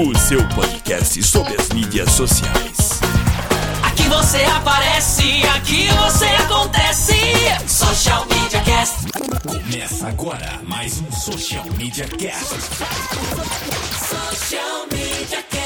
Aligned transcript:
o 0.00 0.16
seu 0.16 0.38
podcast 0.50 1.20
sobre 1.24 1.56
as 1.60 1.70
mídias 1.70 2.12
sociais. 2.12 3.00
Aqui 3.82 4.04
você 4.04 4.44
aparece, 4.44 5.42
aqui 5.56 5.88
você 5.88 6.26
acontece. 6.26 7.14
Social 7.66 8.24
Media 8.26 8.60
Cast. 8.62 9.10
Começa 9.42 10.06
agora 10.06 10.60
mais 10.62 11.00
um 11.00 11.10
Social 11.10 11.64
Media 11.76 12.06
Cast. 12.06 12.54
Social 14.08 14.86
Media 14.92 15.42
Cast. 15.42 15.58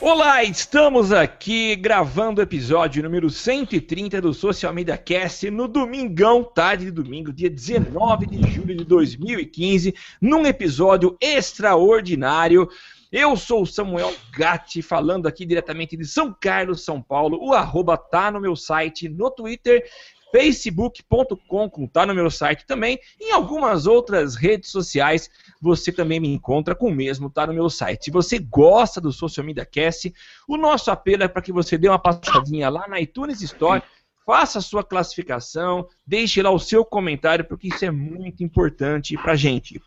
Olá, 0.00 0.44
estamos 0.44 1.12
aqui 1.12 1.74
gravando 1.74 2.40
o 2.40 2.44
episódio 2.44 3.02
número 3.02 3.28
130 3.28 4.20
do 4.20 4.32
Social 4.32 4.72
Media 4.72 4.96
Cast 4.96 5.50
no 5.50 5.66
domingão, 5.66 6.44
tarde 6.44 6.86
de 6.86 6.90
domingo, 6.92 7.32
dia 7.32 7.50
19 7.50 8.24
de 8.26 8.50
julho 8.50 8.76
de 8.76 8.84
2015, 8.84 9.94
num 10.20 10.46
episódio 10.46 11.16
extraordinário. 11.20 12.68
Eu 13.12 13.36
sou 13.36 13.62
o 13.62 13.66
Samuel 13.66 14.14
Gatti, 14.32 14.80
falando 14.82 15.26
aqui 15.26 15.44
diretamente 15.44 15.96
de 15.96 16.06
São 16.06 16.32
Carlos, 16.32 16.84
São 16.84 17.02
Paulo. 17.02 17.40
O 17.42 17.52
arroba 17.52 17.96
tá 17.96 18.30
no 18.30 18.40
meu 18.40 18.54
site, 18.54 19.08
no 19.08 19.28
Twitter, 19.28 19.84
facebook.com, 20.30 21.68
com 21.68 21.86
tá 21.88 22.06
no 22.06 22.14
meu 22.14 22.30
site 22.30 22.64
também. 22.64 23.00
Em 23.20 23.32
algumas 23.32 23.88
outras 23.88 24.36
redes 24.36 24.70
sociais, 24.70 25.28
você 25.60 25.90
também 25.90 26.20
me 26.20 26.28
encontra 26.28 26.72
com 26.72 26.86
o 26.86 26.94
mesmo, 26.94 27.28
tá 27.28 27.48
no 27.48 27.52
meu 27.52 27.68
site. 27.68 28.04
Se 28.04 28.10
você 28.12 28.38
gosta 28.38 29.00
do 29.00 29.12
Social 29.12 29.44
Media 29.44 29.66
Cast, 29.66 30.14
o 30.46 30.56
nosso 30.56 30.88
apelo 30.92 31.24
é 31.24 31.28
para 31.28 31.42
que 31.42 31.52
você 31.52 31.76
dê 31.76 31.88
uma 31.88 31.98
passadinha 31.98 32.68
lá 32.68 32.86
na 32.86 33.00
iTunes 33.00 33.42
Store, 33.42 33.82
faça 34.24 34.60
a 34.60 34.62
sua 34.62 34.84
classificação, 34.84 35.88
deixe 36.06 36.40
lá 36.40 36.52
o 36.52 36.60
seu 36.60 36.84
comentário, 36.84 37.44
porque 37.44 37.66
isso 37.66 37.84
é 37.84 37.90
muito 37.90 38.44
importante 38.44 39.16
pra 39.16 39.34
gente. 39.34 39.82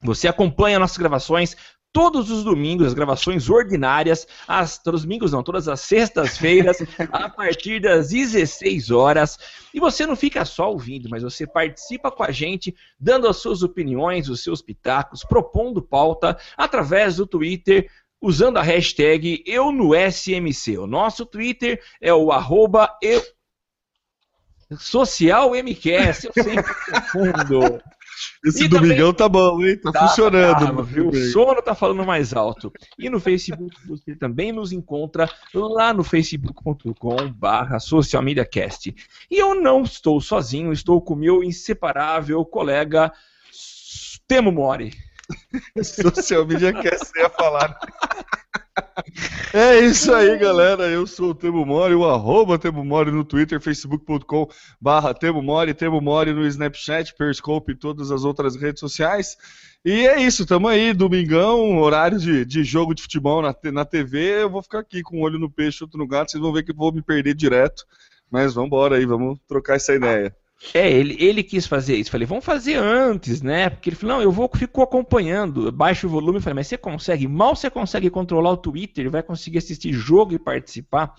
Você 0.00 0.28
acompanha 0.28 0.78
nossas 0.78 0.96
gravações 0.96 1.56
todos 1.92 2.30
os 2.30 2.44
domingos, 2.44 2.86
as 2.86 2.94
gravações 2.94 3.48
ordinárias, 3.48 4.26
as, 4.46 4.78
todos 4.78 5.00
os 5.00 5.06
domingos 5.06 5.32
não, 5.32 5.42
todas 5.42 5.68
as 5.68 5.80
sextas-feiras, 5.80 6.78
a 7.12 7.28
partir 7.28 7.80
das 7.80 8.10
16 8.10 8.90
horas. 8.90 9.38
E 9.72 9.80
você 9.80 10.06
não 10.06 10.16
fica 10.16 10.44
só 10.44 10.70
ouvindo, 10.70 11.08
mas 11.08 11.22
você 11.22 11.46
participa 11.46 12.10
com 12.10 12.22
a 12.22 12.30
gente, 12.30 12.74
dando 12.98 13.26
as 13.26 13.38
suas 13.38 13.62
opiniões, 13.62 14.28
os 14.28 14.42
seus 14.42 14.62
pitacos, 14.62 15.24
propondo 15.24 15.82
pauta 15.82 16.38
através 16.56 17.16
do 17.16 17.26
Twitter, 17.26 17.90
usando 18.20 18.58
a 18.58 18.62
hashtag 18.62 19.42
eu 19.46 19.72
no 19.72 19.92
SMC. 19.94 20.78
O 20.78 20.86
nosso 20.86 21.24
Twitter 21.24 21.82
é 22.00 22.12
o 22.12 22.30
arroba 22.30 22.96
eu... 23.02 23.22
Eu 26.24 26.44
sempre 26.44 26.74
confundo. 26.92 27.82
Esse 28.44 28.64
E 28.64 28.68
domingão 28.68 29.12
tá 29.12 29.28
bom, 29.28 29.62
hein? 29.62 29.76
Tá, 29.78 30.08
funcionando. 30.08 30.76
tá, 30.76 30.82
viu? 30.82 31.08
O 31.08 31.14
sono 31.14 31.60
tá 31.62 31.74
falando 31.74 32.04
mais 32.04 32.32
alto. 32.32 32.72
E 32.98 33.08
no 33.10 33.20
Facebook 33.20 33.76
você 33.86 34.14
também 34.14 34.52
nos 34.52 34.72
encontra 34.72 35.28
lá 35.54 35.92
no 35.92 36.04
facebook.com 36.04 37.32
barra 37.32 37.78
socialmediacast. 37.78 38.94
E 39.30 39.38
eu 39.38 39.54
não 39.54 39.82
estou 39.82 40.20
sozinho, 40.20 40.72
estou 40.72 41.00
com 41.02 41.14
meu 41.14 41.42
inseparável 41.42 42.44
colega 42.44 43.12
Temo 44.26 44.52
Mori. 44.52 44.92
Social 45.82 46.46
Media 46.46 46.72
Cast, 46.72 47.06
você 47.06 47.20
ia 47.20 47.30
falar. 47.30 47.78
É 49.52 49.80
isso 49.80 50.12
aí, 50.12 50.36
galera. 50.38 50.88
Eu 50.88 51.06
sou 51.06 51.30
o 51.30 51.34
Temo 51.34 51.64
Mori, 51.64 51.94
o 51.94 52.04
arroba 52.04 52.58
Temo 52.58 52.84
Mori 52.84 53.10
no 53.10 53.24
Twitter, 53.24 53.60
facebook.com 53.60 54.48
barra 54.80 55.14
Temo 55.14 55.42
Mori, 55.42 55.74
Temo 55.74 56.00
Mori 56.00 56.32
no 56.32 56.46
Snapchat, 56.46 57.14
Periscope 57.14 57.72
e 57.72 57.76
todas 57.76 58.10
as 58.10 58.24
outras 58.24 58.56
redes 58.56 58.80
sociais. 58.80 59.36
E 59.84 60.06
é 60.06 60.20
isso, 60.20 60.44
tamo 60.44 60.68
aí, 60.68 60.92
domingão, 60.92 61.78
horário 61.78 62.18
de, 62.18 62.44
de 62.44 62.64
jogo 62.64 62.94
de 62.94 63.02
futebol 63.02 63.40
na, 63.40 63.54
na 63.72 63.84
TV. 63.84 64.42
Eu 64.42 64.50
vou 64.50 64.62
ficar 64.62 64.80
aqui 64.80 65.02
com 65.02 65.18
um 65.18 65.22
olho 65.22 65.38
no 65.38 65.50
peixe, 65.50 65.82
outro 65.82 65.98
no 65.98 66.06
gato. 66.06 66.30
Vocês 66.30 66.42
vão 66.42 66.52
ver 66.52 66.62
que 66.62 66.72
eu 66.72 66.76
vou 66.76 66.92
me 66.92 67.00
perder 67.00 67.34
direto. 67.34 67.84
Mas 68.30 68.54
vamos 68.54 68.92
aí, 68.92 69.06
vamos 69.06 69.38
trocar 69.48 69.76
essa 69.76 69.94
ideia. 69.94 70.34
É, 70.74 70.90
ele, 70.90 71.16
ele 71.20 71.42
quis 71.42 71.66
fazer 71.66 71.96
isso. 71.96 72.10
Falei, 72.10 72.26
vamos 72.26 72.44
fazer 72.44 72.74
antes, 72.74 73.40
né? 73.40 73.70
Porque 73.70 73.90
ele 73.90 73.96
falou, 73.96 74.16
não, 74.16 74.22
eu 74.22 74.32
vou 74.32 74.50
fico 74.54 74.82
acompanhando, 74.82 75.70
baixo 75.70 76.06
o 76.06 76.10
volume. 76.10 76.40
Falei, 76.40 76.54
mas 76.56 76.66
você 76.66 76.76
consegue? 76.76 77.28
Mal 77.28 77.54
você 77.54 77.70
consegue 77.70 78.10
controlar 78.10 78.50
o 78.50 78.56
Twitter, 78.56 79.10
vai 79.10 79.22
conseguir 79.22 79.58
assistir 79.58 79.92
jogo 79.92 80.34
e 80.34 80.38
participar. 80.38 81.14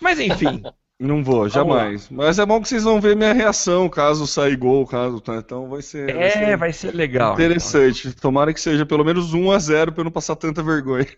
Mas 0.00 0.20
enfim, 0.20 0.62
Não 0.98 1.24
vou, 1.24 1.48
jamais. 1.48 2.08
Mas 2.08 2.38
é 2.38 2.46
bom 2.46 2.62
que 2.62 2.68
vocês 2.68 2.84
vão 2.84 3.00
ver 3.00 3.16
minha 3.16 3.32
reação 3.32 3.88
caso 3.88 4.28
sair 4.28 4.56
gol, 4.56 4.86
caso. 4.86 5.20
tá? 5.20 5.36
Então 5.36 5.68
vai 5.68 5.82
ser. 5.82 6.14
vai 6.14 6.30
ser 6.30 6.38
é, 6.38 6.56
vai 6.56 6.72
ser 6.72 6.94
legal. 6.94 7.34
Interessante. 7.34 8.12
Tomara 8.12 8.54
que 8.54 8.60
seja 8.60 8.86
pelo 8.86 9.04
menos 9.04 9.34
1 9.34 9.50
a 9.50 9.58
0 9.58 9.92
para 9.92 10.00
eu 10.00 10.04
não 10.04 10.12
passar 10.12 10.36
tanta 10.36 10.62
vergonha. 10.62 11.06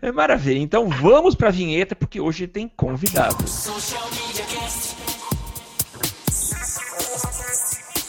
É 0.00 0.10
maravilha. 0.10 0.58
Então 0.58 0.88
vamos 0.88 1.36
pra 1.36 1.50
vinheta, 1.50 1.94
porque 1.94 2.20
hoje 2.20 2.48
tem 2.48 2.66
convidado. 2.66 3.46
Social 3.46 4.02
Media 4.10 4.44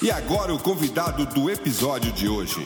E 0.03 0.11
agora 0.11 0.53
o 0.53 0.59
convidado 0.59 1.25
do 1.27 1.49
episódio 1.49 2.11
de 2.11 2.27
hoje. 2.27 2.59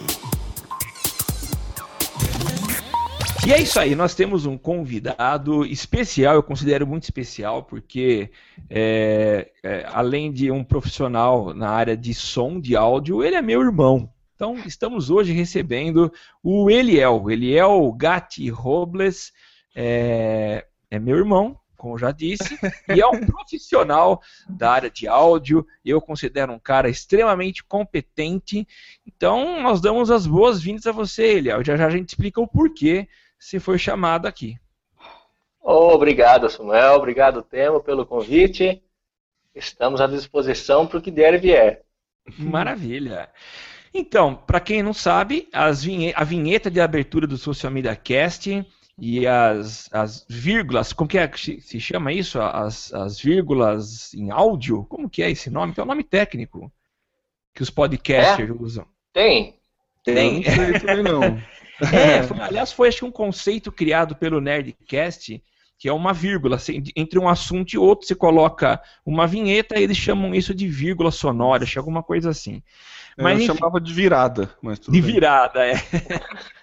E 3.45 3.53
é 3.53 3.61
isso 3.61 3.79
aí, 3.79 3.93
nós 3.93 4.15
temos 4.15 4.47
um 4.47 4.57
convidado 4.57 5.63
especial, 5.63 6.33
eu 6.33 6.41
considero 6.41 6.87
muito 6.87 7.03
especial, 7.03 7.61
porque 7.61 8.31
é, 8.67 9.51
é, 9.63 9.85
além 9.93 10.31
de 10.31 10.49
um 10.49 10.63
profissional 10.63 11.53
na 11.53 11.69
área 11.69 11.95
de 11.95 12.11
som, 12.11 12.59
de 12.59 12.75
áudio, 12.75 13.23
ele 13.23 13.35
é 13.35 13.41
meu 13.43 13.61
irmão. 13.61 14.11
Então, 14.33 14.57
estamos 14.65 15.11
hoje 15.11 15.31
recebendo 15.31 16.11
o 16.41 16.71
Eliel, 16.71 17.29
Eliel 17.29 17.91
Gatti 17.91 18.49
Robles, 18.49 19.31
é, 19.75 20.65
é 20.89 20.97
meu 20.97 21.15
irmão, 21.15 21.55
como 21.77 21.93
eu 21.93 21.99
já 21.99 22.11
disse, 22.11 22.57
e 22.93 22.99
é 22.99 23.07
um 23.07 23.19
profissional 23.25 24.21
da 24.49 24.71
área 24.71 24.89
de 24.89 25.07
áudio. 25.07 25.65
Eu 25.85 26.01
considero 26.01 26.51
um 26.51 26.59
cara 26.59 26.89
extremamente 26.89 27.63
competente. 27.63 28.67
Então, 29.05 29.61
nós 29.61 29.79
damos 29.79 30.09
as 30.11 30.25
boas-vindas 30.27 30.85
a 30.87 30.91
você, 30.91 31.37
Eliel. 31.37 31.63
Já 31.63 31.77
já 31.77 31.85
a 31.85 31.89
gente 31.89 32.09
explica 32.09 32.41
o 32.41 32.47
porquê 32.47 33.07
você 33.39 33.59
foi 33.59 33.77
chamado 33.77 34.25
aqui. 34.27 34.57
Obrigado, 35.61 36.49
Samuel. 36.49 36.95
Obrigado, 36.95 37.41
Temo, 37.41 37.81
pelo 37.81 38.05
convite. 38.05 38.81
Estamos 39.53 39.99
à 39.99 40.07
disposição 40.07 40.87
para 40.87 40.99
o 40.99 41.01
que 41.01 41.11
der 41.11 41.33
e 41.33 41.37
vier. 41.37 41.81
Maravilha. 42.37 43.29
Então, 43.93 44.35
para 44.35 44.59
quem 44.59 44.83
não 44.83 44.93
sabe, 44.93 45.47
as 45.51 45.83
vinhe- 45.83 46.13
a 46.16 46.23
vinheta 46.23 46.69
de 46.69 46.79
abertura 46.79 47.25
do 47.25 47.37
Social 47.37 47.71
Media 47.71 47.95
Cast 47.95 48.66
e 49.00 49.28
as, 49.28 49.88
as 49.94 50.25
vírgulas, 50.28 50.91
como 50.91 51.08
que 51.09 51.18
é 51.18 51.28
que 51.28 51.62
se 51.62 51.80
chama 51.80 52.12
isso? 52.12 52.41
As, 52.41 52.91
as 52.94 53.19
vírgulas 53.19 54.13
em 54.13 54.31
áudio? 54.31 54.85
Como 54.85 55.09
que 55.09 55.22
é 55.22 55.30
esse 55.30 55.50
nome? 55.50 55.74
Que 55.74 55.80
é 55.80 55.84
o 55.84 55.88
nome 55.88 56.03
técnico 56.03 56.72
que 57.53 57.62
os 57.63 57.69
podcasters 57.69 58.52
usam. 58.59 58.85
Tem? 59.13 59.56
Tem. 60.03 60.44
Eu 60.44 60.56
Não 60.56 60.66
sei 60.66 60.80
também 60.80 61.03
não. 61.03 61.41
É, 61.94 62.24
foi- 62.24 62.40
aliás, 62.41 62.72
foi 62.72 62.88
acho 62.88 62.97
que 62.97 63.06
um 63.06 63.12
conceito 63.12 63.72
criado 63.72 64.16
pelo 64.16 64.41
Nerdcast, 64.41 65.43
que 65.78 65.88
é 65.88 65.93
uma 65.93 66.11
vírgula. 66.11 66.55
assim, 66.55 66.82
Entre 66.96 67.20
um 67.20 67.29
assunto 67.29 67.73
e 67.73 67.78
outro, 67.78 68.08
você 68.08 68.16
coloca 68.16 68.82
uma 69.05 69.28
vinheta 69.28 69.79
e 69.79 69.84
eles 69.84 69.96
chamam 69.96 70.34
isso 70.34 70.55
de 70.55 70.67
vírgula 70.67 71.11
sonora, 71.11 71.61
acho 71.64 71.73
que 71.73 71.78
é 71.78 71.82
alguma 71.82 72.02
coisa 72.02 72.32
assim. 72.32 72.64
Mas, 73.16 73.38
eu 73.40 73.46
enfim. 73.46 73.55
chamava 73.55 73.79
de 73.79 73.93
virada, 73.93 74.50
mas 74.59 74.79
tudo 74.79 74.91
De 74.91 75.02
bem. 75.02 75.11
virada, 75.14 75.64
é. 75.67 75.76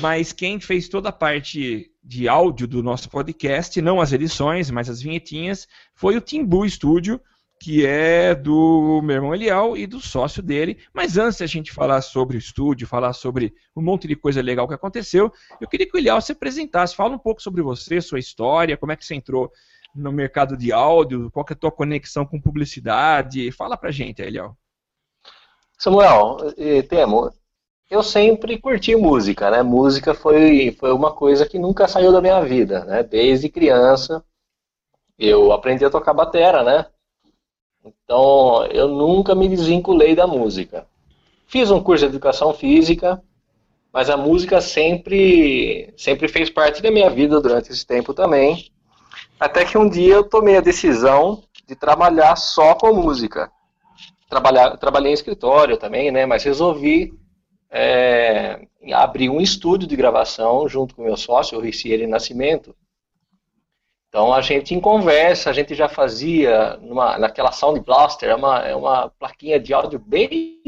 Mas 0.00 0.32
quem 0.32 0.60
fez 0.60 0.88
toda 0.88 1.08
a 1.08 1.12
parte 1.12 1.90
de 2.02 2.28
áudio 2.28 2.66
do 2.66 2.82
nosso 2.82 3.08
podcast, 3.10 3.80
não 3.80 4.00
as 4.00 4.12
edições, 4.12 4.70
mas 4.70 4.88
as 4.88 5.00
vinhetinhas, 5.00 5.66
foi 5.94 6.16
o 6.16 6.20
Timbu 6.20 6.68
Studio, 6.68 7.20
que 7.60 7.84
é 7.84 8.34
do 8.34 9.00
meu 9.02 9.16
irmão 9.16 9.34
Eliel 9.34 9.76
e 9.76 9.86
do 9.86 10.00
sócio 10.00 10.42
dele. 10.42 10.78
Mas 10.92 11.18
antes 11.18 11.38
da 11.38 11.46
gente 11.46 11.72
falar 11.72 12.00
sobre 12.02 12.36
o 12.36 12.38
estúdio, 12.38 12.86
falar 12.86 13.12
sobre 13.12 13.52
um 13.74 13.82
monte 13.82 14.06
de 14.06 14.14
coisa 14.14 14.40
legal 14.40 14.68
que 14.68 14.74
aconteceu, 14.74 15.32
eu 15.60 15.68
queria 15.68 15.86
que 15.86 15.96
o 15.96 15.98
Eliel 15.98 16.20
se 16.20 16.32
apresentasse. 16.32 16.94
Fala 16.94 17.14
um 17.14 17.18
pouco 17.18 17.42
sobre 17.42 17.62
você, 17.62 18.00
sua 18.00 18.18
história, 18.18 18.76
como 18.76 18.92
é 18.92 18.96
que 18.96 19.04
você 19.04 19.14
entrou 19.14 19.50
no 19.94 20.12
mercado 20.12 20.56
de 20.56 20.72
áudio, 20.72 21.30
qual 21.30 21.44
é 21.48 21.52
a 21.52 21.56
tua 21.56 21.72
conexão 21.72 22.24
com 22.24 22.40
publicidade. 22.40 23.50
Fala 23.50 23.76
pra 23.76 23.90
gente, 23.90 24.22
Eliel. 24.22 24.56
Samuel, 25.78 26.38
e 26.56 26.82
Temo, 26.82 27.30
eu 27.90 28.02
sempre 28.02 28.58
curti 28.58 28.94
música, 28.94 29.50
né? 29.50 29.62
Música 29.62 30.12
foi, 30.12 30.76
foi 30.78 30.92
uma 30.92 31.12
coisa 31.12 31.46
que 31.46 31.58
nunca 31.58 31.88
saiu 31.88 32.12
da 32.12 32.20
minha 32.20 32.40
vida, 32.42 32.84
né? 32.84 33.02
Desde 33.02 33.48
criança 33.48 34.22
eu 35.18 35.52
aprendi 35.52 35.84
a 35.84 35.90
tocar 35.90 36.12
batera, 36.12 36.62
né? 36.62 36.86
Então 37.84 38.66
eu 38.66 38.88
nunca 38.88 39.34
me 39.34 39.48
desvinculei 39.48 40.14
da 40.14 40.26
música. 40.26 40.86
Fiz 41.46 41.70
um 41.70 41.82
curso 41.82 42.04
de 42.04 42.10
educação 42.10 42.52
física, 42.52 43.22
mas 43.90 44.10
a 44.10 44.16
música 44.16 44.60
sempre 44.60 45.92
sempre 45.96 46.28
fez 46.28 46.50
parte 46.50 46.82
da 46.82 46.90
minha 46.90 47.08
vida 47.08 47.40
durante 47.40 47.72
esse 47.72 47.86
tempo 47.86 48.12
também. 48.12 48.70
Até 49.40 49.64
que 49.64 49.78
um 49.78 49.88
dia 49.88 50.14
eu 50.14 50.24
tomei 50.24 50.58
a 50.58 50.60
decisão 50.60 51.42
de 51.66 51.74
trabalhar 51.74 52.36
só 52.36 52.74
com 52.74 52.92
música. 52.92 53.50
Trabalhar, 54.28 54.76
trabalhei 54.76 55.10
em 55.10 55.14
escritório 55.14 55.78
também, 55.78 56.10
né? 56.10 56.26
Mas 56.26 56.44
resolvi 56.44 57.14
é, 57.70 58.66
abrir 58.92 59.28
um 59.28 59.40
estúdio 59.40 59.86
de 59.86 59.96
gravação 59.96 60.68
junto 60.68 60.94
com 60.94 61.02
meu 61.02 61.16
sócio, 61.16 61.58
o 61.58 61.60
Ricieri 61.60 62.06
Nascimento. 62.06 62.74
Então 64.08 64.32
a 64.32 64.40
gente 64.40 64.74
em 64.74 64.80
conversa, 64.80 65.50
a 65.50 65.52
gente 65.52 65.74
já 65.74 65.88
fazia 65.88 66.76
numa, 66.78 67.18
naquela 67.18 67.52
Sound 67.52 67.80
Blaster, 67.80 68.30
é 68.30 68.34
uma, 68.34 68.58
é 68.66 68.74
uma 68.74 69.10
plaquinha 69.10 69.60
de 69.60 69.74
áudio 69.74 69.98
bem. 69.98 70.62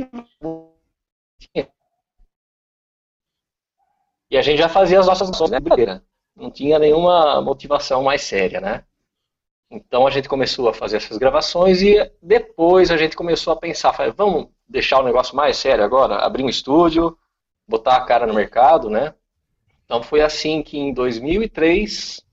E 4.31 4.37
a 4.37 4.43
gente 4.43 4.58
já 4.58 4.69
fazia 4.69 5.00
as 5.00 5.06
nossas 5.06 5.31
ações 5.31 5.50
de 5.50 5.58
brincadeira. 5.58 6.05
Não 6.37 6.50
tinha 6.50 6.79
nenhuma 6.79 7.41
motivação 7.41 8.03
mais 8.03 8.23
séria, 8.23 8.61
né? 8.61 8.85
Então 9.70 10.06
a 10.06 10.11
gente 10.11 10.29
começou 10.29 10.69
a 10.69 10.75
fazer 10.75 10.99
essas 10.99 11.17
gravações 11.17 11.81
e 11.82 11.96
depois 12.23 12.91
a 12.91 12.96
gente 12.96 13.17
começou 13.17 13.53
a 13.53 13.56
pensar, 13.56 13.93
vamos 14.17 14.49
deixar 14.70 15.00
o 15.00 15.05
negócio 15.05 15.34
mais 15.34 15.56
sério 15.56 15.84
agora, 15.84 16.25
abrir 16.25 16.44
um 16.44 16.49
estúdio, 16.49 17.19
botar 17.67 17.96
a 17.96 18.05
cara 18.05 18.26
no 18.26 18.32
mercado, 18.32 18.88
né? 18.88 19.12
Então 19.84 20.00
foi 20.02 20.20
assim 20.20 20.62
que 20.62 20.78
em 20.78 20.94
2003 20.94 22.25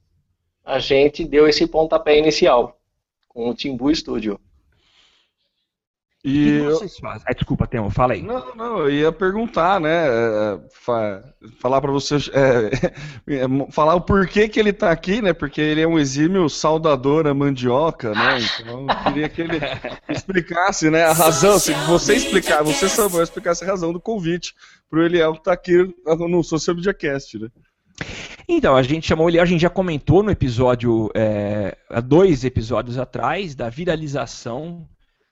a 0.64 0.78
gente 0.78 1.26
deu 1.26 1.48
esse 1.48 1.66
pontapé 1.66 2.18
inicial 2.20 2.80
com 3.28 3.50
o 3.50 3.56
Timbu 3.56 3.94
Studio. 3.94 4.40
E 6.24 6.60
o 6.60 6.64
que 6.64 6.72
vocês 6.72 6.98
fazem? 6.98 7.24
Ah, 7.26 7.34
desculpa, 7.34 7.68
Temo, 7.68 7.90
fala 7.90 8.14
aí. 8.14 8.24
Não, 8.24 8.56
não, 8.56 8.80
eu 8.80 8.90
ia 8.90 9.12
perguntar, 9.12 9.80
né? 9.80 10.08
É, 10.08 10.60
fa 10.72 11.24
falar 11.62 11.80
para 11.80 11.92
você, 11.92 12.16
é, 12.34 12.92
é, 13.34 13.72
falar 13.72 13.96
o 13.96 14.02
porquê 14.02 14.50
que 14.50 14.60
ele 14.60 14.72
está 14.72 14.92
aqui, 14.92 15.22
né? 15.22 15.32
Porque 15.32 15.62
ele 15.62 15.82
é 15.82 15.88
um 15.88 16.00
exímio 16.00 16.50
saudador 16.50 17.28
a 17.28 17.34
mandioca, 17.34 18.14
né? 18.14 18.40
Então 18.60 18.88
eu 18.90 19.04
queria 19.04 19.30
que 19.30 19.42
ele 19.42 19.60
explicasse, 20.10 20.90
né? 20.90 21.04
A 21.04 21.14
razão, 21.14 21.60
se 21.60 21.72
você 21.88 22.16
explicar, 22.16 22.64
você 22.64 22.90
só 22.90 23.08
vai 23.08 23.24
explicar 23.24 23.54
a 23.62 23.66
razão 23.66 23.94
do 23.94 24.02
convite 24.02 24.54
para 24.90 25.00
o 25.00 25.04
Eliel 25.04 25.32
estar 25.32 25.44
tá 25.44 25.54
aqui 25.54 25.94
no 26.06 26.44
Social 26.44 26.76
Media 26.76 26.94
Cast, 26.94 27.38
né? 27.38 27.48
Então, 28.50 28.76
a 28.76 28.84
gente 28.84 29.08
chamou 29.08 29.30
ele, 29.30 29.40
a 29.40 29.46
gente 29.46 29.62
já 29.62 29.70
comentou 29.70 30.24
no 30.24 30.32
episódio, 30.32 31.12
é, 31.14 31.78
há 31.90 32.00
dois 32.00 32.44
episódios 32.44 32.98
atrás, 32.98 33.56
da 33.56 33.70
viralização 33.70 34.88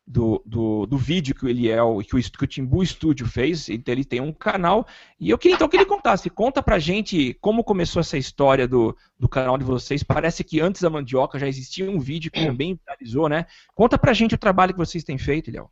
do, 0.08 0.42
do, 0.46 0.86
do 0.86 0.98
vídeo 0.98 1.34
que 1.34 1.46
o 1.46 1.50
Eliel, 1.50 2.00
que 2.08 2.16
o, 2.16 2.22
que 2.22 2.44
o 2.44 2.48
Timbu 2.48 2.86
Studio 2.86 3.28
fez, 3.28 3.70
então 3.70 3.92
ele 3.92 4.06
tem 4.06 4.22
um 4.22 4.32
canal, 4.32 4.86
e 5.20 5.30
eu 5.32 5.38
queria 5.38 5.56
então 5.56 5.68
que 5.68 5.76
ele 5.76 5.86
contasse, 5.86 6.30
conta 6.30 6.62
pra 6.62 6.78
gente 6.78 7.34
como 7.42 7.64
começou 7.64 8.00
essa 8.00 8.18
história 8.18 8.68
do, 8.68 8.96
do 9.20 9.28
canal 9.28 9.58
de 9.58 9.64
vocês, 9.64 10.04
parece 10.04 10.44
que 10.44 10.62
antes 10.62 10.82
da 10.82 10.90
Mandioca 10.90 11.40
já 11.40 11.48
existia 11.48 11.90
um 11.90 12.00
vídeo 12.00 12.32
que 12.32 12.46
também 12.46 12.76
viralizou, 12.76 13.28
né? 13.28 13.48
Conta 13.74 13.98
pra 13.98 14.14
gente 14.14 14.36
o 14.36 14.38
trabalho 14.38 14.74
que 14.74 14.80
vocês 14.80 15.04
têm 15.04 15.18
feito, 15.18 15.50
Eliel. 15.50 15.72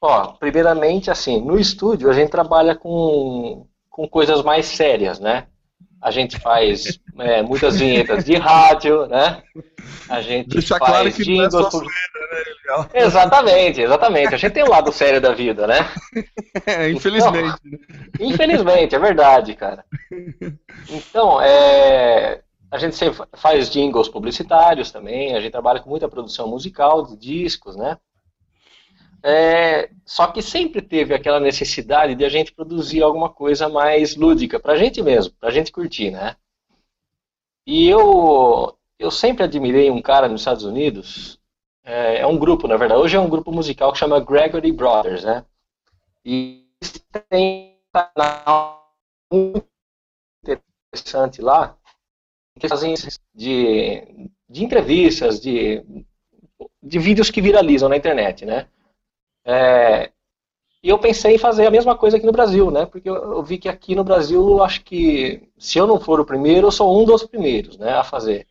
Ó, 0.00 0.32
primeiramente, 0.32 1.10
assim, 1.10 1.40
no 1.42 1.58
estúdio 1.58 2.10
a 2.10 2.14
gente 2.14 2.30
trabalha 2.30 2.74
com, 2.74 3.66
com 3.90 4.08
coisas 4.08 4.42
mais 4.42 4.66
sérias, 4.66 5.20
né? 5.20 5.46
A 6.00 6.10
gente 6.10 6.38
faz 6.38 7.00
é, 7.18 7.42
muitas 7.42 7.78
vinhetas 7.78 8.24
de 8.24 8.36
rádio, 8.36 9.06
né? 9.06 9.42
A 10.08 10.22
gente 10.22 10.48
Deixa 10.48 10.78
faz 10.78 10.90
claro 10.90 11.12
que 11.12 11.24
jingles. 11.24 11.52
Não 11.52 11.66
é 11.66 11.70
só 11.70 11.80
né? 12.66 12.88
Exatamente, 12.94 13.80
exatamente. 13.80 14.34
A 14.34 14.38
gente 14.38 14.52
tem 14.52 14.62
o 14.62 14.66
um 14.66 14.70
lado 14.70 14.92
sério 14.92 15.20
da 15.20 15.32
vida, 15.32 15.66
né? 15.66 15.78
É, 16.66 16.90
infelizmente. 16.90 17.60
Então, 17.64 17.80
infelizmente, 18.26 18.94
é 18.94 18.98
verdade, 18.98 19.54
cara. 19.54 19.84
Então, 20.90 21.40
é, 21.40 22.42
a 22.70 22.78
gente 22.78 22.98
faz 23.34 23.70
jingles 23.70 24.08
publicitários 24.08 24.90
também, 24.90 25.34
a 25.34 25.40
gente 25.40 25.52
trabalha 25.52 25.80
com 25.80 25.90
muita 25.90 26.08
produção 26.08 26.48
musical 26.48 27.06
de 27.06 27.16
discos, 27.16 27.76
né? 27.76 27.98
É, 29.22 29.90
só 30.04 30.28
que 30.28 30.40
sempre 30.40 30.80
teve 30.80 31.14
aquela 31.14 31.40
necessidade 31.40 32.14
de 32.14 32.24
a 32.24 32.28
gente 32.28 32.52
produzir 32.52 33.02
alguma 33.02 33.28
coisa 33.28 33.68
mais 33.68 34.14
lúdica, 34.14 34.60
pra 34.60 34.76
gente 34.76 35.02
mesmo, 35.02 35.34
pra 35.40 35.50
gente 35.50 35.72
curtir, 35.72 36.10
né? 36.10 36.36
E 37.66 37.88
eu, 37.88 38.76
eu 38.98 39.10
sempre 39.10 39.42
admirei 39.42 39.90
um 39.90 40.00
cara 40.00 40.28
nos 40.28 40.42
Estados 40.42 40.64
Unidos, 40.64 41.35
é, 41.86 42.18
é 42.18 42.26
um 42.26 42.36
grupo, 42.36 42.66
na 42.66 42.76
verdade, 42.76 43.00
hoje 43.00 43.16
é 43.16 43.20
um 43.20 43.28
grupo 43.28 43.52
musical 43.52 43.92
que 43.92 43.98
chama 43.98 44.18
Gregory 44.18 44.72
Brothers, 44.72 45.22
né? 45.22 45.44
E 46.24 46.66
tem 47.30 47.78
um 47.94 48.12
canal 48.12 48.92
muito 49.32 49.64
interessante 50.42 51.40
lá, 51.40 51.76
que 52.58 52.68
fazem 52.68 52.94
de, 53.32 54.30
de 54.48 54.64
entrevistas, 54.64 55.40
de, 55.40 55.80
de 56.82 56.98
vídeos 56.98 57.30
que 57.30 57.40
viralizam 57.40 57.88
na 57.88 57.96
internet, 57.96 58.44
né? 58.44 58.66
É, 59.44 60.10
e 60.82 60.88
eu 60.88 60.98
pensei 60.98 61.36
em 61.36 61.38
fazer 61.38 61.66
a 61.66 61.70
mesma 61.70 61.96
coisa 61.96 62.16
aqui 62.16 62.26
no 62.26 62.32
Brasil, 62.32 62.68
né? 62.68 62.84
Porque 62.84 63.08
eu, 63.08 63.14
eu, 63.14 63.42
vi 63.44 63.58
que 63.58 63.68
aqui 63.68 63.94
no 63.94 64.02
Brasil, 64.02 64.60
acho 64.60 64.82
que 64.82 65.48
se 65.56 65.78
eu 65.78 65.86
não 65.86 66.00
for 66.00 66.18
o 66.18 66.26
primeiro, 66.26 66.66
eu 66.66 66.72
sou 66.72 67.00
um 67.00 67.04
dos 67.04 67.24
primeiros, 67.24 67.78
né, 67.78 67.92
a 67.92 68.02
fazer. 68.02 68.46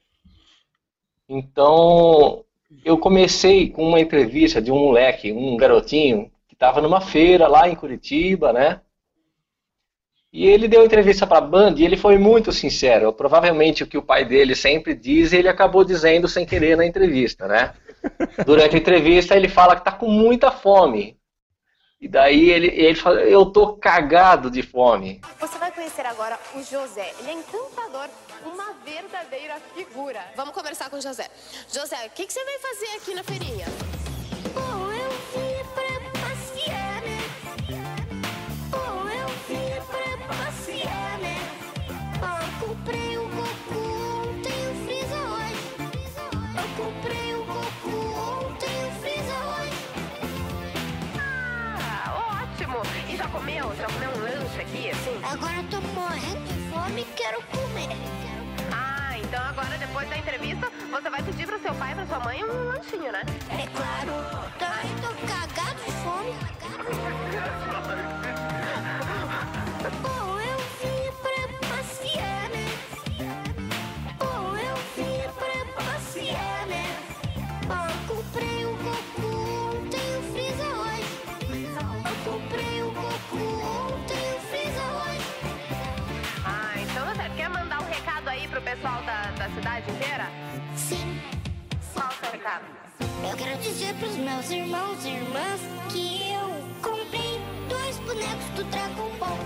Então, 1.27 2.44
eu 2.83 2.97
comecei 2.97 3.69
com 3.69 3.88
uma 3.88 4.00
entrevista 4.00 4.62
de 4.62 4.71
um 4.71 4.77
moleque, 4.77 5.31
um 5.31 5.56
garotinho, 5.57 6.31
que 6.47 6.56
estava 6.56 6.81
numa 6.81 7.01
feira 7.01 7.47
lá 7.47 7.69
em 7.69 7.75
Curitiba, 7.75 8.51
né? 8.51 8.81
E 10.31 10.45
ele 10.47 10.67
deu 10.67 10.83
entrevista 10.83 11.25
para 11.25 11.38
a 11.38 11.41
Band 11.41 11.75
e 11.77 11.85
ele 11.85 11.95
foi 11.95 12.17
muito 12.17 12.51
sincero. 12.51 13.13
Provavelmente 13.13 13.83
o 13.83 13.88
que 13.88 13.97
o 13.97 14.03
pai 14.03 14.25
dele 14.25 14.53
sempre 14.53 14.94
diz, 14.94 15.31
ele 15.31 15.47
acabou 15.47 15.85
dizendo 15.85 16.27
sem 16.27 16.45
querer 16.45 16.75
na 16.75 16.85
entrevista, 16.85 17.47
né? 17.47 17.73
Durante 18.45 18.75
a 18.75 18.79
entrevista, 18.79 19.35
ele 19.35 19.47
fala 19.47 19.75
que 19.75 19.81
está 19.81 19.94
com 19.94 20.09
muita 20.09 20.51
fome. 20.51 21.18
E 22.01 22.07
daí 22.07 22.50
ele, 22.50 22.68
ele 22.68 22.95
fala, 22.95 23.21
eu 23.21 23.45
tô 23.45 23.77
cagado 23.77 24.51
de 24.51 24.61
fome. 24.61 25.21
Você 25.39 25.57
vai 25.57 25.71
conhecer 25.71 26.06
agora 26.06 26.38
o 26.53 26.61
José. 26.61 27.13
Ele 27.19 27.29
é 27.29 27.33
encantador, 27.33 28.09
uma 28.45 28.73
verdadeira 28.85 29.59
figura. 29.73 30.23
Vamos 30.35 30.54
conversar 30.54 30.90
com 30.90 30.97
o 30.97 31.02
José. 31.02 31.30
José, 31.71 32.06
o 32.06 32.09
que, 32.11 32.25
que 32.25 32.33
você 32.33 32.44
vai 32.44 32.59
fazer 32.59 32.87
aqui 32.97 33.14
na 33.16 33.23
feirinha? 33.23 33.66
Bom, 34.54 34.92
eu 34.92 35.09
vim 35.33 35.64
pra 35.73 35.99
passear, 36.21 37.02
né? 37.02 37.19
Bom, 38.69 39.09
eu 39.09 39.28
vim 39.47 39.81
pra 39.87 40.35
passear, 40.35 41.19
né? 41.19 41.37
Ó, 42.21 42.66
comprei 42.66 43.18
um 43.18 43.30
Goku, 43.30 44.30
ontem 44.30 44.69
o 44.69 44.85
Freeza 44.85 45.16
hoje. 45.16 45.66
Eu 46.56 46.68
comprei 46.83 47.35
um 47.35 47.45
Goku, 47.45 47.97
ontem 48.45 48.87
o 48.87 48.92
Freeza 49.02 49.33
hoje. 49.33 49.81
Ah, 51.19 52.44
ótimo! 52.44 52.78
E 53.09 53.18
já 53.18 53.28
comeu? 53.28 53.75
Já 53.75 53.87
comeu 53.87 54.09
um 54.11 54.19
lanche 54.21 54.61
aqui, 54.61 54.90
assim? 54.92 55.19
Agora 55.23 55.56
eu 55.57 55.69
tô 55.69 55.81
morrendo 55.81 56.45
de 56.47 56.69
fome 56.69 57.02
e 57.02 57.06
quero 57.16 57.42
comer. 57.44 58.24
Então 59.35 59.47
agora, 59.47 59.77
depois 59.77 60.07
da 60.07 60.18
entrevista, 60.18 60.71
você 60.89 61.09
vai 61.09 61.21
pedir 61.21 61.45
pro 61.45 61.59
seu 61.59 61.75
pai 61.75 61.92
e 61.92 61.95
pra 61.95 62.06
sua 62.06 62.21
mãe 62.21 62.42
um 62.42 62.69
lanchinho, 62.69 63.11
né? 63.11 63.21
É 63.49 63.68
claro. 63.68 64.13
Tô 65.01 65.09
cagado 65.27 65.75
de 65.83 65.92
fome. 65.92 66.35
cidade 89.56 89.92
inteira? 89.92 90.26
Sim, 90.76 91.19
Qual 91.94 92.07
o 92.07 92.14
seu 92.14 92.31
recado? 92.31 92.66
eu 93.00 93.38
quero 93.38 93.57
dizer 93.62 93.94
pros 93.95 94.16
meus 94.18 94.50
irmãos 94.52 95.06
e 95.06 95.09
irmãs 95.09 95.62
que 95.90 96.31
eu 96.31 96.50
comprei 96.81 97.40
dois 97.69 97.97
bonecos 98.00 98.45
do 98.56 98.64
Dragon 98.66 99.09
Ball. 99.19 99.38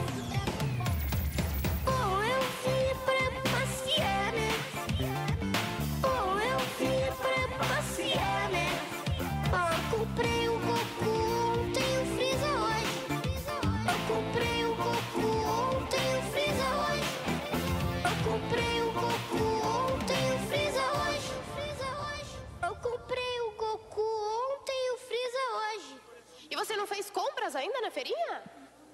Você 26.59 26.75
não 26.75 26.85
fez 26.85 27.09
compras 27.09 27.55
ainda 27.55 27.79
na 27.79 27.89
feirinha? 27.89 28.43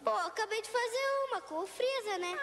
Pô, 0.04 0.12
acabei 0.12 0.62
de 0.62 0.70
fazer 0.70 1.06
uma 1.28 1.42
com 1.42 1.64
o 1.64 1.66
Freeza, 1.66 2.20
né? 2.20 2.38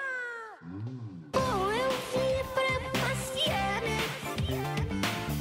Pô, 1.30 1.38
eu 1.38 1.90
vim 2.10 2.42
pra 2.52 2.90
passear, 3.00 3.82
né? 3.82 3.98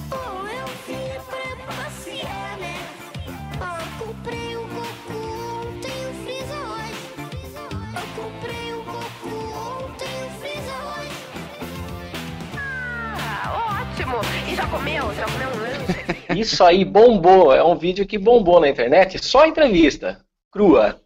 Pô, 0.07 0.21
eu 0.59 0.67
vim 0.85 1.19
pra 1.25 1.73
passear, 1.73 2.57
né? 2.59 2.75
Ó, 3.59 4.05
comprei 4.05 4.55
o 4.55 4.67
Goku 4.67 5.19
ontem, 5.65 5.99
o 6.09 6.13
Freeza 6.23 6.57
hoje. 6.69 7.03
Eu 7.97 8.23
comprei 8.23 8.73
o 8.73 8.83
Goku 8.83 9.35
ontem, 9.57 10.27
o 10.27 10.29
Freeza 10.39 10.75
hoje. 10.93 11.19
Ah, 12.55 13.81
ótimo! 13.81 14.17
E 14.47 14.55
já 14.55 14.67
comeu? 14.67 15.11
Já 15.15 15.25
comeu 15.25 15.49
um 15.49 15.59
lanche? 15.59 16.00
Isso 16.41 16.63
aí 16.63 16.83
bombou, 16.83 17.53
é 17.53 17.63
um 17.63 17.75
vídeo 17.75 18.07
que 18.07 18.17
bombou 18.17 18.59
na 18.59 18.67
internet, 18.67 19.23
só 19.23 19.45
entrevista, 19.45 20.25
crua. 20.49 20.99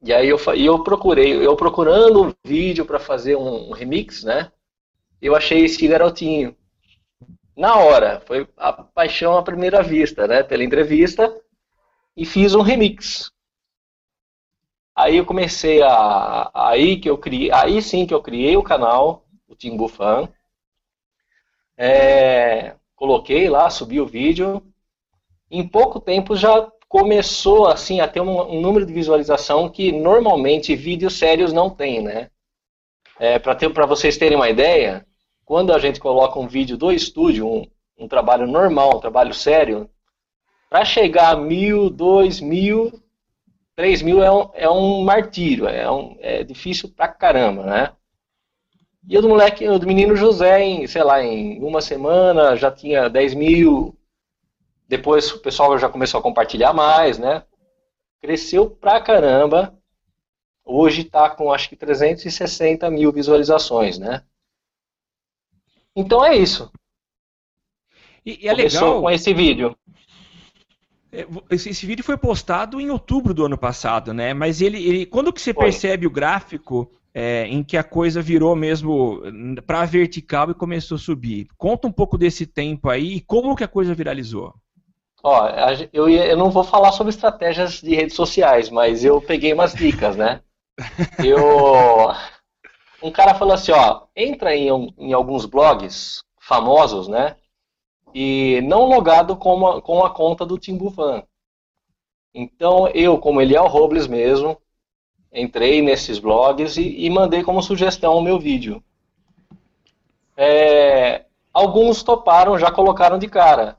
E 0.00 0.12
aí 0.12 0.28
eu, 0.28 0.38
eu 0.56 0.84
procurei, 0.84 1.44
eu 1.44 1.56
procurando 1.56 2.28
um 2.28 2.32
vídeo 2.44 2.86
para 2.86 3.00
fazer 3.00 3.36
um 3.36 3.72
remix, 3.72 4.22
né? 4.22 4.52
Eu 5.20 5.34
achei 5.34 5.64
esse 5.64 5.88
garotinho. 5.88 6.56
Na 7.56 7.76
hora, 7.76 8.22
foi 8.26 8.46
a 8.56 8.72
paixão 8.72 9.36
à 9.36 9.42
primeira 9.42 9.82
vista, 9.82 10.28
né? 10.28 10.44
Pela 10.44 10.62
entrevista, 10.62 11.34
e 12.16 12.24
fiz 12.24 12.54
um 12.54 12.62
remix. 12.62 13.32
Aí 14.94 15.16
eu 15.16 15.26
comecei 15.26 15.82
a. 15.82 16.48
Aí 16.54 17.00
que 17.00 17.10
eu 17.10 17.18
criei. 17.18 17.50
Aí 17.50 17.82
sim 17.82 18.06
que 18.06 18.14
eu 18.14 18.22
criei 18.22 18.56
o 18.56 18.62
canal, 18.62 19.26
o 19.48 19.56
Timbu 19.56 19.88
Fan. 19.88 20.28
É, 21.76 22.76
coloquei 22.96 23.48
lá, 23.48 23.70
subi 23.70 24.00
o 24.00 24.06
vídeo. 24.06 24.62
Em 25.50 25.66
pouco 25.66 26.00
tempo 26.00 26.36
já 26.36 26.70
começou 26.88 27.66
assim 27.66 28.00
a 28.00 28.08
ter 28.08 28.20
um, 28.20 28.40
um 28.40 28.60
número 28.60 28.86
de 28.86 28.92
visualização 28.92 29.68
que 29.68 29.90
normalmente 29.92 30.76
vídeos 30.76 31.18
sérios 31.18 31.52
não 31.52 31.68
tem, 31.68 32.00
né? 32.02 32.30
É, 33.18 33.38
para 33.38 33.86
vocês 33.86 34.16
terem 34.16 34.36
uma 34.36 34.48
ideia, 34.48 35.06
quando 35.44 35.72
a 35.72 35.78
gente 35.78 36.00
coloca 36.00 36.38
um 36.38 36.48
vídeo 36.48 36.76
do 36.76 36.90
estúdio, 36.90 37.46
um, 37.46 37.66
um 37.98 38.08
trabalho 38.08 38.46
normal, 38.46 38.96
um 38.96 39.00
trabalho 39.00 39.34
sério, 39.34 39.88
para 40.68 40.84
chegar 40.84 41.30
a 41.30 41.36
mil, 41.36 41.90
dois 41.90 42.40
mil, 42.40 42.92
três 43.76 44.02
mil 44.02 44.22
é 44.22 44.32
um, 44.32 44.50
é 44.54 44.68
um 44.68 45.02
martírio, 45.02 45.68
é, 45.68 45.90
um, 45.90 46.16
é 46.20 46.42
difícil 46.42 46.88
pra 46.88 47.08
caramba, 47.08 47.64
né? 47.64 47.92
E 49.06 49.18
o 49.18 49.22
do 49.22 49.28
moleque, 49.28 49.68
o 49.68 49.78
do 49.78 49.86
menino 49.86 50.16
José, 50.16 50.60
em, 50.62 50.86
sei 50.86 51.02
lá, 51.04 51.22
em 51.22 51.62
uma 51.62 51.80
semana 51.80 52.56
já 52.56 52.70
tinha 52.70 53.08
10 53.08 53.34
mil. 53.34 53.94
Depois 54.88 55.30
o 55.32 55.40
pessoal 55.40 55.78
já 55.78 55.88
começou 55.88 56.20
a 56.20 56.22
compartilhar 56.22 56.72
mais, 56.72 57.18
né? 57.18 57.44
Cresceu 58.20 58.70
pra 58.70 59.00
caramba. 59.00 59.76
Hoje 60.64 61.04
tá 61.04 61.28
com 61.28 61.52
acho 61.52 61.68
que 61.68 61.76
360 61.76 62.90
mil 62.90 63.12
visualizações, 63.12 63.98
né? 63.98 64.22
Então 65.94 66.24
é 66.24 66.34
isso. 66.34 66.72
E, 68.24 68.44
e 68.44 68.48
é 68.48 68.54
Começou 68.54 68.80
legal. 68.88 69.02
com 69.02 69.10
esse 69.10 69.34
vídeo. 69.34 69.76
É, 71.12 71.26
Esse, 71.50 71.68
esse 71.68 71.86
vídeo 71.86 72.02
foi 72.02 72.16
postado 72.16 72.80
em 72.80 72.90
outubro 72.90 73.34
do 73.34 73.44
ano 73.44 73.58
passado, 73.58 74.14
né? 74.14 74.32
Mas 74.32 74.62
ele, 74.62 74.82
ele 74.82 75.06
quando 75.06 75.32
que 75.32 75.40
você 75.40 75.52
Foi. 75.52 75.64
percebe 75.64 76.06
o 76.06 76.10
gráfico 76.10 76.90
é, 77.14 77.46
em 77.46 77.62
que 77.62 77.76
a 77.76 77.84
coisa 77.84 78.20
virou 78.20 78.56
mesmo 78.56 79.22
para 79.64 79.84
vertical 79.84 80.50
e 80.50 80.54
começou 80.54 80.96
a 80.96 80.98
subir? 80.98 81.46
Conta 81.56 81.86
um 81.86 81.92
pouco 81.92 82.18
desse 82.18 82.44
tempo 82.44 82.90
aí 82.90 83.14
e 83.14 83.20
como 83.20 83.54
que 83.54 83.62
a 83.62 83.68
coisa 83.68 83.94
viralizou. 83.94 84.52
Ó, 85.22 85.48
eu, 85.92 86.08
eu 86.08 86.36
não 86.36 86.50
vou 86.50 86.64
falar 86.64 86.92
sobre 86.92 87.10
estratégias 87.10 87.80
de 87.80 87.94
redes 87.94 88.14
sociais, 88.14 88.68
mas 88.68 89.04
eu 89.04 89.22
peguei 89.22 89.54
umas 89.54 89.72
dicas, 89.72 90.16
né? 90.16 90.42
Eu, 91.24 92.12
um 93.00 93.10
cara 93.12 93.34
falou 93.34 93.54
assim, 93.54 93.70
ó, 93.70 94.02
entra 94.16 94.56
em, 94.56 94.68
em 94.98 95.12
alguns 95.12 95.46
blogs 95.46 96.20
famosos, 96.40 97.06
né? 97.06 97.36
E 98.12 98.60
não 98.62 98.84
logado 98.84 99.36
com 99.36 99.66
a, 99.66 99.80
com 99.80 100.04
a 100.04 100.10
conta 100.10 100.44
do 100.44 100.58
Timbufan. 100.58 101.22
Então 102.34 102.88
eu, 102.88 103.16
como 103.18 103.40
Eliel 103.40 103.68
Robles 103.68 104.08
mesmo, 104.08 104.60
entrei 105.34 105.82
nesses 105.82 106.18
blogs 106.18 106.76
e, 106.78 107.04
e 107.06 107.10
mandei 107.10 107.42
como 107.42 107.62
sugestão 107.62 108.16
o 108.16 108.22
meu 108.22 108.38
vídeo. 108.38 108.82
É, 110.36 111.24
alguns 111.52 112.02
toparam, 112.02 112.58
já 112.58 112.70
colocaram 112.70 113.18
de 113.18 113.28
cara. 113.28 113.76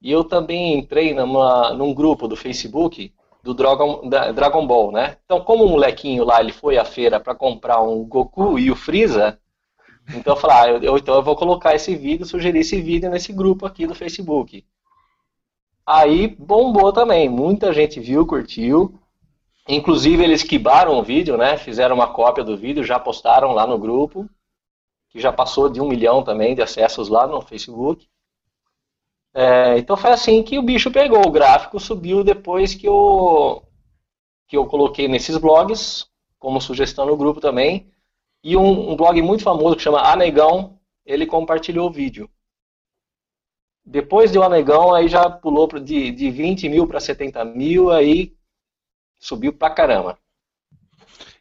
E 0.00 0.10
eu 0.10 0.24
também 0.24 0.78
entrei 0.78 1.14
numa, 1.14 1.72
num 1.74 1.92
grupo 1.94 2.28
do 2.28 2.36
Facebook 2.36 3.12
do 3.42 3.54
Dragon, 3.54 4.08
da 4.08 4.32
Dragon 4.32 4.66
Ball, 4.66 4.92
né? 4.92 5.16
Então, 5.24 5.40
como 5.40 5.64
o 5.64 5.68
molequinho 5.70 6.24
lá 6.24 6.40
ele 6.40 6.52
foi 6.52 6.76
à 6.78 6.84
feira 6.84 7.18
para 7.20 7.34
comprar 7.34 7.80
um 7.82 8.04
Goku 8.04 8.58
e 8.58 8.70
o 8.70 8.76
Freeza, 8.76 9.38
então 10.14 10.34
eu 10.34 10.40
falei, 10.40 10.56
ah, 10.58 10.68
eu, 10.70 10.82
eu- 10.82 10.98
então 10.98 11.14
eu 11.16 11.22
vou 11.22 11.36
colocar 11.36 11.74
esse 11.74 11.96
vídeo, 11.96 12.26
sugerir 12.26 12.60
esse 12.60 12.80
vídeo 12.82 13.10
nesse 13.10 13.32
grupo 13.32 13.66
aqui 13.66 13.86
do 13.86 13.94
Facebook. 13.94 14.64
Aí 15.84 16.28
bombou 16.28 16.92
também, 16.92 17.28
muita 17.28 17.72
gente 17.72 17.98
viu, 17.98 18.24
curtiu. 18.24 18.94
Inclusive 19.68 20.24
eles 20.24 20.42
quibaram 20.42 20.98
o 20.98 21.02
vídeo, 21.02 21.36
né? 21.36 21.58
Fizeram 21.58 21.94
uma 21.94 22.10
cópia 22.10 22.42
do 22.42 22.56
vídeo, 22.56 22.82
já 22.82 22.98
postaram 22.98 23.52
lá 23.52 23.66
no 23.66 23.78
grupo, 23.78 24.26
que 25.10 25.20
já 25.20 25.30
passou 25.30 25.68
de 25.68 25.78
um 25.78 25.86
milhão 25.86 26.22
também 26.24 26.54
de 26.54 26.62
acessos 26.62 27.10
lá 27.10 27.26
no 27.26 27.42
Facebook. 27.42 28.08
É, 29.34 29.76
então 29.76 29.94
foi 29.94 30.10
assim 30.10 30.42
que 30.42 30.58
o 30.58 30.62
bicho 30.62 30.90
pegou. 30.90 31.26
O 31.26 31.30
gráfico 31.30 31.78
subiu 31.78 32.24
depois 32.24 32.74
que 32.74 32.88
eu, 32.88 33.62
que 34.46 34.56
eu 34.56 34.64
coloquei 34.64 35.06
nesses 35.06 35.36
blogs, 35.36 36.06
como 36.38 36.62
sugestão 36.62 37.04
no 37.04 37.16
grupo 37.16 37.38
também. 37.38 37.92
E 38.42 38.56
um, 38.56 38.92
um 38.92 38.96
blog 38.96 39.20
muito 39.20 39.42
famoso 39.42 39.76
que 39.76 39.82
chama 39.82 40.00
Anegão, 40.00 40.78
ele 41.04 41.26
compartilhou 41.26 41.88
o 41.88 41.92
vídeo. 41.92 42.30
Depois 43.84 44.32
de 44.32 44.38
Anegão, 44.38 44.94
aí 44.94 45.08
já 45.08 45.28
pulou 45.28 45.66
de, 45.78 46.10
de 46.10 46.30
20 46.30 46.70
mil 46.70 46.86
para 46.86 47.00
70 47.00 47.44
mil, 47.44 47.90
aí 47.90 48.37
subiu 49.18 49.52
pra 49.52 49.70
caramba. 49.70 50.18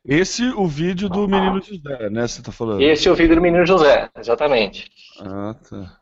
Esse 0.04 0.50
o 0.52 0.66
vídeo 0.68 1.10
do 1.10 1.28
menino 1.28 1.62
José, 1.62 2.10
né? 2.10 2.28
Você 2.28 2.42
tá 2.42 2.52
falando? 2.52 2.82
Esse 2.82 3.08
é 3.08 3.12
o 3.12 3.16
vídeo 3.16 3.36
do 3.36 3.42
menino 3.42 3.66
José, 3.66 4.10
exatamente. 4.18 4.90
Ah, 5.20 5.54
tá. 5.70 6.00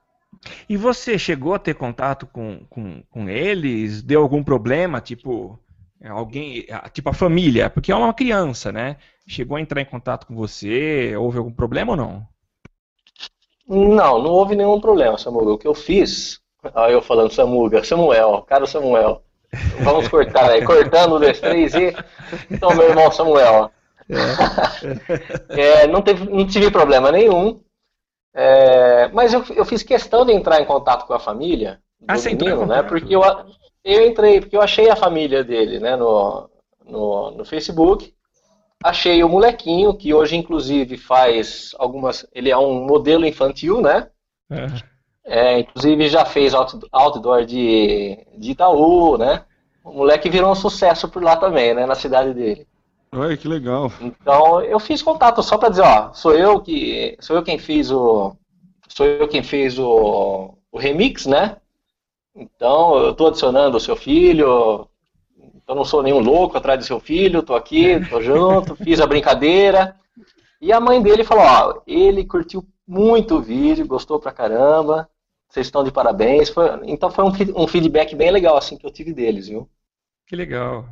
E 0.69 0.77
você 0.77 1.17
chegou 1.17 1.55
a 1.55 1.59
ter 1.59 1.73
contato 1.73 2.27
com, 2.27 2.63
com, 2.69 3.01
com 3.09 3.27
eles? 3.27 4.03
Deu 4.03 4.21
algum 4.21 4.43
problema? 4.43 5.01
Tipo, 5.01 5.59
alguém. 6.07 6.67
Tipo 6.93 7.09
a 7.09 7.13
família, 7.13 7.69
porque 7.69 7.91
é 7.91 7.95
uma 7.95 8.13
criança, 8.13 8.71
né? 8.71 8.97
Chegou 9.27 9.57
a 9.57 9.61
entrar 9.61 9.81
em 9.81 9.85
contato 9.85 10.27
com 10.27 10.35
você? 10.35 11.15
Houve 11.17 11.39
algum 11.39 11.51
problema 11.51 11.93
ou 11.93 11.97
não? 11.97 12.27
Não, 13.67 14.21
não 14.21 14.29
houve 14.29 14.55
nenhum 14.55 14.79
problema, 14.79 15.17
Samuel. 15.17 15.53
O 15.53 15.57
que 15.57 15.67
eu 15.67 15.73
fiz, 15.73 16.39
olha 16.75 16.93
eu 16.93 17.01
falando 17.01 17.31
Samuga, 17.31 17.83
Samuel, 17.83 18.43
cara 18.43 18.67
Samuel. 18.67 19.24
Vamos 19.83 20.07
cortar 20.07 20.51
aí, 20.51 20.63
cortando 20.63 21.15
um, 21.15 21.19
dois, 21.19 21.39
três 21.39 21.73
e. 21.73 21.95
Então, 22.49 22.75
meu 22.75 22.89
irmão 22.89 23.11
Samuel. 23.11 23.71
É, 25.49 25.87
não, 25.87 26.01
teve, 26.01 26.29
não 26.29 26.45
tive 26.45 26.69
problema 26.69 27.11
nenhum. 27.11 27.59
É, 28.33 29.07
mas 29.09 29.33
eu, 29.33 29.43
eu 29.55 29.65
fiz 29.65 29.81
questão 29.81 30.25
de 30.25 30.33
entrar 30.33 30.61
em 30.61 30.65
contato 30.65 31.05
com 31.07 31.13
a 31.13 31.19
família 31.19 31.79
do 31.99 32.11
Ah, 32.11 32.15
menino, 32.17 32.65
né? 32.65 32.83
Porque 32.83 33.15
eu, 33.15 33.21
eu 33.83 34.05
entrei, 34.05 34.41
porque 34.41 34.57
eu 34.57 34.61
achei 34.61 34.89
a 34.89 34.95
família 34.95 35.43
dele, 35.43 35.79
né, 35.79 35.95
no, 35.95 36.49
no, 36.85 37.31
no 37.31 37.45
Facebook. 37.45 38.13
Achei 38.83 39.23
o 39.23 39.29
molequinho, 39.29 39.95
que 39.95 40.13
hoje 40.13 40.35
inclusive 40.35 40.97
faz 40.97 41.71
algumas. 41.79 42.27
Ele 42.33 42.51
é 42.51 42.57
um 42.57 42.85
modelo 42.85 43.25
infantil, 43.25 43.81
né? 43.81 44.09
É, 44.51 44.67
inclusive 45.59 46.07
já 46.07 46.25
fez 46.25 46.53
out- 46.53 46.79
outdoor 46.91 47.45
de, 47.45 48.17
de 48.37 48.51
Itaú, 48.51 49.17
né? 49.17 49.43
O 49.83 49.91
moleque 49.91 50.29
virou 50.29 50.51
um 50.51 50.55
sucesso 50.55 51.07
por 51.09 51.23
lá 51.23 51.35
também, 51.37 51.73
né? 51.73 51.85
Na 51.85 51.95
cidade 51.95 52.33
dele. 52.33 52.67
Olha 53.13 53.37
que 53.37 53.47
legal. 53.47 53.91
Então 54.01 54.61
eu 54.61 54.79
fiz 54.79 55.01
contato 55.01 55.41
só 55.41 55.57
para 55.57 55.69
dizer, 55.69 55.83
ó, 55.83 56.13
sou 56.13 56.33
eu 56.33 56.59
que 56.61 57.15
sou 57.19 57.35
eu 57.35 57.43
quem 57.43 57.57
fiz 57.57 57.91
o 57.91 58.35
sou 58.87 59.05
eu 59.05 59.27
quem 59.27 59.41
fez 59.43 59.79
o, 59.79 60.53
o 60.71 60.77
remix, 60.77 61.25
né? 61.25 61.57
Então 62.35 62.97
eu 62.97 63.11
estou 63.11 63.27
adicionando 63.27 63.77
o 63.77 63.79
seu 63.79 63.95
filho, 63.95 64.87
eu 65.67 65.75
não 65.75 65.85
sou 65.85 66.03
nenhum 66.03 66.19
louco 66.19 66.57
atrás 66.57 66.79
do 66.79 66.85
seu 66.85 66.99
filho, 66.99 67.41
tô 67.41 67.55
aqui, 67.55 67.99
tô 68.09 68.21
junto, 68.21 68.75
fiz 68.83 68.99
a 68.99 69.07
brincadeira. 69.07 69.95
E 70.61 70.71
a 70.73 70.79
mãe 70.79 71.01
dele 71.01 71.23
falou, 71.23 71.43
ó, 71.45 71.81
ele 71.87 72.25
curtiu 72.25 72.65
muito 72.87 73.35
o 73.35 73.41
vídeo, 73.41 73.87
gostou 73.87 74.19
pra 74.19 74.31
caramba, 74.31 75.09
vocês 75.55 75.67
estão 75.67 75.83
de 75.83 75.91
parabéns. 75.91 76.49
Foi- 76.49 76.69
então 76.85 77.09
foi 77.09 77.23
um, 77.25 77.31
um 77.63 77.67
feedback 77.67 78.15
bem 78.15 78.29
legal 78.31 78.57
assim 78.57 78.77
que 78.77 78.85
eu 78.85 78.91
tive 78.91 79.13
deles, 79.13 79.47
viu? 79.47 79.67
Que 80.27 80.35
legal. 80.35 80.85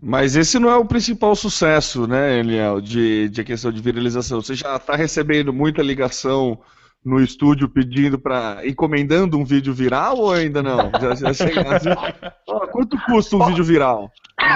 Mas 0.00 0.36
esse 0.36 0.58
não 0.58 0.70
é 0.70 0.76
o 0.76 0.84
principal 0.84 1.34
sucesso, 1.34 2.06
né, 2.06 2.38
Eliel, 2.38 2.80
de, 2.80 3.28
de 3.30 3.42
questão 3.44 3.72
de 3.72 3.80
viralização. 3.80 4.40
Você 4.40 4.54
já 4.54 4.76
está 4.76 4.94
recebendo 4.94 5.52
muita 5.52 5.82
ligação 5.82 6.58
no 7.04 7.20
estúdio 7.20 7.68
pedindo 7.68 8.18
para 8.18 8.60
encomendando 8.66 9.38
um 9.38 9.44
vídeo 9.44 9.72
viral 9.72 10.16
ou 10.18 10.32
ainda 10.32 10.62
não? 10.62 10.90
Já, 11.00 11.14
já 11.14 11.32
chega 11.32 11.76
assim, 11.76 11.88
"Ó, 12.48 12.66
quanto 12.66 12.98
custa 13.06 13.36
um 13.36 13.46
vídeo 13.46 13.64
viral? 13.64 14.10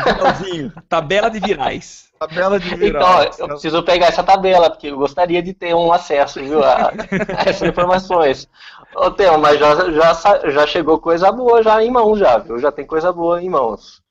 Finalzinho, 0.05 0.73
Tabela 0.89 1.31
de 1.31 1.41
virais. 1.41 2.11
Tabela 2.19 2.61
de 2.61 2.67
Então, 2.69 2.79
viral. 2.79 3.31
eu 3.39 3.49
preciso 3.49 3.83
pegar 3.83 4.07
essa 4.07 4.23
tabela, 4.23 4.71
porque 4.71 4.89
eu 4.89 4.97
gostaria 4.99 5.43
de 5.43 5.53
ter 5.55 5.75
um 5.75 5.93
acesso 5.93 6.41
viu, 6.41 6.63
a, 6.63 6.89
a 6.91 6.93
essas 7.49 7.69
informações. 7.69 8.49
Ô, 8.95 9.11
Temo, 9.11 9.39
mas 9.39 9.59
já, 9.59 9.91
já, 9.91 10.51
já 10.51 10.67
chegou 10.67 11.01
coisa 11.01 11.33
boa 11.33 11.63
já 11.63 11.83
em 11.83 11.91
mãos, 11.91 12.19
já, 12.19 12.39
viu? 12.39 12.59
Já 12.59 12.71
tem 12.71 12.87
coisa 12.87 13.13
boa 13.13 13.43
em 13.43 13.49
mãos. 13.49 14.03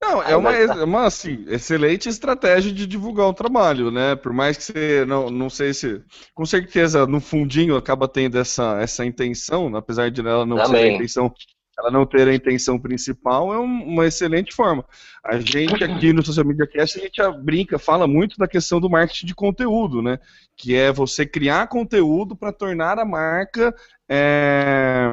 Não, 0.00 0.22
é 0.22 0.36
uma, 0.36 0.50
uma 0.84 1.06
assim, 1.06 1.44
excelente 1.48 2.08
estratégia 2.10 2.70
de 2.70 2.86
divulgar 2.86 3.26
o 3.26 3.32
trabalho, 3.34 3.90
né? 3.90 4.14
Por 4.14 4.32
mais 4.34 4.56
que 4.56 4.62
você 4.64 5.04
não, 5.06 5.30
não 5.30 5.48
sei 5.48 5.72
se. 5.72 6.02
Com 6.34 6.44
certeza, 6.44 7.06
no 7.06 7.20
fundinho 7.20 7.76
acaba 7.76 8.06
tendo 8.06 8.38
essa, 8.38 8.78
essa 8.80 9.04
intenção, 9.04 9.74
apesar 9.74 10.10
de 10.10 10.20
ela 10.20 10.44
não 10.44 10.62
ser 10.62 10.76
a 10.82 10.88
intenção, 10.88 11.32
ela 11.78 11.90
não 11.90 12.04
ter 12.04 12.28
a 12.28 12.34
intenção 12.34 12.78
principal, 12.78 13.52
é 13.52 13.58
um- 13.58 13.84
uma 13.84 14.06
excelente 14.06 14.54
forma. 14.54 14.84
A 15.24 15.38
gente 15.38 15.82
aqui 15.82 16.12
no 16.12 16.24
Social 16.24 16.46
Media 16.46 16.66
Cast, 16.66 16.98
a 16.98 17.02
gente 17.02 17.20
brinca, 17.42 17.78
fala 17.78 18.06
muito 18.06 18.36
da 18.36 18.46
questão 18.46 18.78
do 18.80 18.90
marketing 18.90 19.26
de 19.26 19.34
conteúdo, 19.34 20.02
né? 20.02 20.18
Que 20.56 20.74
é 20.76 20.92
você 20.92 21.24
criar 21.24 21.66
conteúdo 21.68 22.36
para 22.36 22.52
tornar 22.52 22.98
a 22.98 23.04
marca. 23.06 23.74
É, 24.08 25.12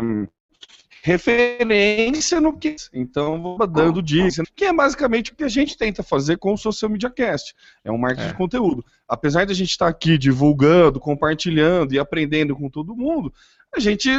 referência 1.03 2.39
no 2.39 2.57
que. 2.57 2.75
Então, 2.93 3.41
vou 3.41 3.67
dando 3.67 4.01
dicas, 4.01 4.47
que 4.55 4.65
é 4.65 4.73
basicamente 4.73 5.31
o 5.31 5.35
que 5.35 5.43
a 5.43 5.49
gente 5.49 5.77
tenta 5.77 6.03
fazer 6.03 6.37
com 6.37 6.53
o 6.53 6.57
Social 6.57 6.91
Media 6.91 7.09
Cast. 7.09 7.53
É 7.83 7.91
um 7.91 7.97
marketing 7.97 8.27
É. 8.27 8.31
de 8.31 8.37
conteúdo. 8.37 8.85
Apesar 9.07 9.45
de 9.45 9.51
a 9.51 9.55
gente 9.55 9.71
estar 9.71 9.87
aqui 9.87 10.17
divulgando, 10.17 10.99
compartilhando 10.99 11.93
e 11.93 11.99
aprendendo 11.99 12.55
com 12.55 12.69
todo 12.69 12.95
mundo, 12.95 13.33
a 13.75 13.79
gente. 13.79 14.09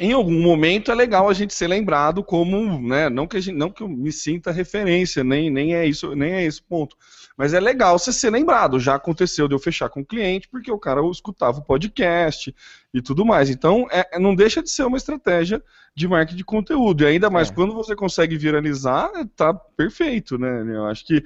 Em 0.00 0.12
algum 0.12 0.40
momento 0.40 0.90
é 0.90 0.94
legal 0.94 1.28
a 1.28 1.34
gente 1.34 1.52
ser 1.52 1.68
lembrado 1.68 2.24
como, 2.24 2.80
né, 2.80 3.10
não 3.10 3.26
que, 3.26 3.36
a 3.36 3.40
gente, 3.40 3.54
não 3.54 3.70
que 3.70 3.82
eu 3.82 3.88
me 3.88 4.10
sinta 4.10 4.50
referência, 4.50 5.22
nem, 5.22 5.50
nem 5.50 5.74
é 5.74 5.84
isso, 5.84 6.14
nem 6.16 6.32
é 6.32 6.44
esse 6.44 6.62
ponto. 6.62 6.96
Mas 7.36 7.52
é 7.52 7.60
legal 7.60 7.98
você 7.98 8.10
ser 8.10 8.30
lembrado. 8.30 8.80
Já 8.80 8.94
aconteceu 8.94 9.46
de 9.46 9.54
eu 9.54 9.58
fechar 9.58 9.90
com 9.90 10.00
o 10.00 10.04
cliente, 10.04 10.48
porque 10.48 10.72
o 10.72 10.78
cara 10.78 11.00
escutava 11.10 11.58
o 11.58 11.64
podcast 11.64 12.54
e 12.94 13.02
tudo 13.02 13.26
mais. 13.26 13.50
Então, 13.50 13.86
é- 13.90 14.18
não 14.18 14.34
deixa 14.34 14.62
de 14.62 14.70
ser 14.70 14.84
uma 14.84 14.96
estratégia 14.96 15.62
de 15.94 16.08
marketing 16.08 16.36
de 16.36 16.44
conteúdo. 16.44 17.02
E 17.02 17.06
ainda 17.06 17.28
mais 17.28 17.50
É. 17.50 17.54
quando 17.54 17.74
você 17.74 17.94
consegue 17.94 18.36
viralizar, 18.38 19.10
tá 19.36 19.52
perfeito, 19.54 20.38
né? 20.38 20.64
Eu 20.66 20.86
acho 20.86 21.06
que 21.06 21.22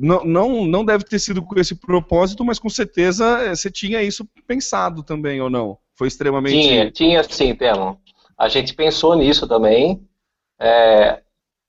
não, 0.00 0.24
não, 0.24 0.66
não 0.66 0.84
deve 0.84 1.04
ter 1.04 1.18
sido 1.18 1.42
com 1.42 1.58
esse 1.58 1.74
propósito, 1.74 2.44
mas 2.44 2.58
com 2.58 2.68
certeza 2.70 3.24
eh, 3.42 3.54
você 3.54 3.70
tinha 3.70 4.02
isso 4.02 4.26
pensado 4.46 5.02
também, 5.02 5.40
ou 5.40 5.48
não? 5.50 5.78
Foi 5.94 6.08
extremamente. 6.08 6.60
Tinha, 6.60 6.90
tinha 6.90 7.22
sim, 7.22 7.54
Temo. 7.54 7.98
A 8.36 8.48
gente 8.48 8.74
pensou 8.74 9.14
nisso 9.14 9.46
também. 9.46 10.06
É, 10.58 11.22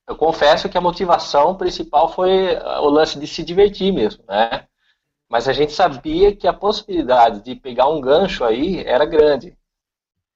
eu 0.06 0.16
confesso 0.16 0.68
que 0.68 0.78
a 0.78 0.80
motivação 0.80 1.56
principal 1.56 2.08
foi 2.12 2.56
ah, 2.56 2.80
o 2.80 2.88
lance 2.88 3.18
de 3.18 3.26
se 3.26 3.42
divertir 3.42 3.92
mesmo, 3.92 4.22
né? 4.28 4.66
Mas 5.28 5.48
a 5.48 5.52
gente 5.52 5.72
sabia 5.72 6.34
que 6.34 6.46
a 6.46 6.52
possibilidade 6.52 7.40
de 7.42 7.56
pegar 7.56 7.88
um 7.88 8.00
gancho 8.00 8.44
aí 8.44 8.82
era 8.84 9.04
grande. 9.04 9.56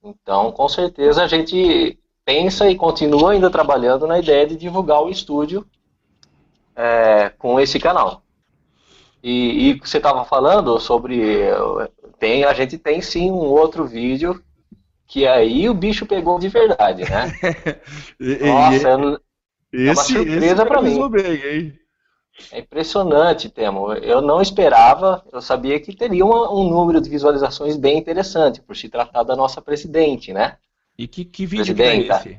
Então, 0.02 0.50
com 0.50 0.68
certeza, 0.68 1.22
a 1.22 1.28
gente 1.28 1.98
pensa 2.24 2.68
e 2.68 2.76
continua 2.76 3.32
ainda 3.32 3.50
trabalhando 3.50 4.06
na 4.06 4.18
ideia 4.18 4.46
de 4.46 4.56
divulgar 4.56 5.02
o 5.02 5.10
estúdio 5.10 5.66
é, 6.74 7.28
com 7.38 7.60
esse 7.60 7.78
canal. 7.78 8.22
E, 9.22 9.70
e 9.70 9.74
você 9.74 9.98
estava 9.98 10.24
falando 10.24 10.78
sobre. 10.80 11.40
Tem, 12.18 12.44
a 12.44 12.52
gente 12.52 12.78
tem 12.78 13.00
sim 13.00 13.30
um 13.30 13.44
outro 13.44 13.86
vídeo 13.86 14.42
que 15.10 15.26
aí 15.26 15.68
o 15.68 15.74
bicho 15.74 16.06
pegou 16.06 16.38
de 16.38 16.48
verdade, 16.48 17.02
né? 17.02 17.32
Nossa, 18.46 18.88
eu- 18.90 19.20
esse, 19.72 19.90
uma 19.90 20.04
surpresa 20.04 20.64
pra 20.64 20.80
mim. 20.80 21.08
bem, 21.10 21.32
hein? 21.44 21.72
é 22.52 22.60
impressionante, 22.60 23.50
Temo. 23.50 23.92
Eu 23.92 24.22
não 24.22 24.40
esperava, 24.40 25.22
eu 25.32 25.42
sabia 25.42 25.80
que 25.80 25.94
teria 25.96 26.24
uma- 26.24 26.52
um 26.54 26.70
número 26.70 27.00
de 27.00 27.10
visualizações 27.10 27.76
bem 27.76 27.98
interessante, 27.98 28.62
por 28.62 28.76
se 28.76 28.88
tratar 28.88 29.24
da 29.24 29.34
nossa 29.34 29.60
presidente, 29.60 30.32
né? 30.32 30.56
E 30.96 31.08
que, 31.08 31.24
que 31.24 31.44
vídeo 31.44 31.74
que 31.74 31.82
é 31.82 31.96
esse? 31.96 32.38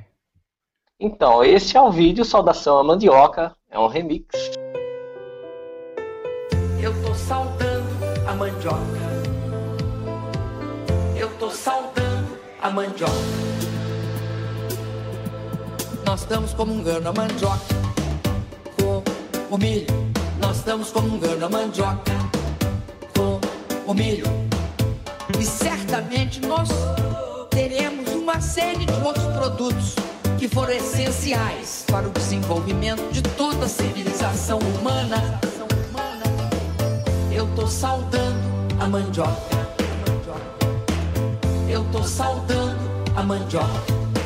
Então, 0.97 1.43
esse 1.43 1.75
é 1.75 1.81
o 1.81 1.91
vídeo 1.91 2.23
Saudação 2.23 2.77
à 2.77 2.84
Mandioca, 2.84 3.53
é 3.69 3.77
um 3.77 3.88
remix. 3.88 4.27
Eu 6.81 6.93
tô 7.03 7.13
saudando 7.15 7.89
a 8.27 8.34
mandioca. 8.34 9.12
Eu 11.17 11.29
tô 11.38 11.49
saudando 11.49 12.00
a 12.62 12.69
mandioca. 12.69 13.12
Nós 16.06 16.21
estamos 16.21 16.54
comungando 16.54 17.10
a 17.10 17.13
mandioca 17.13 17.76
com 18.80 19.04
o 19.50 19.58
milho. 19.58 19.88
Nós 20.39 20.58
estamos 20.58 20.91
comungando 20.91 21.43
a 21.43 21.50
mandioca 21.50 22.12
com 23.17 23.39
o 23.89 23.93
milho. 23.93 24.26
E 25.39 25.43
certamente 25.43 26.39
nós 26.41 26.69
teremos 27.50 28.10
uma 28.12 28.39
série 28.39 28.86
de 28.86 28.93
outros 29.04 29.26
produtos 29.26 29.95
que 30.38 30.47
foram 30.47 30.74
essenciais 30.74 31.84
para 31.88 32.08
o 32.08 32.12
desenvolvimento 32.12 33.12
de 33.12 33.24
toda 33.24 33.65
a 33.65 33.69
civilização 33.69 34.60
humana. 34.60 35.39
Eu 37.32 37.47
tô 37.56 37.65
saudando 37.65 38.39
a 38.80 38.88
mandioca. 38.88 39.50
Eu 41.71 41.86
tô 41.86 42.03
saudando 42.03 42.77
a 43.15 43.23
mandioca. 43.23 43.65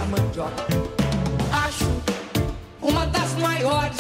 A 0.02 0.06
mandioca. 0.08 0.66
Acho 1.52 1.86
uma 2.82 3.06
das 3.06 3.36
maiores 3.36 3.98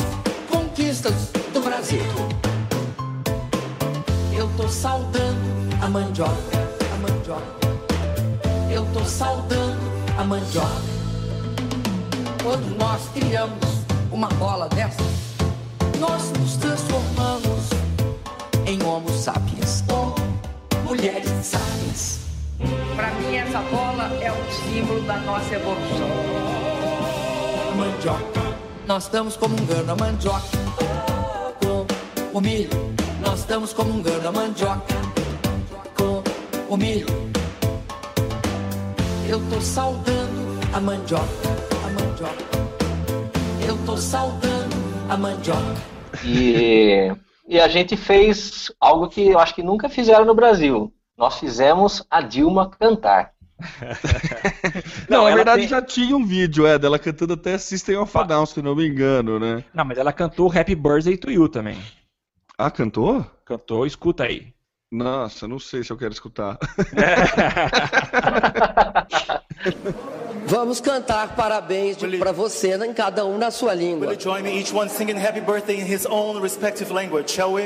conquistas 0.49 1.29
do 1.53 1.61
Brasil. 1.61 2.01
Eu 4.35 4.49
tô 4.57 4.67
saudando 4.67 5.37
a 5.79 5.87
mandioca. 5.87 6.57
A 6.91 6.97
mandioca. 6.97 7.67
Eu 8.67 8.83
tô 8.91 9.05
saudando 9.05 9.91
a 10.17 10.23
mandioca. 10.23 10.81
Quando 12.41 12.75
nós 12.79 13.09
criamos 13.13 13.85
uma 14.11 14.27
bola 14.29 14.67
dessa, 14.69 15.03
nós 15.99 16.31
nos 16.39 16.57
transformamos 16.57 17.69
em 18.65 18.81
Homo 18.83 19.11
sapiens, 19.11 19.83
ou 19.87 20.15
mulheres 20.83 21.29
sapiens. 21.45 22.24
Para 22.95 23.11
mim, 23.11 23.35
essa 23.35 23.59
bola 23.61 24.11
é 24.21 24.31
um 24.31 24.51
símbolo 24.51 25.01
da 25.01 25.17
nossa 25.17 25.55
evolução. 25.55 26.09
A 27.71 27.75
mandioca. 27.75 28.55
Nós 28.87 29.03
estamos 29.03 29.35
comungando 29.35 29.91
a 29.91 29.95
mandioca 29.95 30.57
com 31.61 31.85
o 32.37 32.41
milho. 32.41 32.69
Nós 33.21 33.39
estamos 33.39 33.73
comungando 33.73 34.27
a 34.27 34.31
mandioca 34.31 34.95
com 35.97 36.23
o 36.69 36.77
milho. 36.77 37.07
Eu 39.27 39.41
tô 39.49 39.59
saudando 39.59 40.59
a 40.73 40.79
mandioca, 40.79 41.25
a 41.83 41.89
mandioca. 41.89 42.45
Eu 43.67 43.77
tô 43.85 43.97
saudando 43.97 44.75
a 45.09 45.17
mandioca. 45.17 45.75
E, 46.23 47.11
e 47.47 47.59
a 47.59 47.67
gente 47.67 47.97
fez 47.97 48.71
algo 48.79 49.09
que 49.09 49.29
eu 49.29 49.39
acho 49.39 49.55
que 49.55 49.63
nunca 49.63 49.89
fizeram 49.89 50.25
no 50.25 50.35
Brasil. 50.35 50.93
Nós 51.17 51.39
fizemos 51.39 52.03
a 52.09 52.21
Dilma 52.21 52.69
cantar. 52.69 53.31
Não, 55.09 55.23
na 55.23 55.29
ela 55.29 55.35
verdade 55.37 55.61
tem- 55.61 55.69
já 55.69 55.81
tinha 55.81 56.15
um 56.15 56.25
vídeo, 56.25 56.67
é, 56.67 56.77
dela 56.77 56.99
cantando 56.99 57.33
até 57.33 57.57
System 57.57 57.97
of 57.97 58.15
a 58.17 58.23
Down, 58.23 58.45
se 58.45 58.61
não 58.61 58.75
me 58.75 58.85
engano, 58.85 59.39
né? 59.39 59.63
Não, 59.73 59.85
mas 59.85 59.97
ela 59.97 60.11
cantou 60.11 60.51
Happy 60.51 60.75
Birthday 60.75 61.15
to 61.15 61.31
You 61.31 61.47
também. 61.47 61.81
Ah, 62.57 62.69
cantou? 62.69 63.25
Cantou, 63.45 63.85
escuta 63.85 64.25
aí. 64.25 64.53
Nossa, 64.91 65.47
não 65.47 65.57
sei 65.57 65.83
se 65.85 65.91
eu 65.91 65.97
quero 65.97 66.11
escutar. 66.13 66.57
Vamos 70.47 70.79
cantar 70.79 71.35
parabéns 71.35 71.97
para 72.19 72.31
você, 72.31 72.75
em 72.85 72.93
cada 72.93 73.25
um 73.25 73.37
na 73.37 73.49
sua 73.51 73.73
língua. 73.73 74.07
Will 74.07 74.15
you 74.15 74.21
join 74.21 74.41
me, 74.43 74.59
each 74.59 74.73
one 74.73 74.89
singing 74.89 75.17
happy 75.17 75.41
birthday 75.41 75.79
in 75.79 75.85
his 75.91 76.05
own 76.05 76.39
respective 76.41 76.93
language, 76.93 77.31
shall 77.31 77.53
we? 77.53 77.63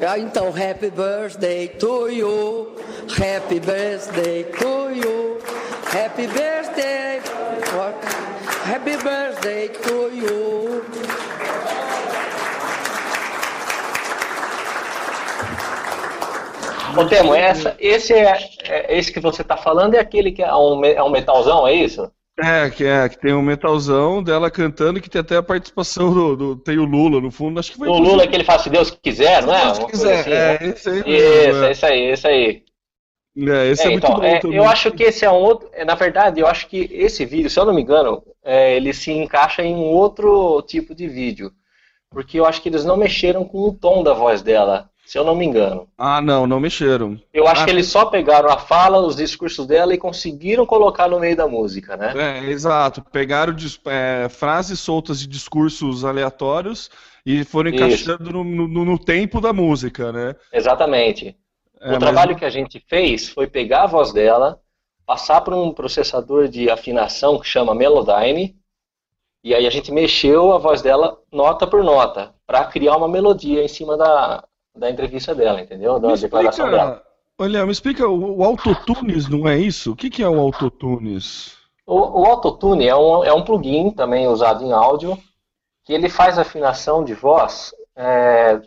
Ah, 0.00 0.18
então, 0.18 0.48
happy 0.48 0.90
birthday 0.90 1.66
to 1.68 2.08
you, 2.08 2.76
happy 3.18 3.58
birthday 3.58 4.44
to 4.44 4.90
you, 4.94 5.38
happy 5.92 6.26
birthday, 6.28 7.20
happy 8.64 8.96
birthday 8.96 9.68
to 9.68 10.10
you. 10.14 10.84
Ô 16.96 17.04
Temo, 17.06 17.34
essa, 17.34 17.76
esse, 17.78 18.12
é, 18.12 18.38
é- 18.64 18.98
esse 18.98 19.12
que 19.12 19.20
você 19.20 19.44
tá 19.44 19.56
falando 19.56 19.94
é 19.94 19.98
aquele 19.98 20.32
que 20.32 20.42
é 20.42 20.54
um, 20.54 20.84
é 20.84 21.02
um 21.02 21.10
metalzão, 21.10 21.66
é 21.66 21.74
isso? 21.74 22.10
É, 22.40 22.70
que 22.70 22.84
é, 22.84 23.08
que 23.08 23.18
tem 23.18 23.34
um 23.34 23.42
metalzão 23.42 24.22
dela 24.22 24.48
cantando 24.50 25.00
que 25.00 25.10
tem 25.10 25.20
até 25.20 25.36
a 25.36 25.42
participação 25.42 26.12
do, 26.14 26.36
do- 26.36 26.56
tem 26.56 26.78
o 26.78 26.84
Lula 26.84 27.20
no 27.20 27.30
fundo, 27.32 27.58
acho 27.58 27.72
que 27.72 27.78
foi 27.78 27.88
O 27.88 27.98
Lula 27.98 28.26
que 28.28 28.34
ele 28.36 28.44
fala 28.44 28.58
se 28.58 28.70
Deus 28.70 28.90
quiser, 28.90 29.42
não 29.42 29.54
é? 29.54 29.64
Deus 29.64 29.78
Uma 29.78 29.90
quiser, 29.90 29.90
coisa 29.90 30.10
é, 30.10 30.20
assim, 30.20 30.38
né? 30.38 30.58
esse 30.70 30.88
aí 30.88 31.04
mesmo, 31.04 31.34
Isso, 31.46 31.64
é. 31.64 31.72
esse 31.72 31.86
aí, 31.86 32.00
esse 32.10 32.26
aí. 32.28 32.64
É, 33.36 33.70
esse 33.70 33.86
é, 33.86 33.90
É, 33.90 33.90
muito 33.90 34.12
então, 34.12 34.12
bom 34.12 34.36
é, 34.36 34.38
também. 34.38 34.58
eu 34.58 34.64
acho 34.68 34.90
que 34.92 35.04
esse 35.04 35.24
é 35.24 35.30
um 35.30 35.36
outro. 35.36 35.68
é, 35.72 35.84
Na 35.84 35.94
verdade, 35.94 36.40
eu 36.40 36.46
acho 36.46 36.66
que 36.68 36.88
esse 36.92 37.24
vídeo, 37.24 37.48
se 37.50 37.58
eu 37.58 37.64
não 37.64 37.74
me 37.74 37.82
engano, 37.82 38.22
é, 38.44 38.76
ele 38.76 38.92
se 38.92 39.12
encaixa 39.12 39.62
em 39.62 39.74
um 39.74 39.84
outro 39.84 40.62
tipo 40.62 40.94
de 40.94 41.06
vídeo. 41.08 41.52
Porque 42.10 42.38
eu 42.40 42.46
acho 42.46 42.62
que 42.62 42.68
eles 42.68 42.84
não 42.84 42.96
mexeram 42.96 43.44
com 43.44 43.60
o 43.68 43.74
tom 43.74 44.02
da 44.02 44.14
voz 44.14 44.42
dela, 44.42 44.90
se 45.08 45.16
eu 45.18 45.24
não 45.24 45.34
me 45.34 45.46
engano. 45.46 45.88
Ah, 45.96 46.20
não, 46.20 46.46
não 46.46 46.60
mexeram. 46.60 47.18
Eu 47.32 47.48
acho 47.48 47.62
Ah, 47.62 47.64
que 47.64 47.70
eles 47.70 47.86
só 47.86 48.04
pegaram 48.06 48.50
a 48.50 48.58
fala, 48.58 48.98
os 48.98 49.16
discursos 49.16 49.66
dela 49.66 49.94
e 49.94 49.98
conseguiram 49.98 50.66
colocar 50.66 51.08
no 51.08 51.18
meio 51.18 51.34
da 51.34 51.48
música, 51.48 51.96
né? 51.96 52.12
É, 52.14 52.44
exato. 52.50 53.02
Pegaram 53.10 53.56
é, 53.86 54.28
frases 54.28 54.78
soltas 54.78 55.18
de 55.20 55.26
discursos 55.26 56.04
aleatórios 56.04 56.90
e 57.24 57.42
foram 57.42 57.70
encaixando 57.70 58.30
no, 58.30 58.44
no- 58.44 58.84
no 58.84 58.98
tempo 58.98 59.40
da 59.40 59.52
música, 59.52 60.12
né? 60.12 60.34
Exatamente. 60.52 61.34
É, 61.80 61.88
o 61.88 61.90
mas- 61.92 61.98
trabalho 62.00 62.36
que 62.36 62.44
a 62.44 62.50
gente 62.50 62.78
fez 62.86 63.28
foi 63.30 63.46
pegar 63.46 63.84
a 63.84 63.86
voz 63.86 64.12
dela, 64.12 64.60
passar 65.06 65.40
por 65.40 65.54
um 65.54 65.72
processador 65.72 66.48
de 66.48 66.68
afinação 66.68 67.38
que 67.38 67.46
chama 67.46 67.74
Melodyne, 67.74 68.56
e 69.42 69.54
aí 69.54 69.66
a 69.66 69.70
gente 69.70 69.90
mexeu 69.90 70.52
a 70.52 70.58
voz 70.58 70.82
dela 70.82 71.18
nota 71.32 71.66
por 71.66 71.82
nota, 71.82 72.34
para 72.46 72.64
criar 72.66 72.96
uma 72.96 73.08
melodia 73.08 73.64
em 73.64 73.68
cima 73.68 73.96
da, 73.96 74.44
da 74.78 74.90
entrevista 74.90 75.34
dela, 75.34 75.60
entendeu? 75.60 75.98
Da 76.00 76.12
Me 76.12 76.18
declaração 76.18 76.70
dela. 76.70 76.92
explica, 76.92 77.04
olha, 77.38 77.66
me 77.66 77.72
explica, 77.72 78.08
o, 78.08 78.38
o 78.38 78.44
autotunes 78.44 79.28
não 79.28 79.48
é 79.48 79.58
isso? 79.58 79.92
O 79.92 79.96
que, 79.96 80.10
que 80.10 80.22
é 80.22 80.28
o 80.28 80.38
autotunes? 80.40 81.56
O, 81.86 82.20
o 82.22 82.26
Autotune 82.26 82.86
é 82.86 82.94
um, 82.94 83.24
é 83.24 83.32
um 83.32 83.44
plugin 83.44 83.90
também 83.90 84.28
usado 84.28 84.62
em 84.64 84.72
áudio, 84.72 85.18
que 85.84 85.92
ele 85.92 86.08
faz 86.08 86.38
afinação 86.38 87.04
de 87.04 87.14
voz. 87.14 87.72
é, 87.96 88.60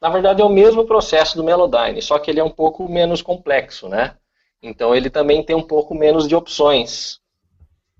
na 0.00 0.10
verdade, 0.10 0.42
é 0.42 0.44
o 0.44 0.48
mesmo 0.50 0.86
processo 0.86 1.36
do 1.36 1.44
Melodyne, 1.44 2.02
só 2.02 2.18
que 2.18 2.30
ele 2.30 2.40
é 2.40 2.44
um 2.44 2.50
pouco 2.50 2.88
menos 2.88 3.22
complexo, 3.22 3.88
né? 3.88 4.16
Então, 4.62 4.94
ele 4.94 5.10
também 5.10 5.42
tem 5.44 5.56
um 5.56 5.62
pouco 5.62 5.94
menos 5.94 6.28
de 6.28 6.36
opções. 6.36 7.20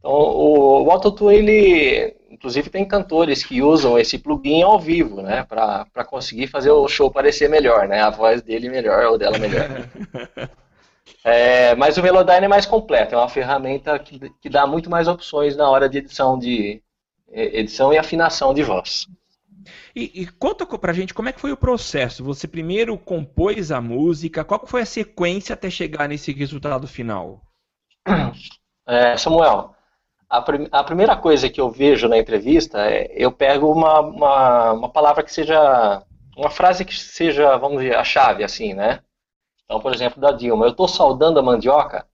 Então, 0.07 0.13
o, 0.13 0.85
o 0.85 0.91
Autotune, 0.91 1.35
ele, 1.37 2.17
inclusive, 2.31 2.71
tem 2.71 2.87
cantores 2.87 3.45
que 3.45 3.61
usam 3.61 3.99
esse 3.99 4.19
plugin 4.19 4.63
ao 4.63 4.79
vivo, 4.79 5.21
né? 5.21 5.43
Para 5.45 6.05
conseguir 6.07 6.47
fazer 6.47 6.71
o 6.71 6.87
show 6.89 7.11
parecer 7.11 7.49
melhor, 7.49 7.89
né? 7.89 8.01
A 8.03 8.11
voz 8.11 8.41
dele 8.43 8.69
melhor 8.69 9.07
ou 9.07 9.19
dela 9.19 9.39
melhor. 9.39 9.69
É, 11.25 11.75
mas 11.75 11.97
o 11.99 12.03
Melodyne 12.03 12.45
é 12.47 12.49
mais 12.49 12.67
completo, 12.67 13.15
é 13.15 13.19
uma 13.19 13.29
ferramenta 13.29 13.99
que, 13.99 14.19
que 14.41 14.49
dá 14.49 14.67
muito 14.67 14.89
mais 14.89 15.09
opções 15.09 15.57
na 15.57 15.69
hora 15.69 15.89
de 15.89 15.99
edição 15.99 16.39
de 16.39 16.81
edição 17.33 17.93
e 17.93 17.99
afinação 17.99 18.55
de 18.55 18.63
voz. 18.63 19.07
E, 19.97 20.23
e 20.23 20.27
conta 20.27 20.65
co- 20.65 20.79
pra 20.79 20.93
gente 20.93 21.13
como 21.15 21.29
é 21.29 21.33
que 21.33 21.41
foi 21.41 21.51
o 21.53 21.57
processo. 21.57 22.23
Você 22.25 22.47
primeiro 22.47 22.97
compôs 22.97 23.73
a 23.73 23.81
música, 23.81 24.45
qual 24.45 24.65
foi 24.67 24.83
a 24.83 24.87
sequência 24.87 25.55
até 25.55 25.69
chegar 25.71 26.09
nesse 26.09 26.33
resultado 26.33 26.87
final? 26.87 27.43
É, 28.89 29.17
Samuel, 29.17 29.76
a, 30.29 30.43
prim- 30.43 30.69
a 30.71 30.85
primeira 30.85 31.17
coisa 31.17 31.49
que 31.49 31.61
eu 31.61 31.71
vejo 31.71 32.09
na 32.09 32.19
entrevista 32.19 32.81
é 32.91 33.11
eu 33.15 33.31
pego 33.33 33.71
uma, 33.71 34.01
uma, 34.01 34.73
uma 34.73 34.89
palavra 34.89 35.23
que 35.23 35.33
seja 35.33 36.03
uma 36.37 36.51
frase 36.51 36.85
que 36.85 36.95
seja, 36.95 37.57
vamos 37.57 37.83
dizer, 37.83 37.97
a 37.97 38.05
chave, 38.05 38.45
assim, 38.45 38.75
né? 38.75 39.01
Então, 39.65 39.81
por 39.81 39.95
exemplo, 39.95 40.21
da 40.21 40.33
Dilma, 40.33 40.67
eu 40.67 40.71
estou 40.71 40.89
saudando 40.89 41.39
a 41.39 41.43
mandioca, 41.43 42.07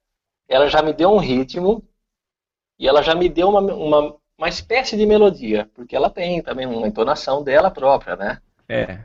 ela 0.48 0.68
já 0.68 0.82
me 0.82 0.92
deu 0.92 1.10
um 1.10 1.18
ritmo 1.18 1.82
e 2.78 2.88
ela 2.88 3.02
já 3.02 3.14
me 3.14 3.28
deu 3.28 3.48
uma, 3.48 3.60
uma, 3.60 4.16
uma 4.38 4.48
espécie 4.48 4.96
de 4.96 5.06
melodia, 5.06 5.70
porque 5.74 5.96
ela 5.96 6.10
tem 6.10 6.42
também 6.42 6.66
uma 6.66 6.86
entonação 6.86 7.42
dela 7.42 7.70
própria, 7.70 8.16
né? 8.16 8.40
É. 8.68 9.00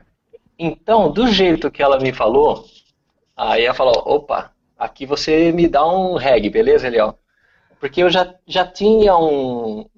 Então, 0.58 1.10
do 1.10 1.26
jeito 1.28 1.70
que 1.70 1.82
ela 1.82 1.98
me 1.98 2.12
falou, 2.12 2.64
aí 3.36 3.64
ela 3.64 3.74
falou, 3.74 3.94
opa, 4.06 4.52
aqui 4.78 5.06
você 5.06 5.52
me 5.52 5.68
dá 5.68 5.86
um 5.86 6.16
reggae, 6.16 6.50
beleza, 6.50 6.86
Eliel? 6.86 7.18
Porque 7.80 8.02
eu 8.02 8.10
já, 8.10 8.34
já 8.46 8.66
tinha 8.66 9.16
um, 9.16 9.88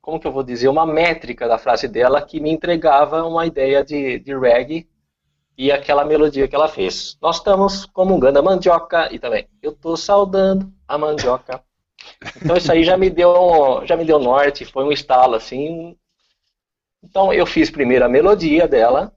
como 0.00 0.20
que 0.20 0.26
eu 0.26 0.32
vou 0.32 0.42
dizer, 0.42 0.68
uma 0.68 0.86
métrica 0.86 1.48
da 1.48 1.58
frase 1.58 1.88
dela 1.88 2.22
que 2.22 2.40
me 2.40 2.50
entregava 2.50 3.24
uma 3.24 3.46
ideia 3.46 3.84
de, 3.84 4.18
de 4.20 4.36
reggae 4.38 4.88
e 5.58 5.72
aquela 5.72 6.04
melodia 6.04 6.48
que 6.48 6.54
ela 6.54 6.68
fez. 6.68 7.16
Nós 7.20 7.36
estamos 7.36 7.86
comungando 7.86 8.38
a 8.38 8.42
mandioca 8.42 9.12
e 9.12 9.18
também, 9.18 9.48
eu 9.62 9.72
tô 9.72 9.96
saudando 9.96 10.72
a 10.86 10.98
mandioca. 10.98 11.62
Então 12.42 12.56
isso 12.56 12.70
aí 12.70 12.84
já 12.84 12.96
me 12.96 13.10
deu, 13.10 13.84
já 13.84 13.96
me 13.96 14.04
deu 14.04 14.18
norte, 14.18 14.64
foi 14.64 14.84
um 14.84 14.92
estalo 14.92 15.34
assim. 15.34 15.96
Então 17.02 17.32
eu 17.32 17.46
fiz 17.46 17.70
primeiro 17.70 18.04
a 18.04 18.08
melodia 18.08 18.66
dela, 18.68 19.12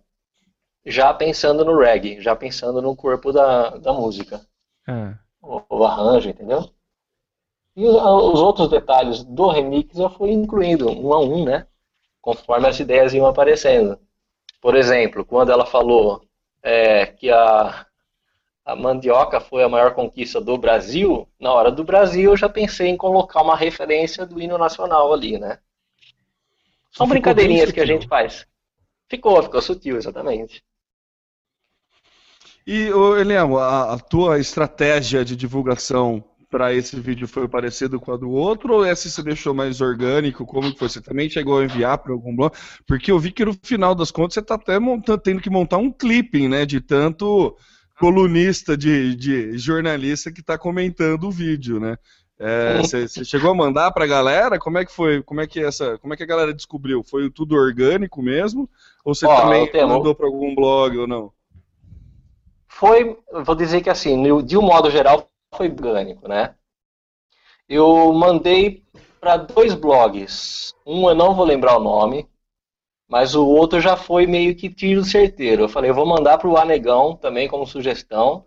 já 0.86 1.14
pensando 1.14 1.66
no 1.66 1.78
reggae, 1.78 2.22
já 2.22 2.36
pensando 2.36 2.82
no 2.82 2.96
corpo 2.96 3.32
da, 3.32 3.78
da 3.78 3.94
música, 3.94 4.42
Ah. 4.88 5.20
o, 5.42 5.62
o 5.70 5.84
arranjo, 5.86 6.30
entendeu? 6.30 6.70
E 7.80 7.86
os, 7.86 7.96
os 7.96 8.42
outros 8.42 8.68
detalhes 8.68 9.24
do 9.24 9.48
remix 9.48 9.98
eu 9.98 10.10
fui 10.10 10.32
incluindo 10.32 10.90
um 10.92 11.14
a 11.14 11.20
um, 11.22 11.46
né? 11.46 11.66
Conforme 12.20 12.68
as 12.68 12.78
ideias 12.78 13.14
iam 13.14 13.26
aparecendo. 13.26 13.98
Por 14.60 14.76
exemplo, 14.76 15.24
quando 15.24 15.50
ela 15.50 15.66
falou 15.66 16.22
é, 16.62 17.06
que 17.06 17.32
a, 17.32 17.86
a 18.66 18.76
mandioca 18.76 19.40
foi 19.40 19.64
a 19.64 19.70
maior 19.70 19.94
conquista 19.94 20.42
do 20.42 20.58
Brasil, 20.58 21.26
na 21.40 21.54
hora 21.54 21.72
do 21.72 21.86
Brasil 21.86 22.32
eu 22.32 22.36
já 22.36 22.50
pensei 22.50 22.90
em 22.90 22.98
colocar 22.98 23.42
uma 23.42 23.56
referência 23.56 24.26
do 24.26 24.42
hino 24.42 24.58
nacional 24.58 25.14
ali, 25.14 25.40
né? 25.40 25.60
São 26.92 27.06
Ficou 27.06 27.08
brincadeirinhas 27.08 27.72
que 27.72 27.80
a 27.80 27.86
gente 27.86 28.10
faz. 28.10 28.46
Ficou, 29.08 29.42
ficou 29.42 29.62
sutil, 29.62 29.96
exatamente. 29.96 30.62
E, 32.68 32.90
Eliel, 33.18 33.58
a, 33.58 33.94
a 33.94 34.00
tua 34.00 34.38
estratégia 34.38 35.24
de 35.24 35.34
divulgação 35.34 36.22
para 36.50 36.74
esse 36.74 37.00
vídeo 37.00 37.28
foi 37.28 37.48
parecido 37.48 38.00
com 38.00 38.12
a 38.12 38.18
do 38.18 38.30
outro 38.32 38.74
ou 38.76 38.86
essa 38.86 39.08
você 39.10 39.22
deixou 39.24 39.54
mais 39.54 39.82
orgânico? 39.82 40.46
Como 40.46 40.72
que 40.74 40.80
foi? 40.80 40.90
Você 40.90 41.02
também 41.02 41.30
chegou 41.30 41.60
a 41.60 41.64
enviar 41.64 41.98
para 42.00 42.12
algum 42.14 42.36
blog? 42.36 42.54
Porque 42.88 43.12
eu 43.12 43.20
vi 43.20 43.32
que 43.32 43.46
no 43.46 43.54
final 43.64 43.94
das 43.96 44.12
contas 44.12 44.34
você 44.34 44.40
está 44.40 44.56
até 44.56 44.80
montando, 44.80 45.20
tendo 45.22 45.42
que 45.42 45.50
montar 45.50 45.78
um 45.78 45.92
clipping, 45.92 46.48
né? 46.48 46.66
De 46.66 46.82
tanto 46.82 47.56
colunista, 48.00 48.78
de, 48.78 49.16
de 49.16 49.58
jornalista 49.58 50.32
que 50.32 50.40
está 50.42 50.58
comentando 50.58 51.26
o 51.26 51.32
vídeo, 51.32 51.80
né? 51.80 51.98
É, 52.40 52.78
Você 52.78 53.08
você 53.08 53.26
chegou 53.26 53.52
a 53.52 53.56
mandar 53.56 53.92
para 53.92 54.06
a 54.06 54.08
galera? 54.08 54.58
Como 54.58 54.78
é 54.78 54.86
que 54.86 54.92
foi? 54.92 55.22
Como 55.24 55.42
é 55.42 55.48
que 55.48 55.60
essa? 55.62 55.98
Como 55.98 56.14
é 56.14 56.18
que 56.18 56.24
a 56.24 56.28
galera 56.28 56.54
descobriu? 56.54 57.04
Foi 57.04 57.30
tudo 57.30 57.54
orgânico 57.56 58.22
mesmo? 58.22 58.70
Ou 59.04 59.14
você 59.14 59.26
Ó, 59.26 59.42
também 59.42 59.70
tenho- 59.72 59.90
mandou 59.90 60.16
para 60.16 60.26
algum 60.26 60.56
blog 60.56 60.98
ou 60.98 61.08
não? 61.08 61.32
Foi, 62.68 63.18
vou 63.46 63.56
dizer 63.56 63.82
que 63.82 63.90
assim, 63.90 64.42
de 64.44 64.58
um 64.58 64.62
modo 64.62 64.90
geral, 64.90 65.30
foi 65.56 65.68
orgânico, 65.68 66.28
né? 66.28 66.56
Eu 67.68 68.12
mandei 68.14 68.84
para 69.20 69.38
dois 69.38 69.74
blogs. 69.74 70.74
Um 70.86 71.10
eu 71.10 71.16
não 71.16 71.36
vou 71.36 71.46
lembrar 71.46 71.78
o 71.78 71.84
nome, 71.84 72.28
mas 73.08 73.36
o 73.36 73.46
outro 73.46 73.80
já 73.80 73.96
foi 73.98 74.26
meio 74.26 74.56
que 74.56 74.70
tiro 74.70 75.04
certeiro. 75.04 75.64
Eu 75.64 75.70
falei, 75.70 75.90
eu 75.90 75.96
vou 75.96 76.06
mandar 76.06 76.38
para 76.38 76.48
o 76.48 76.58
Anegão 76.58 77.16
também 77.16 77.48
como 77.48 77.68
sugestão. 77.68 78.46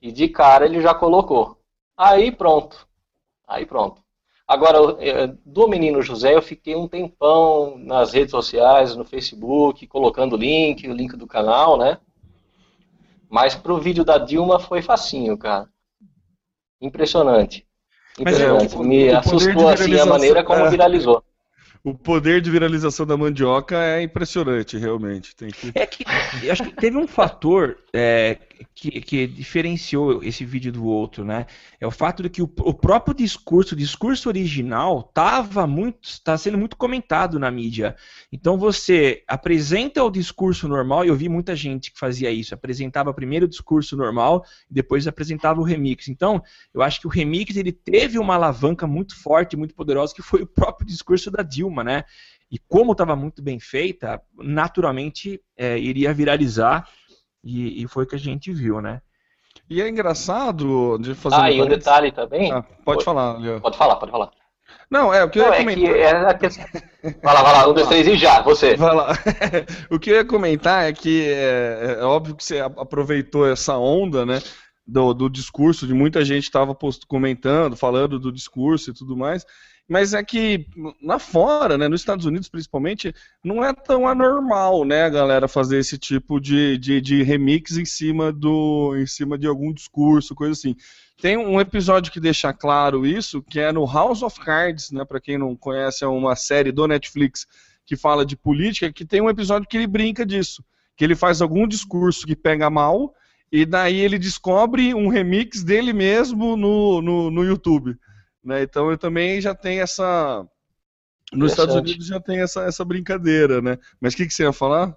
E 0.00 0.12
de 0.12 0.28
cara 0.28 0.64
ele 0.66 0.80
já 0.80 0.94
colocou. 0.94 1.58
Aí 1.96 2.30
pronto. 2.30 2.86
Aí 3.46 3.66
pronto. 3.66 4.02
Agora, 4.46 4.78
eh, 5.00 5.26
do 5.44 5.68
menino 5.68 6.00
José, 6.00 6.34
eu 6.34 6.40
fiquei 6.40 6.74
um 6.74 6.88
tempão 6.88 7.76
nas 7.78 8.12
redes 8.12 8.30
sociais, 8.30 8.96
no 8.96 9.04
Facebook, 9.04 9.86
colocando 9.86 10.34
o 10.34 10.38
link, 10.38 10.88
o 10.88 10.94
link 10.94 11.16
do 11.16 11.26
canal, 11.26 11.76
né? 11.76 11.98
Mas 13.28 13.54
pro 13.54 13.78
vídeo 13.78 14.04
da 14.04 14.16
Dilma 14.16 14.58
foi 14.58 14.80
facinho, 14.80 15.36
cara. 15.36 15.68
Impressionante. 16.80 17.66
É, 18.18 18.22
Impressionante. 18.22 18.76
o- 18.76 18.82
Me 18.82 19.10
o 19.10 19.18
assustou 19.18 19.68
assim 19.68 19.98
a 19.98 20.06
maneira 20.06 20.44
como 20.44 20.64
é. 20.64 20.70
viralizou. 20.70 21.22
O 21.84 21.94
poder 21.94 22.40
de 22.40 22.50
viralização 22.50 23.06
da 23.06 23.16
mandioca 23.16 23.76
é 23.76 24.02
impressionante, 24.02 24.76
realmente. 24.76 25.34
Tem 25.34 25.48
que... 25.48 25.72
É 25.74 25.86
que 25.86 26.04
eu 26.42 26.52
acho 26.52 26.64
que 26.64 26.72
teve 26.72 26.96
um 26.96 27.06
fator 27.06 27.78
é, 27.92 28.38
que, 28.74 29.00
que 29.00 29.26
diferenciou 29.26 30.22
esse 30.22 30.44
vídeo 30.44 30.72
do 30.72 30.84
outro, 30.84 31.24
né? 31.24 31.46
É 31.80 31.86
o 31.86 31.90
fato 31.90 32.22
de 32.22 32.28
que 32.28 32.42
o, 32.42 32.50
o 32.60 32.74
próprio 32.74 33.14
discurso, 33.14 33.74
o 33.74 33.78
discurso 33.78 34.28
original, 34.28 35.06
estava 35.08 35.66
muito, 35.66 36.08
está 36.08 36.36
sendo 36.36 36.58
muito 36.58 36.76
comentado 36.76 37.38
na 37.38 37.50
mídia. 37.50 37.96
Então 38.32 38.58
você 38.58 39.22
apresenta 39.26 40.02
o 40.02 40.10
discurso 40.10 40.68
normal, 40.68 41.04
e 41.04 41.08
eu 41.08 41.16
vi 41.16 41.28
muita 41.28 41.54
gente 41.56 41.92
que 41.92 41.98
fazia 41.98 42.30
isso, 42.30 42.54
apresentava 42.54 43.14
primeiro 43.14 43.46
o 43.46 43.48
discurso 43.48 43.96
normal 43.96 44.44
e 44.70 44.74
depois 44.74 45.06
apresentava 45.06 45.60
o 45.60 45.64
remix. 45.64 46.08
Então, 46.08 46.42
eu 46.74 46.82
acho 46.82 47.00
que 47.00 47.06
o 47.06 47.10
remix 47.10 47.56
ele 47.56 47.72
teve 47.72 48.18
uma 48.18 48.34
alavanca 48.34 48.86
muito 48.86 49.16
forte, 49.16 49.56
muito 49.56 49.74
poderosa, 49.74 50.14
que 50.14 50.22
foi 50.22 50.42
o 50.42 50.46
próprio 50.46 50.86
discurso 50.86 51.30
da 51.30 51.42
Dilma, 51.42 51.67
né? 51.82 52.04
E 52.50 52.58
como 52.58 52.92
estava 52.92 53.14
muito 53.14 53.42
bem 53.42 53.60
feita, 53.60 54.20
naturalmente 54.36 55.40
é, 55.56 55.78
iria 55.78 56.14
viralizar 56.14 56.88
e, 57.44 57.82
e 57.82 57.88
foi 57.88 58.04
o 58.04 58.06
que 58.06 58.16
a 58.16 58.18
gente 58.18 58.52
viu, 58.52 58.80
né? 58.80 59.00
E 59.68 59.82
é 59.82 59.88
engraçado 59.88 60.98
de 60.98 61.14
fazer 61.14 61.36
Ah, 61.36 61.50
e 61.50 61.60
um 61.60 61.66
detalhe 61.66 62.10
também. 62.10 62.50
Ah, 62.52 62.62
pode 62.84 63.04
falar, 63.04 63.38
Léo. 63.38 63.60
Pode 63.60 63.76
falar, 63.76 63.96
pode 63.96 64.12
falar. 64.12 64.30
Não, 64.90 65.12
é 65.12 65.22
o 65.22 65.30
que 65.30 65.38
eu 65.38 65.44
Não, 65.44 65.52
ia 65.52 65.56
é 65.56 65.64
que 65.64 65.74
comentar. 65.74 65.96
é 65.96 66.30
a 66.30 66.34
questão. 66.34 66.64
Vai 67.22 67.34
lá, 67.34 67.42
vai 67.42 67.52
lá, 67.52 67.68
um, 67.68 67.74
dois, 67.74 67.88
três 67.88 68.06
e 68.06 68.16
já, 68.16 68.40
você. 68.40 68.76
Vai 68.76 68.94
lá. 68.94 69.12
o 69.90 69.98
que 69.98 70.10
eu 70.10 70.16
ia 70.16 70.24
comentar 70.24 70.88
é 70.88 70.92
que 70.92 71.26
é, 71.26 71.98
é 72.00 72.04
óbvio 72.04 72.34
que 72.34 72.44
você 72.44 72.60
aproveitou 72.60 73.46
essa 73.46 73.76
onda, 73.76 74.24
né? 74.24 74.40
Do, 74.86 75.12
do 75.12 75.28
discurso, 75.28 75.86
de 75.86 75.92
muita 75.92 76.24
gente 76.24 76.44
estava 76.44 76.74
comentando, 77.06 77.76
falando 77.76 78.18
do 78.18 78.32
discurso 78.32 78.90
e 78.90 78.94
tudo 78.94 79.14
mais. 79.14 79.44
Mas 79.88 80.12
é 80.12 80.22
que 80.22 80.66
lá 81.02 81.18
fora, 81.18 81.78
né, 81.78 81.88
nos 81.88 82.02
Estados 82.02 82.26
Unidos 82.26 82.48
principalmente, 82.48 83.14
não 83.42 83.64
é 83.64 83.72
tão 83.72 84.06
anormal, 84.06 84.84
né, 84.84 85.04
a 85.04 85.08
galera 85.08 85.48
fazer 85.48 85.78
esse 85.78 85.96
tipo 85.96 86.38
de, 86.38 86.76
de, 86.76 87.00
de 87.00 87.22
remix 87.22 87.78
em 87.78 87.86
cima 87.86 88.30
do, 88.30 88.94
em 88.96 89.06
cima 89.06 89.38
de 89.38 89.46
algum 89.46 89.72
discurso, 89.72 90.34
coisa 90.34 90.52
assim. 90.52 90.76
Tem 91.20 91.38
um 91.38 91.58
episódio 91.58 92.12
que 92.12 92.20
deixa 92.20 92.52
claro 92.52 93.06
isso, 93.06 93.42
que 93.42 93.58
é 93.58 93.72
no 93.72 93.86
House 93.86 94.22
of 94.22 94.38
Cards, 94.40 94.90
né, 94.90 95.06
para 95.06 95.20
quem 95.20 95.38
não 95.38 95.56
conhece, 95.56 96.04
é 96.04 96.06
uma 96.06 96.36
série 96.36 96.70
do 96.70 96.86
Netflix 96.86 97.46
que 97.86 97.96
fala 97.96 98.26
de 98.26 98.36
política, 98.36 98.92
que 98.92 99.06
tem 99.06 99.22
um 99.22 99.30
episódio 99.30 99.66
que 99.66 99.78
ele 99.78 99.86
brinca 99.86 100.26
disso, 100.26 100.62
que 100.94 101.02
ele 101.02 101.16
faz 101.16 101.40
algum 101.40 101.66
discurso 101.66 102.26
que 102.26 102.36
pega 102.36 102.68
mal 102.68 103.14
e 103.50 103.64
daí 103.64 103.98
ele 103.98 104.18
descobre 104.18 104.94
um 104.94 105.08
remix 105.08 105.64
dele 105.64 105.94
mesmo 105.94 106.56
no, 106.56 107.00
no, 107.00 107.30
no 107.30 107.42
YouTube. 107.42 107.96
Né? 108.48 108.62
Então 108.62 108.90
eu 108.90 108.96
também 108.96 109.42
já 109.42 109.54
tenho 109.54 109.82
essa. 109.82 110.42
Nos 111.30 111.50
Estados. 111.50 111.74
Unidos 111.74 112.06
já 112.06 112.18
tem 112.18 112.40
essa, 112.40 112.62
essa 112.62 112.82
brincadeira, 112.82 113.60
né? 113.60 113.76
Mas 114.00 114.14
o 114.14 114.16
que, 114.16 114.26
que 114.26 114.32
você 114.32 114.44
ia 114.44 114.52
falar? 114.54 114.96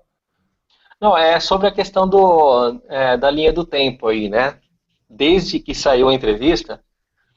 Não, 1.02 1.18
é 1.18 1.38
sobre 1.42 1.68
a 1.68 1.74
questão 1.74 2.08
do, 2.08 2.82
é, 2.88 3.18
da 3.18 3.30
linha 3.30 3.52
do 3.52 3.66
tempo 3.66 4.08
aí, 4.08 4.30
né? 4.30 4.58
Desde 5.10 5.60
que 5.60 5.76
saiu 5.76 6.08
a 6.08 6.14
entrevista, 6.14 6.82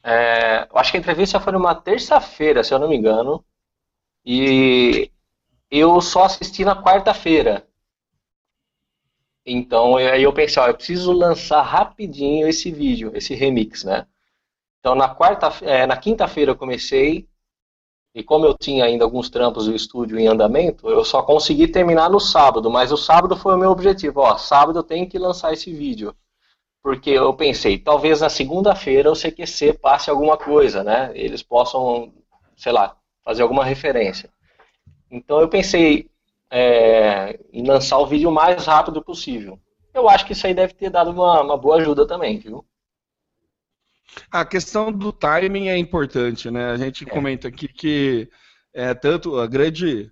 é, 0.04 0.68
acho 0.72 0.92
que 0.92 0.96
a 0.98 1.00
entrevista 1.00 1.40
foi 1.40 1.52
numa 1.52 1.74
terça-feira, 1.74 2.62
se 2.62 2.72
eu 2.72 2.78
não 2.78 2.88
me 2.88 2.96
engano, 2.96 3.44
e 4.24 5.10
eu 5.68 6.00
só 6.00 6.26
assisti 6.26 6.64
na 6.64 6.80
quarta-feira. 6.80 7.66
Então, 9.44 9.96
aí 9.96 10.22
eu 10.22 10.32
pensei, 10.32 10.62
ó, 10.62 10.68
eu 10.68 10.74
preciso 10.74 11.10
lançar 11.10 11.62
rapidinho 11.62 12.46
esse 12.46 12.70
vídeo, 12.70 13.10
esse 13.16 13.34
remix, 13.34 13.82
né? 13.82 14.06
Então, 14.84 14.94
na 14.94 15.08
quarta, 15.08 15.50
é, 15.62 15.86
na 15.86 15.96
quinta-feira 15.96 16.50
eu 16.50 16.56
comecei, 16.56 17.26
e 18.14 18.22
como 18.22 18.44
eu 18.44 18.52
tinha 18.52 18.84
ainda 18.84 19.02
alguns 19.02 19.30
trampos 19.30 19.64
do 19.64 19.74
estúdio 19.74 20.18
em 20.18 20.26
andamento, 20.26 20.90
eu 20.90 21.02
só 21.02 21.22
consegui 21.22 21.66
terminar 21.66 22.10
no 22.10 22.20
sábado, 22.20 22.70
mas 22.70 22.92
o 22.92 22.96
sábado 22.98 23.34
foi 23.34 23.54
o 23.54 23.58
meu 23.58 23.70
objetivo, 23.70 24.20
ó, 24.20 24.36
sábado 24.36 24.80
eu 24.80 24.82
tenho 24.82 25.08
que 25.08 25.18
lançar 25.18 25.54
esse 25.54 25.72
vídeo. 25.72 26.14
Porque 26.82 27.08
eu 27.08 27.32
pensei, 27.32 27.78
talvez 27.78 28.20
na 28.20 28.28
segunda-feira 28.28 29.10
o 29.10 29.16
CQC 29.16 29.72
passe 29.72 30.10
alguma 30.10 30.36
coisa, 30.36 30.84
né? 30.84 31.10
Eles 31.14 31.42
possam, 31.42 32.12
sei 32.54 32.72
lá, 32.72 32.94
fazer 33.24 33.40
alguma 33.42 33.64
referência. 33.64 34.28
Então 35.10 35.40
eu 35.40 35.48
pensei 35.48 36.10
é, 36.50 37.40
em 37.50 37.66
lançar 37.66 37.96
o 37.96 38.06
vídeo 38.06 38.28
o 38.28 38.34
mais 38.34 38.66
rápido 38.66 39.02
possível. 39.02 39.58
Eu 39.94 40.10
acho 40.10 40.26
que 40.26 40.34
isso 40.34 40.46
aí 40.46 40.52
deve 40.52 40.74
ter 40.74 40.90
dado 40.90 41.10
uma, 41.10 41.40
uma 41.40 41.56
boa 41.56 41.76
ajuda 41.76 42.06
também, 42.06 42.38
viu? 42.38 42.62
A 44.30 44.44
questão 44.44 44.92
do 44.92 45.12
timing 45.12 45.68
é 45.68 45.78
importante, 45.78 46.50
né? 46.50 46.70
A 46.70 46.76
gente 46.76 47.04
comenta 47.04 47.48
aqui 47.48 47.68
que 47.68 48.28
é 48.72 48.94
tanto 48.94 49.38
a 49.38 49.46
grande. 49.46 50.10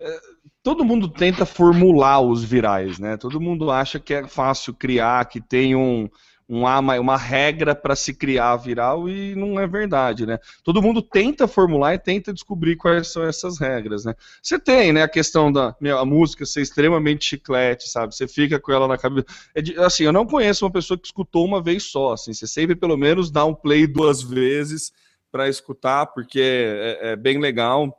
é, 0.00 0.20
todo 0.62 0.84
mundo 0.84 1.08
tenta 1.08 1.46
formular 1.46 2.20
os 2.20 2.44
virais, 2.44 2.98
né? 2.98 3.16
Todo 3.16 3.40
mundo 3.40 3.70
acha 3.70 3.98
que 3.98 4.14
é 4.14 4.26
fácil 4.26 4.74
criar, 4.74 5.24
que 5.26 5.40
tem 5.40 5.74
um, 5.74 6.08
um 6.52 6.66
ama- 6.66 6.98
uma 6.98 7.16
regra 7.16 7.76
para 7.76 7.94
se 7.94 8.12
criar 8.12 8.56
viral 8.56 9.08
e 9.08 9.36
não 9.36 9.60
é 9.60 9.68
verdade, 9.68 10.26
né? 10.26 10.36
Todo 10.64 10.82
mundo 10.82 11.00
tenta 11.00 11.46
formular 11.46 11.94
e 11.94 11.98
tenta 11.98 12.32
descobrir 12.32 12.74
quais 12.74 13.06
são 13.06 13.22
essas 13.22 13.60
regras, 13.60 14.04
né? 14.04 14.16
Você 14.42 14.58
tem, 14.58 14.92
né, 14.92 15.04
a 15.04 15.08
questão 15.08 15.52
da 15.52 15.76
meu, 15.80 15.96
a 15.96 16.04
música 16.04 16.44
ser 16.44 16.60
extremamente 16.60 17.24
chiclete, 17.24 17.88
sabe? 17.88 18.16
Você 18.16 18.26
fica 18.26 18.58
com 18.58 18.72
ela 18.72 18.88
na 18.88 18.98
cabeça. 18.98 19.26
É 19.54 19.62
de- 19.62 19.78
assim, 19.78 20.02
eu 20.02 20.12
não 20.12 20.26
conheço 20.26 20.64
uma 20.64 20.72
pessoa 20.72 20.98
que 20.98 21.06
escutou 21.06 21.46
uma 21.46 21.62
vez 21.62 21.84
só, 21.84 22.14
assim. 22.14 22.32
Você 22.32 22.48
sempre 22.48 22.74
pelo 22.74 22.96
menos 22.96 23.30
dá 23.30 23.44
um 23.44 23.54
play 23.54 23.86
duas 23.86 24.20
vezes 24.20 24.92
para 25.30 25.48
escutar, 25.48 26.06
porque 26.06 26.40
é, 26.42 27.12
é 27.12 27.16
bem 27.16 27.38
legal. 27.38 27.96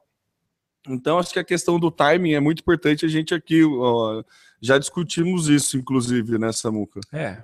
Então, 0.89 1.19
acho 1.19 1.31
que 1.31 1.39
a 1.39 1.43
questão 1.43 1.79
do 1.79 1.89
timing 1.89 2.33
é 2.33 2.41
muito 2.41 2.59
importante. 2.59 3.05
A 3.05 3.09
gente 3.09 3.33
aqui 3.33 3.63
ó, 3.63 4.21
já 4.59 4.77
discutimos 4.77 5.47
isso, 5.47 5.77
inclusive, 5.77 6.37
né, 6.37 6.51
Samuca? 6.51 6.99
É. 7.13 7.37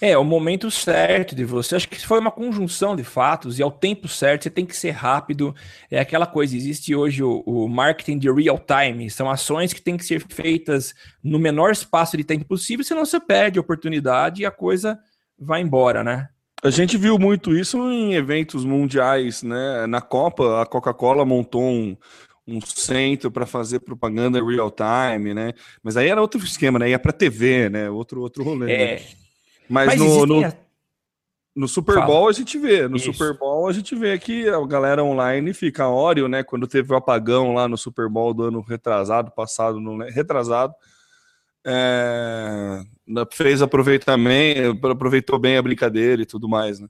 É, 0.00 0.16
o 0.16 0.24
momento 0.24 0.70
certo 0.70 1.34
de 1.34 1.44
você. 1.44 1.74
Acho 1.74 1.88
que 1.88 2.06
foi 2.06 2.20
uma 2.20 2.30
conjunção 2.30 2.94
de 2.94 3.02
fatos 3.02 3.58
e 3.58 3.62
ao 3.62 3.70
tempo 3.70 4.06
certo 4.06 4.44
você 4.44 4.50
tem 4.50 4.64
que 4.64 4.76
ser 4.76 4.92
rápido. 4.92 5.54
É 5.90 5.98
aquela 5.98 6.26
coisa, 6.26 6.56
existe 6.56 6.94
hoje 6.94 7.22
o, 7.22 7.42
o 7.44 7.68
marketing 7.68 8.18
de 8.18 8.30
real 8.30 8.58
time. 8.58 9.10
São 9.10 9.28
ações 9.28 9.72
que 9.72 9.82
têm 9.82 9.96
que 9.96 10.04
ser 10.04 10.24
feitas 10.28 10.94
no 11.22 11.38
menor 11.38 11.72
espaço 11.72 12.16
de 12.16 12.22
tempo 12.22 12.44
possível, 12.44 12.84
senão 12.84 13.04
você 13.04 13.18
perde 13.18 13.58
a 13.58 13.62
oportunidade 13.62 14.42
e 14.42 14.46
a 14.46 14.50
coisa 14.50 14.98
vai 15.38 15.60
embora, 15.60 16.04
né? 16.04 16.28
A 16.62 16.70
gente 16.70 16.96
viu 16.96 17.18
muito 17.18 17.56
isso 17.56 17.78
em 17.90 18.14
eventos 18.14 18.64
mundiais, 18.64 19.42
né? 19.42 19.86
Na 19.86 20.00
Copa, 20.00 20.62
a 20.62 20.66
Coca-Cola 20.66 21.24
montou 21.24 21.62
um, 21.62 21.96
um 22.46 22.60
centro 22.60 23.30
para 23.30 23.46
fazer 23.46 23.80
propaganda 23.80 24.44
real 24.44 24.70
time, 24.70 25.34
né? 25.34 25.52
Mas 25.82 25.96
aí 25.96 26.08
era 26.08 26.20
outro 26.20 26.42
esquema, 26.42 26.78
né? 26.78 26.90
Ia 26.90 26.98
para 26.98 27.12
TV, 27.12 27.68
né? 27.68 27.90
Outro 27.90 28.20
outro 28.20 28.44
rolê. 28.44 28.72
É. 28.72 28.94
né? 28.96 29.27
Mas, 29.68 29.86
Mas 29.86 30.00
no, 30.00 30.06
existem 30.06 30.26
no, 30.26 30.52
no 31.58 31.68
Super 31.68 31.94
Fala. 31.96 32.06
Bowl 32.06 32.28
a 32.28 32.32
gente 32.32 32.56
vê, 32.58 32.86
no 32.86 32.96
Isso. 32.96 33.12
Super 33.12 33.36
Bowl 33.36 33.68
a 33.68 33.72
gente 33.72 33.94
vê 33.94 34.18
que 34.18 34.48
a 34.48 34.64
galera 34.66 35.02
online 35.02 35.52
fica 35.52 35.88
Oreo, 35.88 36.28
né? 36.28 36.42
Quando 36.42 36.66
teve 36.66 36.92
o 36.92 36.96
apagão 36.96 37.52
lá 37.52 37.66
no 37.66 37.76
Super 37.76 38.08
Bowl 38.08 38.32
do 38.32 38.44
ano 38.44 38.60
retrasado, 38.60 39.30
passado, 39.32 39.80
não 39.80 39.98
retrasado, 39.98 40.72
é, 41.66 42.80
fez 43.32 43.60
aproveitamento, 43.60 44.86
aproveitou 44.86 45.38
bem 45.38 45.56
a 45.56 45.62
brincadeira 45.62 46.22
e 46.22 46.26
tudo 46.26 46.48
mais, 46.48 46.78
né? 46.80 46.88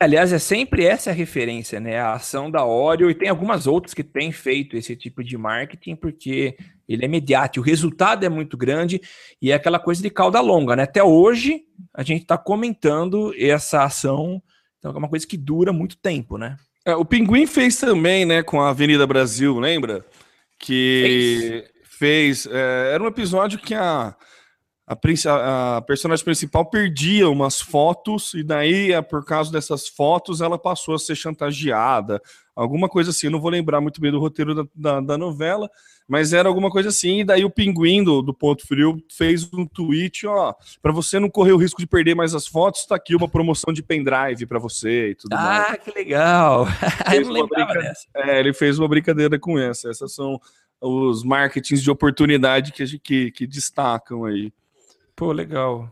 Aliás, 0.00 0.32
é 0.32 0.38
sempre 0.38 0.84
essa 0.84 1.10
a 1.10 1.12
referência, 1.12 1.78
né? 1.78 1.98
A 1.98 2.14
ação 2.14 2.50
da 2.50 2.64
Oreo, 2.64 3.10
e 3.10 3.14
tem 3.14 3.28
algumas 3.28 3.66
outras 3.66 3.94
que 3.94 4.02
têm 4.02 4.32
feito 4.32 4.76
esse 4.76 4.96
tipo 4.96 5.22
de 5.22 5.36
marketing, 5.36 5.96
porque 5.96 6.56
ele 6.88 7.02
é 7.02 7.06
imediato, 7.06 7.60
o 7.60 7.62
resultado 7.62 8.24
é 8.24 8.28
muito 8.28 8.56
grande, 8.56 9.00
e 9.42 9.50
é 9.50 9.54
aquela 9.54 9.78
coisa 9.78 10.02
de 10.02 10.10
cauda 10.10 10.40
longa, 10.40 10.74
né? 10.74 10.84
Até 10.84 11.02
hoje, 11.02 11.62
a 11.92 12.02
gente 12.02 12.22
está 12.22 12.38
comentando 12.38 13.34
essa 13.36 13.84
ação, 13.84 14.42
então 14.78 14.92
é 14.92 14.96
uma 14.96 15.08
coisa 15.08 15.26
que 15.26 15.36
dura 15.36 15.72
muito 15.72 15.96
tempo, 15.98 16.38
né? 16.38 16.56
É, 16.84 16.96
o 16.96 17.04
Pinguim 17.04 17.46
fez 17.46 17.76
também, 17.76 18.24
né, 18.24 18.42
com 18.42 18.60
a 18.60 18.70
Avenida 18.70 19.06
Brasil, 19.06 19.58
lembra? 19.58 20.04
Que 20.58 21.64
fez. 21.84 22.46
é, 22.46 22.92
era 22.94 23.02
um 23.02 23.06
episódio 23.06 23.58
que 23.58 23.74
a, 23.74 24.16
a, 24.88 25.76
a- 25.76 25.82
personagem 25.82 26.24
principal 26.24 26.64
perdia 26.68 27.28
umas 27.28 27.60
fotos, 27.60 28.32
e 28.34 28.42
daí, 28.42 28.92
é, 28.92 29.02
por 29.02 29.24
causa 29.24 29.52
dessas 29.52 29.88
fotos, 29.88 30.40
ela 30.40 30.58
passou 30.58 30.94
a 30.94 30.98
ser 30.98 31.14
chantageada. 31.14 32.20
Alguma 32.56 32.88
coisa 32.88 33.10
assim, 33.10 33.26
eu 33.28 33.30
não 33.30 33.40
vou 33.40 33.50
lembrar 33.50 33.80
muito 33.80 34.00
bem 34.00 34.10
do 34.10 34.18
roteiro 34.18 34.54
da, 34.54 34.64
da, 34.74 35.00
da 35.00 35.18
novela, 35.18 35.70
mas 36.08 36.32
era 36.32 36.48
alguma 36.48 36.70
coisa 36.70 36.88
assim, 36.88 37.20
e 37.20 37.24
daí 37.24 37.44
o 37.44 37.50
Pinguim 37.50 38.02
do, 38.02 38.22
do 38.22 38.32
Ponto 38.34 38.66
Frio 38.66 38.96
fez 39.14 39.48
um 39.52 39.66
tweet, 39.66 40.26
ó, 40.26 40.54
para 40.82 40.90
você 40.90 41.20
não 41.20 41.28
correr 41.28 41.52
o 41.52 41.58
risco 41.58 41.80
de 41.80 41.86
perder 41.86 42.14
mais 42.16 42.34
as 42.34 42.46
fotos, 42.48 42.86
tá 42.86 42.96
aqui 42.96 43.14
uma 43.14 43.28
promoção 43.28 43.72
de 43.72 43.82
pendrive 43.82 44.46
para 44.46 44.58
você 44.58 45.10
e 45.10 45.14
tudo 45.14 45.36
mais. 45.36 45.66
Ah, 45.70 45.76
que 45.76 45.90
legal! 45.92 46.66
Eu 47.06 47.10
Fez 47.12 47.26
não 47.28 47.34
lembrava 47.34 47.74
dessa. 47.74 48.06
É, 48.16 48.40
ele 48.40 48.52
fez 48.54 48.78
uma 48.78 48.88
brincadeira 48.88 49.38
com 49.38 49.58
essa. 49.58 49.90
Essas 49.90 50.14
são 50.14 50.40
os 50.80 51.22
marketings 51.24 51.82
de 51.82 51.90
oportunidade 51.90 52.72
que, 52.72 52.98
que, 52.98 53.30
que 53.30 53.46
destacam 53.46 54.24
aí. 54.24 54.52
Pô, 55.18 55.32
legal. 55.32 55.90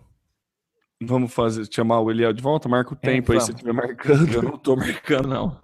Vamos 1.02 1.34
fazer, 1.34 1.66
chamar 1.68 1.98
o 1.98 2.12
Eliel 2.12 2.32
de 2.32 2.40
volta? 2.40 2.68
Marca 2.68 2.92
o 2.92 2.96
tempo 2.96 3.32
aí, 3.32 3.40
se 3.40 3.50
estiver 3.50 3.72
marcando. 3.72 4.32
Eu 4.32 4.42
não 4.42 4.56
tô 4.56 4.76
marcando, 4.76 5.28
não. 5.28 5.60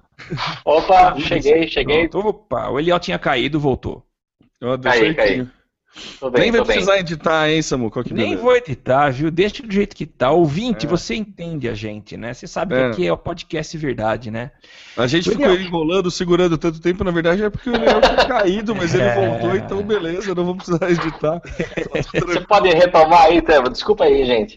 Opa, 0.64 1.16
cheguei, 1.20 1.68
cheguei. 1.68 2.08
Pronto. 2.08 2.28
Opa, 2.28 2.70
o 2.70 2.80
Eliel 2.80 2.98
tinha 2.98 3.20
caído, 3.20 3.60
voltou. 3.60 4.04
Ó, 4.60 4.76
deu 4.76 4.90
Caí, 4.90 5.14
certinho. 5.14 5.46
Tô 5.46 5.52
bem, 6.30 6.42
Nem 6.42 6.50
vai 6.50 6.60
tô 6.60 6.66
bem. 6.66 6.76
precisar 6.76 6.98
editar, 6.98 7.48
hein, 7.50 7.60
Samu? 7.62 7.90
Qual 7.90 8.04
que 8.04 8.14
Nem 8.14 8.24
beleza. 8.30 8.42
vou 8.42 8.56
editar, 8.56 9.10
viu? 9.10 9.30
Deixa 9.30 9.62
do 9.62 9.72
jeito 9.72 9.94
que 9.94 10.06
tá. 10.06 10.30
Ouvinte, 10.30 10.86
É. 10.86 10.88
você 10.88 11.14
entende 11.14 11.68
a 11.68 11.74
gente, 11.74 12.16
né? 12.16 12.32
Você 12.32 12.46
sabe 12.46 12.74
É. 12.74 12.78
que 12.78 12.84
aqui 12.92 13.06
é 13.06 13.12
o 13.12 13.16
podcast 13.16 13.76
verdade, 13.76 14.30
né? 14.30 14.50
A 14.96 15.06
gente 15.06 15.28
O 15.28 15.32
ficou 15.32 15.46
Eliel- 15.46 15.62
enrolando, 15.66 16.10
segurando 16.10 16.56
tanto 16.56 16.80
tempo, 16.80 17.04
na 17.04 17.10
verdade 17.10 17.42
é 17.44 17.50
porque 17.50 17.68
o 17.70 17.74
Eliel 17.74 18.00
tinha 18.00 18.24
caído, 18.26 18.74
mas 18.74 18.94
ele 18.94 19.02
É. 19.04 19.14
voltou, 19.14 19.56
então 19.56 19.82
beleza, 19.82 20.34
não 20.34 20.44
vou 20.44 20.56
precisar 20.56 20.88
editar. 20.90 21.40
Você 22.14 22.40
pode 22.40 22.68
retomar 22.68 23.24
aí, 23.26 23.42
Trevor? 23.42 23.70
Desculpa 23.70 24.04
aí, 24.04 24.24
gente. 24.24 24.56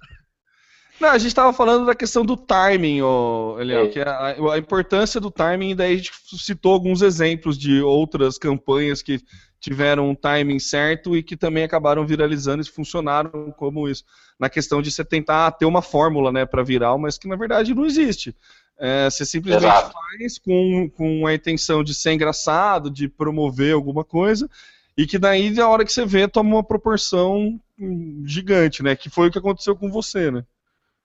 Não, 1.00 1.10
a 1.10 1.18
gente 1.18 1.28
estava 1.28 1.52
falando 1.52 1.86
da 1.86 1.94
questão 1.94 2.26
do 2.26 2.38
timing, 2.38 3.02
ô, 3.02 3.58
Eliel, 3.60 3.86
Sim. 3.86 3.92
que 3.92 4.00
é 4.00 4.08
a, 4.08 4.54
a 4.54 4.58
importância 4.58 5.20
do 5.20 5.30
timing, 5.30 5.72
e 5.72 5.76
daí 5.76 5.94
a 5.94 5.98
gente 5.98 6.12
citou 6.38 6.74
alguns 6.74 7.02
exemplos 7.02 7.58
de 7.58 7.82
outras 7.82 8.38
campanhas 8.38 9.02
que 9.02 9.20
tiveram 9.60 10.10
um 10.10 10.16
timing 10.16 10.60
certo 10.60 11.16
e 11.16 11.24
que 11.24 11.36
também 11.36 11.64
acabaram 11.64 12.06
viralizando 12.06 12.62
e 12.62 12.70
funcionaram 12.70 13.52
como 13.58 13.90
isso. 13.90 14.04
Na 14.40 14.50
questão 14.50 14.82
de 14.82 14.92
você 14.92 15.04
tentar 15.04 15.52
ter 15.52 15.66
uma 15.66 15.82
fórmula 15.82 16.32
né, 16.32 16.46
para 16.46 16.64
viral, 16.64 16.98
mas 16.98 17.18
que 17.18 17.28
na 17.28 17.36
verdade 17.36 17.74
não 17.74 17.86
existe. 17.86 18.36
É, 18.78 19.10
você 19.10 19.26
simplesmente 19.26 19.72
Exato. 19.72 19.94
faz 19.94 20.38
com, 20.38 20.90
com 20.96 21.26
a 21.28 21.34
intenção 21.34 21.84
de 21.84 21.94
ser 21.94 22.14
engraçado, 22.14 22.90
de 22.90 23.08
promover 23.08 23.74
alguma 23.74 24.04
coisa, 24.04 24.50
e 24.98 25.06
que 25.06 25.18
daí, 25.18 25.50
na 25.50 25.68
hora 25.68 25.84
que 25.84 25.92
você 25.92 26.06
vê, 26.06 26.28
toma 26.28 26.56
uma 26.56 26.64
proporção 26.64 27.60
hum, 27.80 28.24
gigante, 28.26 28.82
né? 28.84 28.96
Que 28.96 29.10
foi 29.10 29.28
o 29.28 29.32
que 29.32 29.38
aconteceu 29.38 29.76
com 29.76 29.90
você, 29.90 30.32
né? 30.32 30.46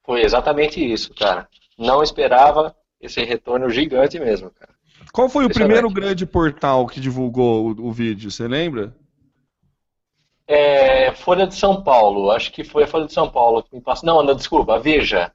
Foi 0.05 0.23
exatamente 0.23 0.81
isso, 0.81 1.15
cara. 1.15 1.49
Não 1.79 2.03
esperava 2.03 2.75
esse 3.01 3.23
retorno 3.25 3.71
gigante 3.71 4.19
mesmo, 4.19 4.51
cara. 4.51 4.73
Qual 5.13 5.29
foi 5.29 5.45
o 5.45 5.51
primeiro 5.51 5.91
grande 5.91 6.25
portal 6.27 6.87
que 6.87 7.01
divulgou 7.01 7.69
o, 7.73 7.89
o 7.89 7.93
vídeo, 7.93 8.31
você 8.31 8.47
lembra? 8.47 8.95
É, 10.47 11.13
Folha 11.13 11.47
de 11.47 11.55
São 11.55 11.83
Paulo, 11.83 12.31
acho 12.31 12.53
que 12.53 12.65
foi 12.65 12.85
a 12.85 12.87
Folha 12.87 13.07
de 13.07 13.13
São 13.13 13.31
Paulo 13.31 13.63
que 13.63 13.75
me 13.75 13.81
passou. 13.81 14.07
Não, 14.07 14.23
não, 14.23 14.35
desculpa, 14.35 14.75
a 14.75 14.79
Veja. 14.79 15.33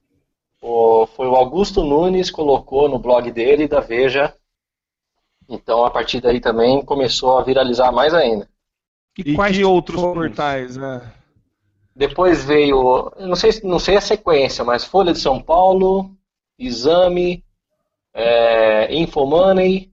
O- 0.62 1.06
foi 1.08 1.28
o 1.28 1.36
Augusto 1.36 1.84
Nunes 1.84 2.30
colocou 2.32 2.90
no 2.90 3.00
blog 3.00 3.32
dele 3.32 3.68
da 3.68 3.80
Veja. 3.80 4.34
Então 5.48 5.86
a 5.86 5.92
partir 5.92 6.20
daí 6.22 6.40
também 6.40 6.84
começou 6.84 7.38
a 7.38 7.44
viralizar 7.44 7.92
mais 7.92 8.14
ainda. 8.14 8.50
E, 9.18 9.34
quais 9.36 9.56
que 9.56 9.64
outros 9.64 10.02
portais, 10.02 10.76
né? 10.76 11.02
Depois 11.96 12.44
veio, 12.44 13.12
não 13.20 13.36
sei, 13.36 13.52
não 13.64 13.80
sei 13.80 13.96
a 13.96 14.02
sequência, 14.02 14.64
mas 14.64 14.84
Folha 14.84 15.14
de 15.14 15.20
São 15.20 15.42
Paulo, 15.42 16.12
Exame, 16.60 17.44
é, 18.14 18.94
Infomoney, 18.94 19.92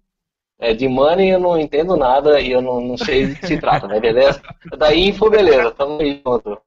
é, 0.59 0.73
de 0.73 0.88
Money 0.88 1.31
eu 1.31 1.41
não 1.41 1.59
entendo 1.59 1.97
nada 1.97 2.41
e 2.41 2.53
eu 2.53 2.62
não, 2.62 2.81
não 2.81 2.97
sei 2.97 3.27
do 3.27 3.35
que 3.35 3.47
se 3.47 3.59
trata, 3.59 3.88
né? 3.88 3.99
Beleza? 3.99 4.41
Da 4.79 4.95
Info, 4.95 5.29
beleza, 5.29 5.73
tamo 5.73 6.01
aí 6.01 6.23
junto. 6.25 6.61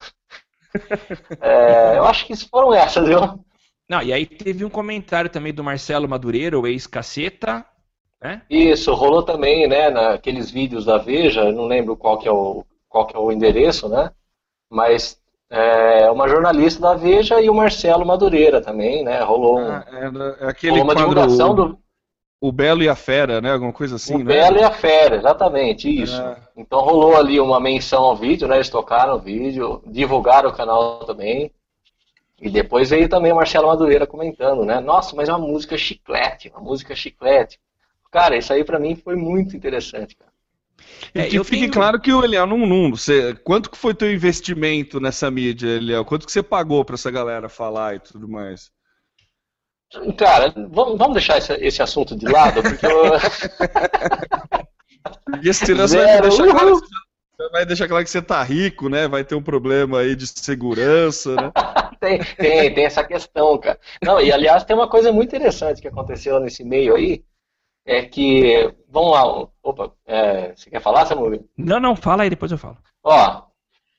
É, 1.40 1.98
eu 1.98 2.04
acho 2.04 2.26
que 2.26 2.36
foram 2.36 2.74
essas, 2.74 3.08
viu? 3.08 3.20
Não, 3.90 4.02
e 4.02 4.12
aí 4.12 4.26
teve 4.26 4.66
um 4.66 4.70
comentário 4.70 5.30
também 5.30 5.54
do 5.54 5.64
Marcelo 5.64 6.10
Madureira, 6.10 6.60
o 6.60 6.68
ex-caceta, 6.68 7.66
né? 8.22 8.42
Isso, 8.50 8.94
rolou 8.94 9.24
também, 9.24 9.68
né, 9.68 9.90
naqueles 9.90 10.52
vídeos 10.52 10.84
da 10.84 10.98
Veja, 10.98 11.52
não 11.54 11.66
lembro 11.66 11.96
qual 11.96 12.18
que 12.18 12.28
é 12.28 12.32
o, 12.32 12.66
qual 12.90 13.06
que 13.08 13.16
é 13.16 13.20
o 13.20 13.32
endereço, 13.32 13.88
né? 13.88 14.12
Mas 14.70 15.22
é, 15.50 16.10
uma 16.12 16.28
jornalista 16.28 16.82
da 16.82 16.94
Veja 16.96 17.42
e 17.42 17.50
o 17.50 17.54
Marcelo 17.54 18.06
Madureira 18.06 18.62
também, 18.62 19.04
né? 19.04 19.22
Rolou, 19.24 19.60
um- 19.60 19.72
Ah, 19.72 19.86
era- 19.92 20.38
é 20.42 20.48
aquele 20.48 20.72
rolou 20.72 20.86
uma 20.86 20.94
quadro, 20.94 21.10
divulgação 21.16 21.52
o, 21.52 21.54
do 21.54 21.80
o 22.42 22.52
Belo 22.52 22.84
e 22.84 22.90
a 22.90 22.96
Fera, 22.96 23.42
né? 23.42 23.52
Alguma 23.54 23.74
coisa 23.74 23.96
assim, 23.96 24.16
o 24.16 24.20
né? 24.20 24.24
Belo 24.26 24.58
e 24.58 24.64
a 24.64 24.72
Fera, 24.72 25.16
exatamente, 25.16 25.90
isso. 25.90 26.22
É. 26.22 26.38
Então 26.58 26.82
rolou 26.82 27.16
ali 27.16 27.40
uma 27.40 27.60
menção 27.60 28.04
ao 28.04 28.16
vídeo, 28.16 28.48
né? 28.48 28.56
Eles 28.58 28.70
tocaram 28.70 29.16
o 29.16 29.20
vídeo, 29.20 29.82
divulgaram 29.86 30.50
o 30.50 30.54
canal 30.56 31.00
também. 31.06 31.52
E 32.42 32.50
depois 32.50 32.90
veio 32.90 33.08
também 33.10 33.32
o 33.32 33.36
Marcelo 33.36 33.68
Madureira 33.68 34.06
comentando, 34.06 34.66
né? 34.66 34.80
Nossa, 34.80 35.16
mas 35.16 35.30
é 35.30 35.34
uma 35.34 35.48
música 35.48 35.78
chiclete, 35.78 36.50
uma 36.50 36.60
música 36.62 36.96
chiclete. 36.96 37.60
Cara, 38.12 38.36
isso 38.38 38.52
aí 38.54 38.64
pra 38.64 38.80
mim 38.80 38.96
foi 38.96 39.16
muito 39.16 39.56
interessante, 39.56 40.16
cara. 40.16 40.32
E 41.14 41.20
É, 41.20 41.28
que 41.28 41.44
fique 41.44 41.62
tenho- 41.62 41.74
claro 41.74 42.00
que 42.00 42.12
o 42.12 42.24
Eliel 42.24 42.46
não, 42.46 42.58
não 42.66 42.92
você, 42.92 43.34
quanto 43.44 43.70
que 43.70 43.78
foi 43.78 43.94
teu 43.94 44.12
investimento 44.12 45.00
nessa 45.00 45.30
mídia, 45.32 45.68
Eliel? 45.68 46.06
Quanto 46.06 46.26
que 46.26 46.32
você 46.32 46.44
pagou 46.44 46.84
pra 46.84 46.96
essa 46.96 47.12
galera 47.12 47.50
falar 47.50 47.96
e 47.96 48.00
tudo 48.00 48.28
mais? 48.28 48.70
Cara, 50.18 50.54
vamos, 50.70 50.98
vamos 50.98 51.14
deixar 51.14 51.38
esse, 51.38 51.54
esse 51.54 51.82
assunto 51.82 52.16
de 52.18 52.28
lado, 52.28 52.62
porque 52.62 52.86
eu, 52.86 53.14
senão 55.54 55.88
você 55.88 55.98
vai 55.98 56.22
deixar 56.22 56.48
claro 56.48 56.82
que 56.82 56.88
você 57.38 57.50
vai 57.52 57.66
deixar 57.66 57.88
claro 57.88 58.04
que 58.04 58.10
você 58.10 58.22
tá 58.22 58.44
rico, 58.44 58.90
né? 58.90 59.08
Vai 59.08 59.24
ter 59.24 59.36
um 59.36 59.44
problema 59.44 60.00
aí 60.00 60.16
de 60.16 60.26
segurança, 60.26 61.36
né? 61.36 61.52
tem, 62.00 62.20
tem, 62.38 62.74
tem 62.74 62.86
essa 62.86 63.04
questão, 63.04 63.58
cara. 63.58 63.80
Não, 64.02 64.22
e 64.22 64.32
aliás, 64.32 64.64
tem 64.64 64.76
uma 64.76 64.90
coisa 64.90 65.12
muito 65.12 65.36
interessante 65.36 65.82
que 65.82 65.88
aconteceu 65.88 66.40
nesse 66.40 66.64
meio 66.64 66.96
aí, 66.96 67.24
é 67.86 68.04
que, 68.04 68.74
vamos 68.90 69.12
lá, 69.12 69.48
opa, 69.62 69.92
é, 70.06 70.56
você 70.56 70.70
quer 70.70 70.82
falar, 70.82 71.06
Samuel? 71.06 71.46
Não, 71.56 71.80
não, 71.80 71.96
fala 71.96 72.24
aí, 72.24 72.30
depois 72.30 72.52
eu 72.52 72.58
falo. 72.58 72.78
Ó, 73.04 73.46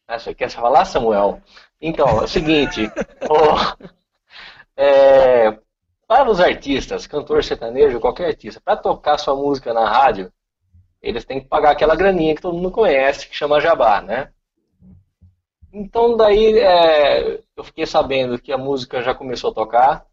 ah, 0.08 0.18
você 0.18 0.34
quer 0.34 0.50
falar, 0.50 0.84
Samuel? 0.84 1.40
Então, 1.80 2.08
é 2.08 2.24
o 2.24 2.28
seguinte, 2.28 2.90
é, 4.76 5.56
para 6.06 6.30
os 6.30 6.40
artistas, 6.40 7.06
cantor 7.06 7.44
sertanejo, 7.44 8.00
qualquer 8.00 8.26
artista, 8.26 8.60
para 8.60 8.76
tocar 8.76 9.18
sua 9.18 9.36
música 9.36 9.72
na 9.72 9.88
rádio, 9.88 10.32
eles 11.00 11.24
têm 11.24 11.40
que 11.40 11.48
pagar 11.48 11.70
aquela 11.70 11.94
graninha 11.94 12.34
que 12.34 12.42
todo 12.42 12.56
mundo 12.56 12.70
conhece, 12.72 13.28
que 13.28 13.36
chama 13.36 13.60
jabá, 13.60 14.00
né? 14.00 14.32
Então 15.72 16.16
daí 16.16 16.58
é, 16.58 17.40
eu 17.56 17.62
fiquei 17.62 17.86
sabendo 17.86 18.40
que 18.40 18.50
a 18.50 18.58
música 18.58 19.02
já 19.02 19.14
começou 19.14 19.50
a 19.50 19.54
tocar. 19.54 20.06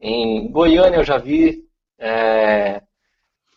Em 0.00 0.50
Goiânia 0.50 0.98
eu 0.98 1.04
já 1.04 1.18
vi. 1.18 1.68
é, 1.98 2.82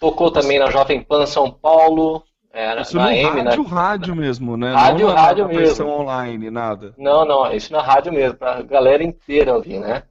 tocou 0.03 0.29
também 0.31 0.59
na 0.59 0.69
Jovem 0.69 1.01
Pan 1.01 1.25
São 1.25 1.49
Paulo. 1.49 2.23
é, 2.53 2.79
Isso 2.81 2.95
na 2.97 3.05
no 3.05 3.11
M, 3.11 3.23
na- 3.43 3.49
rádio, 3.51 3.63
rádio 3.63 4.15
mesmo, 4.15 4.57
né? 4.57 4.73
Rádio, 4.73 5.07
não 5.07 5.13
na, 5.15 5.21
rádio 5.21 5.47
na 5.47 5.53
versão 5.53 5.87
mesmo. 5.87 6.01
online, 6.01 6.49
nada. 6.51 6.93
Não, 6.97 7.25
não, 7.25 7.51
isso 7.53 7.71
na 7.71 7.81
rádio 7.81 8.11
mesmo, 8.13 8.37
pra 8.37 8.61
galera 8.61 9.03
inteira 9.03 9.55
ouvir, 9.55 9.79
né? 9.79 10.03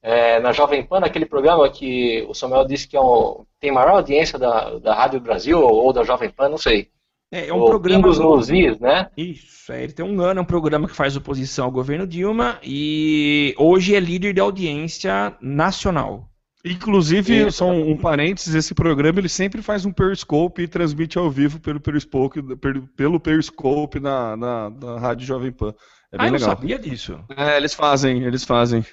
É, 0.00 0.38
na 0.38 0.52
Jovem 0.52 0.84
Pan, 0.84 1.00
aquele 1.00 1.26
programa 1.26 1.68
que 1.68 2.24
o 2.28 2.34
Samuel 2.34 2.64
disse 2.64 2.86
que 2.86 2.96
é 2.96 3.00
um, 3.00 3.44
tem 3.58 3.72
maior 3.72 3.90
audiência 3.96 4.38
da, 4.38 4.78
da 4.78 4.94
Rádio 4.94 5.18
Brasil 5.20 5.60
ou, 5.60 5.86
ou 5.86 5.92
da 5.92 6.04
Jovem 6.04 6.30
Pan, 6.30 6.48
não 6.48 6.58
sei. 6.58 6.88
É, 7.32 7.48
é 7.48 7.52
um 7.52 7.60
o 7.62 7.66
programa. 7.66 8.00
Pingos 8.02 8.18
nos 8.18 8.48
Is, 8.48 8.78
né? 8.78 9.08
Isso, 9.16 9.72
é, 9.72 9.82
ele 9.82 9.92
tem 9.92 10.06
um 10.06 10.20
ano, 10.20 10.38
é 10.38 10.42
um 10.42 10.46
programa 10.46 10.86
que 10.88 10.94
faz 10.94 11.16
oposição 11.16 11.64
ao 11.66 11.70
governo 11.72 12.06
Dilma 12.06 12.58
e 12.62 13.54
hoje 13.58 13.94
é 13.96 14.00
líder 14.00 14.32
de 14.34 14.40
audiência 14.40 15.34
nacional. 15.40 16.27
Inclusive, 16.64 17.46
Isso. 17.46 17.58
só 17.58 17.70
um, 17.70 17.92
um 17.92 17.96
parênteses, 17.96 18.54
esse 18.54 18.74
programa 18.74 19.20
ele 19.20 19.28
sempre 19.28 19.62
faz 19.62 19.84
um 19.86 19.92
Periscope 19.92 20.62
e 20.62 20.68
transmite 20.68 21.16
ao 21.16 21.30
vivo 21.30 21.60
pelo 21.60 21.80
Periscope, 21.80 22.42
pelo, 22.96 23.20
Periscope 23.20 24.00
na, 24.00 24.36
na, 24.36 24.70
na 24.70 24.98
Rádio 24.98 25.26
Jovem 25.26 25.52
Pan. 25.52 25.72
É 26.12 26.16
ah, 26.16 26.18
bem 26.18 26.26
eu 26.26 26.32
não 26.32 26.38
legal. 26.38 26.50
sabia 26.56 26.78
disso. 26.78 27.18
É, 27.36 27.56
eles 27.56 27.74
fazem, 27.74 28.24
eles 28.24 28.44
fazem. 28.44 28.84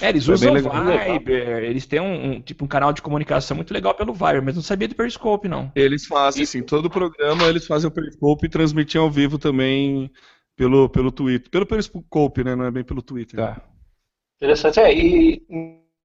É, 0.00 0.08
eles 0.08 0.28
É 0.28 0.32
usam 0.32 0.52
legal. 0.52 0.72
Viber, 0.84 1.64
eles 1.64 1.86
têm 1.86 2.00
um, 2.00 2.32
um- 2.32 2.40
tipo 2.40 2.64
um 2.64 2.68
canal 2.68 2.92
de 2.92 3.02
comunicação 3.02 3.56
muito 3.56 3.72
legal 3.72 3.94
pelo 3.94 4.12
Viber, 4.12 4.42
mas 4.42 4.54
não 4.54 4.62
sabia 4.62 4.88
do 4.88 4.94
Periscope, 4.94 5.48
não. 5.48 5.70
Eles 5.74 6.06
fazem, 6.06 6.44
sim. 6.44 6.62
Todo 6.62 6.90
programa 6.90 7.44
eles 7.44 7.66
fazem 7.66 7.88
o 7.88 7.92
Periscope 7.92 8.46
e 8.46 8.50
transmitem 8.50 9.00
ao 9.00 9.10
vivo 9.10 9.38
também 9.38 10.10
pelo, 10.56 10.88
pelo 10.88 11.10
Twitter. 11.10 11.50
Pelo 11.50 11.66
Periscope, 11.66 12.44
né? 12.44 12.54
Não 12.54 12.64
é 12.64 12.70
bem 12.70 12.84
pelo 12.84 13.02
Twitter. 13.02 13.38
Tá. 13.38 13.60
Interessante. 14.40 14.80
É, 14.80 14.92
e, 14.94 15.42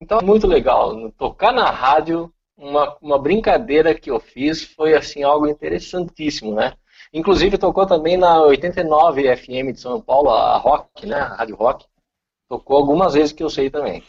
então, 0.01 0.19
muito 0.21 0.47
legal. 0.47 1.12
Tocar 1.12 1.51
na 1.51 1.69
rádio, 1.69 2.31
uma, 2.55 2.95
uma 3.01 3.19
brincadeira 3.19 3.93
que 3.95 4.10
eu 4.12 4.19
fiz 4.19 4.63
foi 4.63 4.93
assim 4.95 5.23
algo 5.23 5.47
interessantíssimo, 5.47 6.53
né? 6.53 6.73
Inclusive 7.13 7.57
tocou 7.57 7.86
também 7.86 8.17
na 8.17 8.41
89 8.41 9.36
FM 9.36 9.73
de 9.73 9.79
São 9.79 10.01
Paulo, 10.01 10.29
a 10.29 10.57
Rock, 10.57 11.05
né? 11.05 11.15
A 11.15 11.36
Rádio 11.36 11.55
Rock. 11.55 11.86
Tocou 12.49 12.77
algumas 12.77 13.13
vezes 13.13 13.31
que 13.33 13.43
eu 13.43 13.49
sei 13.49 13.69
também. 13.69 14.03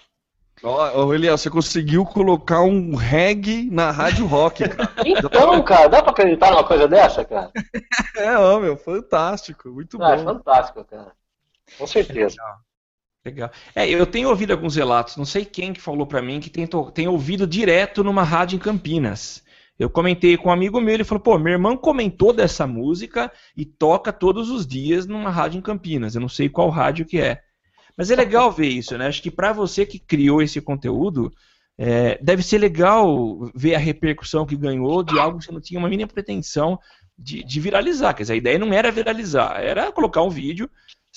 Ó, 0.63 1.05
ô, 1.05 1.15
Eliel, 1.15 1.39
você 1.39 1.49
conseguiu 1.49 2.05
colocar 2.05 2.63
um 2.63 2.97
reggae 2.97 3.71
na 3.71 3.91
rádio 3.93 4.27
rock, 4.27 4.69
cara. 4.69 4.91
Então, 5.07 5.63
cara, 5.63 5.89
dá 5.89 6.03
pra 6.03 6.11
acreditar 6.11 6.51
numa 6.51 6.65
coisa 6.65 6.89
dessa, 6.89 7.25
cara? 7.25 7.51
é, 8.17 8.37
ó, 8.37 8.59
meu, 8.59 8.77
fantástico, 8.77 9.69
muito 9.71 10.03
Ah, 10.03 10.15
é 10.15 10.17
bom. 10.17 10.25
fantástico, 10.25 10.85
cara. 10.85 11.13
Com 11.79 11.87
certeza. 11.87 12.37
Legal. 13.29 13.51
É, 13.75 13.87
eu 13.87 14.07
tenho 14.07 14.31
ouvido 14.31 14.53
alguns 14.53 14.75
relatos, 14.75 15.19
não 15.19 15.27
sei 15.27 15.45
quem 15.45 15.75
que 15.75 15.83
falou 15.83 16.07
pra 16.07 16.23
mim 16.23 16.41
que 16.41 16.49
tem, 16.49 16.67
tem 16.95 17.07
ouvido 17.07 17.47
direto 17.47 18.03
numa 18.03 18.23
rádio 18.23 18.57
em 18.57 18.59
Campinas. 18.59 19.45
Eu 19.79 19.91
comentei 19.91 20.37
com 20.39 20.49
um 20.49 20.53
amigo 20.53 20.81
meu, 20.81 20.95
ele 20.95 21.05
falou, 21.05 21.23
pô, 21.23 21.39
meu 21.39 21.53
irmão 21.53 21.77
comentou 21.77 22.33
dessa 22.33 22.67
música 22.67 23.31
e 23.55 23.67
toca 23.67 24.13
todos 24.13 24.49
os 24.49 24.67
dias 24.67 25.07
numa 25.07 25.29
rádio 25.29 25.59
em 25.59 25.63
Campinas. 25.63 26.15
Eu 26.15 26.23
não 26.23 26.29
sei 26.29 26.49
qual 26.49 26.71
rádio 26.71 27.05
que 27.05 27.21
é. 27.21 27.43
Mas 27.97 28.11
é 28.11 28.17
legal 28.17 28.51
ver 28.51 28.69
isso, 28.69 28.97
né? 28.97 29.07
Acho 29.07 29.23
que 29.23 29.31
pra 29.31 29.53
você 29.53 29.85
que 29.85 29.99
criou 29.99 30.41
esse 30.41 30.59
conteúdo, 30.61 31.31
é, 31.77 32.19
deve 32.23 32.43
ser 32.43 32.57
legal 32.57 33.51
ver 33.55 33.75
a 33.75 33.79
repercussão 33.79 34.47
que 34.47 34.57
ganhou 34.57 35.03
de 35.03 35.19
algo 35.19 35.39
que 35.39 35.45
você 35.45 35.53
não 35.53 35.61
tinha 35.61 35.79
uma 35.79 35.89
mínima 35.89 36.09
pretensão 36.09 36.79
de, 37.17 37.45
de 37.45 37.61
viralizar. 37.61 38.15
Quer 38.15 38.23
dizer, 38.23 38.33
a 38.33 38.37
ideia 38.37 38.59
não 38.59 38.73
era 38.73 38.91
viralizar, 38.91 39.61
era 39.61 39.93
colocar 39.93 40.23
um 40.23 40.31
vídeo 40.31 40.71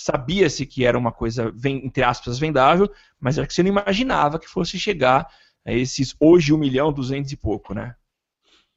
sabia-se 0.04 0.66
que 0.66 0.86
era 0.86 0.98
uma 0.98 1.12
coisa, 1.12 1.54
entre 1.66 2.04
aspas, 2.04 2.40
vendável, 2.40 2.90
mas 3.20 3.38
era 3.38 3.48
que 3.48 3.54
você 3.54 3.64
não 3.64 3.70
imaginava 3.70 4.40
que 4.40 4.48
fosse 4.48 4.80
chegar 4.80 5.28
a 5.66 5.72
esses 5.72 6.16
hoje 6.20 6.54
um 6.54 6.58
milhão, 6.58 6.92
duzentos 6.92 7.32
e 7.32 7.38
pouco, 7.38 7.74
né? 7.74 7.96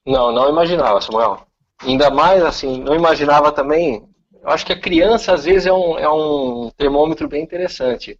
Não, 0.07 0.33
não 0.33 0.49
imaginava, 0.51 1.01
Samuel. 1.01 1.47
Ainda 1.83 2.11
mais 2.11 2.43
assim, 2.45 2.81
não 2.83 2.95
imaginava 2.95 3.51
também. 3.53 4.07
Eu 4.43 4.51
acho 4.51 4.65
que 4.67 4.73
a 4.73 4.81
criança 4.81 5.33
às 5.33 5.45
vezes 5.45 5.67
é 5.67 5.73
um, 5.73 5.99
é 5.99 6.09
um 6.09 6.71
termômetro 6.77 7.29
bem 7.29 7.43
interessante. 7.43 8.19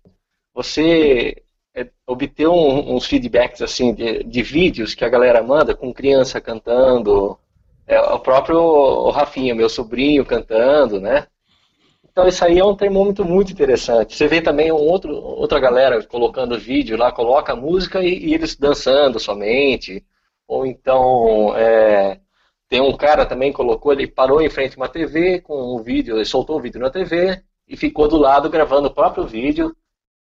Você 0.55 1.43
é, 1.75 1.89
obter 2.07 2.49
um- 2.49 2.95
uns 2.95 3.07
feedbacks 3.07 3.61
assim 3.63 3.95
de, 3.95 4.25
de 4.25 4.43
vídeos 4.43 4.95
que 4.95 5.05
a 5.05 5.09
galera 5.09 5.43
manda 5.43 5.75
com 5.75 5.93
criança 5.93 6.41
cantando, 6.41 7.39
é, 7.87 8.01
o 8.01 8.19
próprio 8.21 9.11
Rafinha, 9.11 9.55
meu 9.55 9.69
sobrinho 9.69 10.25
cantando, 10.25 11.01
né? 11.01 11.27
Então 12.15 12.29
isso 12.29 12.45
aí 12.45 12.61
é 12.61 12.65
um 12.65 12.77
termômetro 12.77 13.25
muito 13.25 13.51
interessante. 13.51 14.15
Você 14.15 14.29
vê 14.29 14.41
também 14.41 14.71
um 14.71 14.77
outro, 14.77 15.13
outra 15.13 15.59
galera 15.59 16.01
colocando 16.05 16.57
vídeo 16.57 16.97
lá, 16.97 17.11
coloca 17.11 17.57
música 17.57 18.05
e, 18.05 18.27
e 18.27 18.35
eles 18.35 18.55
dançando 18.55 19.19
somente. 19.19 20.07
Ou 20.47 20.65
então 20.65 21.57
é, 21.57 22.21
tem 22.69 22.81
um 22.81 22.97
cara 22.97 23.27
também 23.27 23.53
colocou, 23.53 23.93
ele 23.93 24.07
parou 24.07 24.41
em 24.41 24.49
frente 24.49 24.75
a 24.75 24.81
uma 24.81 24.89
TV 24.89 25.41
com 25.41 25.55
o 25.55 25.81
um 25.81 25.83
vídeo, 25.83 26.17
ele 26.17 26.25
soltou 26.25 26.57
o 26.57 26.61
vídeo 26.61 26.81
na 26.81 26.89
TV 26.89 27.43
e 27.67 27.77
ficou 27.77 28.07
do 28.07 28.17
lado 28.17 28.49
gravando 28.49 28.87
o 28.87 28.95
próprio 28.95 29.27
vídeo. 29.27 29.75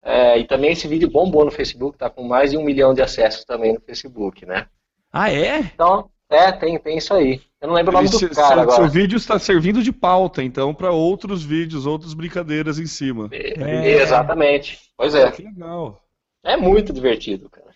É, 0.02 0.40
e 0.40 0.46
também 0.46 0.72
esse 0.72 0.88
vídeo 0.88 1.12
bombou 1.12 1.44
no 1.44 1.52
Facebook, 1.52 1.98
tá 1.98 2.10
com 2.10 2.24
mais 2.24 2.52
de 2.52 2.58
um 2.58 2.64
milhão 2.64 2.94
de 2.94 3.02
acessos 3.02 3.44
também 3.44 3.74
no 3.74 3.82
Facebook, 3.82 4.46
né? 4.46 4.66
Ah, 5.12 5.30
é? 5.30 5.60
Então, 5.60 6.10
é, 6.32 6.52
tem, 6.52 6.80
tem 6.80 6.98
isso 6.98 7.14
aí. 7.14 7.42
Eu 7.62 7.68
não 7.68 7.76
lembro 7.76 7.92
o 7.92 7.94
nome 7.94 8.08
Esse- 8.08 8.28
do 8.28 8.36
cara 8.36 8.48
seu, 8.48 8.60
agora. 8.62 8.76
seu 8.78 8.90
vídeo 8.90 9.18
está 9.18 9.38
servindo 9.38 9.84
de 9.84 9.92
pauta, 9.92 10.42
então, 10.42 10.74
para 10.74 10.92
outros 10.92 11.44
vídeos, 11.44 11.86
outras 11.86 12.14
brincadeiras 12.14 12.80
em 12.80 12.88
cima. 12.88 13.30
É. 13.32 14.02
Exatamente. 14.02 14.80
Pois 14.98 15.14
é. 15.14 15.30
Que 15.32 15.44
legal. 15.44 16.02
É 16.44 16.58
muito 16.58 16.92
divertido, 16.92 17.50
cara. 17.50 17.70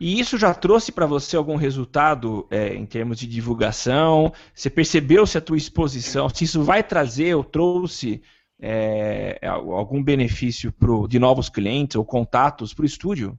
E 0.00 0.18
isso 0.18 0.36
já 0.36 0.52
trouxe 0.52 0.90
para 0.90 1.06
você 1.06 1.36
algum 1.36 1.54
resultado 1.54 2.44
é, 2.50 2.74
em 2.74 2.84
termos 2.84 3.18
de 3.18 3.26
divulgação? 3.28 4.32
Você 4.52 4.68
percebeu 4.68 5.24
se 5.26 5.38
a 5.38 5.40
tua 5.40 5.56
exposição, 5.56 6.28
se 6.28 6.42
isso 6.42 6.60
vai 6.64 6.82
trazer 6.82 7.36
ou 7.36 7.44
trouxe 7.44 8.20
é, 8.60 9.38
algum 9.46 10.02
benefício 10.02 10.72
pro, 10.72 11.06
de 11.06 11.20
novos 11.20 11.48
clientes 11.48 11.94
ou 11.94 12.04
contatos 12.04 12.74
para 12.74 12.82
o 12.82 12.86
estúdio? 12.86 13.38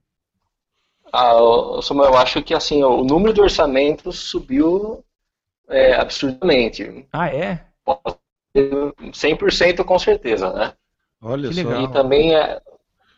Ah, 1.14 1.82
Samuel, 1.82 2.12
eu 2.12 2.18
acho 2.18 2.42
que 2.42 2.54
assim, 2.54 2.84
o 2.84 3.04
número 3.04 3.34
de 3.34 3.42
orçamentos 3.42 4.20
subiu 4.20 5.04
é, 5.70 5.96
absurdamente. 5.96 7.08
Ah, 7.14 7.30
é? 7.30 7.66
100% 9.14 9.84
com 9.84 9.98
certeza, 10.00 10.52
né? 10.54 10.74
Olha 11.22 11.50
Que 11.50 11.56
só. 11.56 11.62
legal. 11.70 11.84
E 11.84 11.88
também 11.94 12.36
é, 12.36 12.62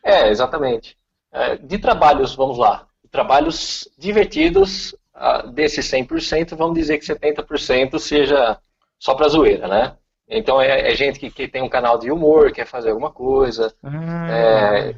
é 0.04 0.30
exatamente. 0.30 0.98
É, 1.32 1.58
de 1.58 1.78
trabalhos, 1.78 2.36
vamos 2.36 2.58
lá, 2.58 2.88
trabalhos 3.12 3.90
divertidos, 3.98 4.96
ah, 5.14 5.44
desses 5.48 5.86
100%, 5.86 6.56
vamos 6.56 6.76
dizer 6.76 6.98
que 6.98 7.06
70% 7.06 8.00
seja 8.00 8.58
só 9.00 9.16
pra 9.16 9.28
zoeira, 9.28 9.68
né? 9.68 9.98
Então 10.28 10.62
é, 10.62 10.92
é 10.92 10.96
gente 10.96 11.20
que, 11.20 11.30
que 11.30 11.48
tem 11.48 11.62
um 11.62 11.70
canal 11.70 11.98
de 12.00 12.12
humor, 12.12 12.52
quer 12.52 12.66
fazer 12.66 12.90
alguma 12.92 13.12
coisa. 13.12 13.74
Ah, 13.84 14.28
É, 14.32 14.96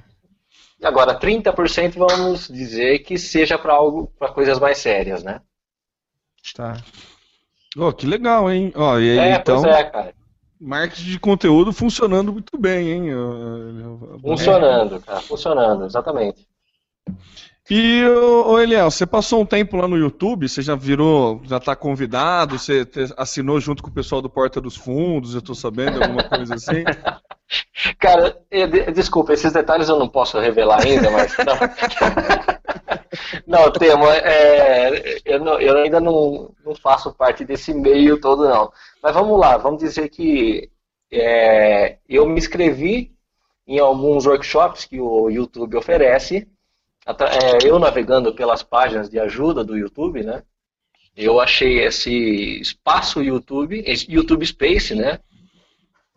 agora 0.83 1.17
30% 1.19 1.97
vamos 1.97 2.47
dizer 2.47 2.99
que 2.99 3.17
seja 3.17 3.57
para 3.57 3.73
algo, 3.73 4.11
para 4.19 4.31
coisas 4.31 4.59
mais 4.59 4.77
sérias, 4.77 5.23
né? 5.23 5.41
tá. 6.55 6.77
Ó, 7.77 7.91
que 7.91 8.07
legal, 8.07 8.49
hein? 8.51 8.71
Ó, 8.75 8.97
e 8.97 9.19
aí, 9.19 9.19
É, 9.19 9.35
então, 9.35 9.61
pois 9.61 9.75
é, 9.75 9.83
cara. 9.83 10.13
marketing 10.59 11.11
de 11.11 11.19
conteúdo 11.19 11.71
funcionando 11.71 12.31
muito 12.33 12.57
bem, 12.57 12.91
hein? 12.91 13.03
Funcionando, 14.21 14.99
cara, 15.01 15.21
funcionando, 15.21 15.85
exatamente. 15.85 16.47
E, 17.69 18.05
ô, 18.05 18.57
Eliel, 18.59 18.89
você 18.89 19.05
passou 19.05 19.41
um 19.41 19.45
tempo 19.45 19.75
lá 19.75 19.87
no 19.89 19.97
YouTube, 19.97 20.47
você 20.47 20.61
já 20.61 20.73
virou, 20.73 21.41
já 21.43 21.59
tá 21.59 21.75
convidado, 21.75 22.57
você 22.57 22.87
assinou 23.17 23.59
junto 23.59 23.83
com 23.83 23.89
o 23.89 23.93
pessoal 23.93 24.21
do 24.21 24.29
Porta 24.29 24.61
dos 24.61 24.77
Fundos, 24.77 25.35
eu 25.35 25.41
tô 25.41 25.53
sabendo, 25.53 26.01
alguma 26.01 26.23
coisa 26.23 26.55
assim. 26.55 26.83
Cara, 27.99 28.37
de- 28.51 28.91
desculpa, 28.91 29.33
esses 29.33 29.53
detalhes 29.53 29.87
eu 29.89 29.97
não 29.99 30.07
posso 30.09 30.39
revelar 30.39 30.83
ainda, 30.85 31.09
mas 31.11 31.35
não. 31.37 31.55
Não, 33.47 33.71
Temo, 33.71 34.05
é, 34.09 35.19
eu, 35.25 35.39
não- 35.39 35.59
eu 35.59 35.77
ainda 35.77 35.99
não, 35.99 36.51
não 36.65 36.75
faço 36.75 37.13
parte 37.13 37.43
desse 37.45 37.73
meio 37.73 38.19
todo, 38.19 38.47
não. 38.47 38.71
Mas 39.01 39.13
vamos 39.13 39.39
lá, 39.39 39.57
vamos 39.57 39.79
dizer 39.79 40.09
que 40.09 40.69
é, 41.11 41.97
eu 42.07 42.25
me 42.27 42.37
inscrevi 42.37 43.11
em 43.65 43.79
alguns 43.79 44.25
workshops 44.25 44.85
que 44.85 44.99
o 44.99 45.29
YouTube 45.29 45.75
oferece. 45.77 46.47
É, 47.07 47.67
eu 47.67 47.79
navegando 47.79 48.33
pelas 48.35 48.61
páginas 48.63 49.09
de 49.09 49.19
ajuda 49.19 49.63
do 49.63 49.77
YouTube, 49.77 50.23
né? 50.23 50.43
Eu 51.15 51.39
achei 51.39 51.79
esse 51.85 52.59
espaço 52.61 53.23
YouTube, 53.23 53.81
esse 53.85 54.11
YouTube 54.11 54.45
Space, 54.45 54.93
né? 54.93 55.19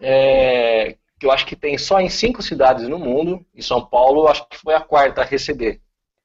É, 0.00 0.96
que 1.20 1.26
eu 1.26 1.30
acho 1.30 1.44
que 1.46 1.54
tem 1.54 1.76
só 1.76 2.00
em 2.00 2.08
cinco 2.08 2.42
cidades 2.42 2.88
no 2.88 2.98
mundo. 2.98 3.44
E 3.54 3.62
São 3.62 3.84
Paulo, 3.84 4.26
acho 4.26 4.48
que 4.48 4.56
foi 4.56 4.74
a 4.74 4.80
quarta 4.80 5.20
a 5.20 5.24
receber. 5.24 5.80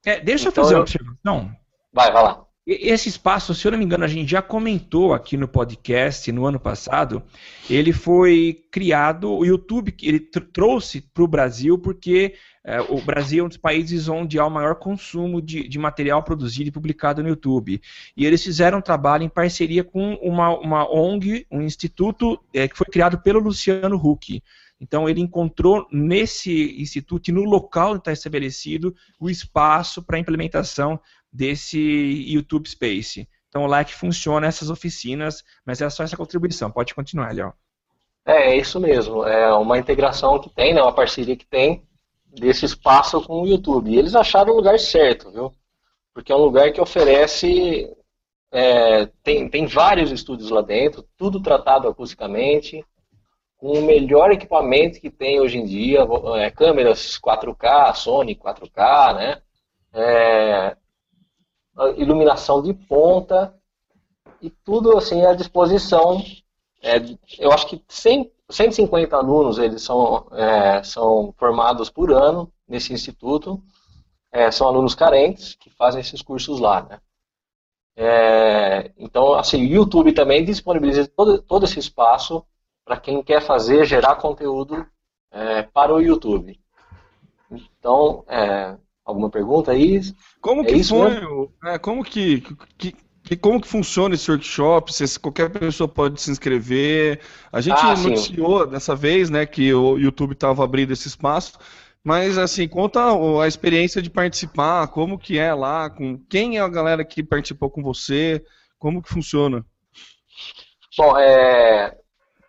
É, 0.05 0.21
deixa 0.21 0.47
Então 0.47 0.63
eu 0.63 0.65
fazer 0.65 0.75
uma 0.75 0.81
observação. 0.81 1.51
Vai, 1.93 2.11
vai 2.11 2.23
lá. 2.23 2.41
Esse 2.67 3.09
espaço, 3.09 3.53
se 3.53 3.67
eu 3.67 3.71
não 3.71 3.77
me 3.77 3.85
engano, 3.85 4.03
a 4.05 4.07
gente 4.07 4.31
já 4.31 4.41
comentou 4.41 5.13
aqui 5.13 5.37
no 5.37 5.47
podcast 5.47 6.31
no 6.31 6.47
ano 6.47 6.59
passado. 6.59 7.21
Ele 7.69 7.93
foi 7.93 8.63
criado, 8.71 9.31
o 9.31 9.45
YouTube 9.45 9.93
ele 10.01 10.19
tr- 10.19 10.39
trouxe 10.51 11.01
para 11.13 11.23
o 11.23 11.27
Brasil 11.27 11.77
porque 11.77 12.33
é, 12.65 12.81
o 12.81 12.99
Brasil 12.99 13.43
é 13.43 13.45
um 13.45 13.49
dos 13.49 13.57
países 13.57 14.07
onde 14.07 14.39
há 14.39 14.45
o 14.47 14.49
maior 14.49 14.75
consumo 14.77 15.39
de, 15.39 15.67
de 15.67 15.77
material 15.77 16.23
produzido 16.23 16.69
e 16.69 16.71
publicado 16.71 17.21
no 17.21 17.29
YouTube. 17.29 17.79
E 18.17 18.25
eles 18.25 18.43
fizeram 18.43 18.79
um 18.79 18.81
trabalho 18.81 19.23
em 19.23 19.29
parceria 19.29 19.83
com 19.83 20.15
uma, 20.15 20.49
uma 20.57 20.91
ONG, 20.91 21.45
um 21.51 21.61
instituto 21.61 22.39
é, 22.51 22.67
que 22.67 22.75
foi 22.75 22.87
criado 22.87 23.19
pelo 23.19 23.39
Luciano 23.39 23.95
Huck. 23.95 24.41
Então 24.86 25.09
ele 25.09 25.19
encontrou 25.19 25.88
nesse 25.91 26.79
instituto 26.79 27.31
no 27.33 27.43
local 27.43 27.91
onde 27.91 27.99
está 27.99 28.11
estabelecido 28.11 28.95
o 29.19 29.31
espaço 29.31 30.03
para 30.03 30.17
a 30.17 30.19
implementação 30.19 30.99
desse 31.33 31.79
YouTube 31.79 32.69
Space. 32.69 33.27
Então 33.49 33.65
lá 33.65 33.79
é 33.79 33.83
que 33.83 33.95
funciona 33.95 34.45
essas 34.45 34.69
oficinas, 34.69 35.43
mas 35.65 35.81
é 35.81 35.89
só 35.89 36.03
essa 36.03 36.15
contribuição. 36.15 36.69
Pode 36.69 36.93
continuar, 36.93 37.33
Léo. 37.33 37.51
É, 38.23 38.51
é 38.51 38.57
isso 38.57 38.79
mesmo. 38.79 39.25
É 39.25 39.51
uma 39.55 39.79
integração 39.79 40.39
que 40.39 40.53
tem, 40.53 40.71
né? 40.71 40.83
Uma 40.83 40.93
parceria 40.93 41.36
que 41.36 41.47
tem 41.47 41.83
desse 42.27 42.65
espaço 42.65 43.19
com 43.21 43.41
o 43.41 43.47
YouTube. 43.47 43.89
E 43.89 43.97
eles 43.97 44.13
acharam 44.13 44.53
o 44.53 44.57
lugar 44.57 44.77
certo, 44.77 45.31
viu? 45.31 45.51
Porque 46.13 46.31
é 46.31 46.36
um 46.36 46.43
lugar 46.43 46.71
que 46.71 46.79
oferece. 46.79 47.89
é, 48.51 49.07
tem, 49.23 49.49
tem 49.49 49.65
vários 49.65 50.11
estúdios 50.11 50.51
lá 50.51 50.61
dentro, 50.61 51.03
tudo 51.17 51.41
tratado 51.41 51.88
acusticamente, 51.88 52.86
com 53.58 53.72
o 53.72 53.82
melhor 53.82 54.32
equipamento 54.32 54.99
que 54.99 55.10
tem 55.10 55.39
hoje 55.39 55.58
em 55.58 55.66
dia, 55.66 56.06
é, 56.38 56.51
câmeras 56.51 57.18
4K, 57.20 57.95
Sony 57.95 58.36
4K, 58.36 59.16
né? 59.16 59.41
É, 59.93 60.78
iluminação 61.97 62.62
de 62.62 62.74
ponta 62.74 63.53
e 64.41 64.49
tudo 64.49 64.97
assim 64.97 65.26
à 65.26 65.34
disposição. 65.34 66.24
É, 66.82 66.97
eu 67.39 67.51
acho 67.51 67.68
que 67.68 67.84
100, 67.88 68.32
150 68.49 69.16
alunos 69.16 69.58
eles 69.58 69.82
são, 69.82 70.28
é, 70.32 70.84
são 70.84 71.34
formados 71.38 71.89
por 71.89 72.12
ano 72.12 72.51
nesse 72.68 72.93
instituto. 72.93 73.62
É, 74.32 74.51
são 74.51 74.68
alunos 74.68 74.93
carentes 74.93 75.56
que 75.56 75.70
fazem 75.70 76.01
esses 76.01 76.22
cursos 76.22 76.60
lá, 76.60 76.84
né? 76.84 76.99
É, 77.97 78.91
então, 78.97 79.34
assim, 79.34 79.64
o 79.64 79.70
YouTube 79.70 80.12
também 80.12 80.43
disponibiliza 80.43 81.08
todo, 81.08 81.41
todo 81.41 81.64
esse 81.64 81.80
espaço 81.80 82.45
para 82.86 82.99
quem 82.99 83.23
quer 83.23 83.41
fazer, 83.41 83.86
gerar 83.86 84.15
conteúdo 84.17 84.88
é, 85.31 85.63
para 85.63 85.93
o 85.93 86.01
YouTube. 86.01 86.59
Então, 87.51 88.25
é, 88.27 88.77
alguma 89.05 89.29
pergunta 89.29 89.71
aí? 89.71 90.01
Como 90.41 90.63
É 90.63 90.67
que 90.67 90.77
foi? 90.79 91.11
mesmo? 91.11 91.25
o- 91.25 91.51
é, 91.65 91.77
como 91.79 92.03
que, 92.03 92.41
que- 92.77 92.95
que- 93.23 93.36
como 93.38 93.59
que 93.61 93.67
funciona 93.67 94.13
esse 94.15 94.29
workshop? 94.29 94.93
Se 94.93 95.19
qualquer 95.19 95.49
pessoa 95.49 95.88
pode 95.88 96.21
se 96.21 96.29
inscrever? 96.31 97.19
A 97.51 97.61
gente 97.61 97.86
Ah, 97.89 97.95
sim. 97.95 98.36
noticiou 98.36 98.67
dessa 98.67 98.95
vez, 98.95 99.29
né, 99.29 99.45
que 99.45 99.73
o 99.73 99.97
YouTube 99.97 100.33
estava 100.33 100.63
abrindo 100.63 100.93
esse 100.93 101.07
espaço. 101.07 101.57
Mas 102.03 102.38
assim, 102.38 102.67
conta 102.67 102.99
a 103.43 103.47
experiência 103.47 103.99
de 104.01 104.09
participar, 104.11 104.88
como 104.89 105.17
que 105.17 105.39
é 105.39 105.53
lá, 105.55 105.89
com 105.89 106.19
quem 106.29 106.57
é 106.57 106.61
a 106.61 106.67
galera 106.69 107.03
que 107.03 107.23
participou 107.23 107.69
com 107.71 107.81
você, 107.81 108.43
como 108.77 109.01
que 109.01 109.09
funciona? 109.09 109.65
Bom, 110.97 111.17
é, 111.17 111.97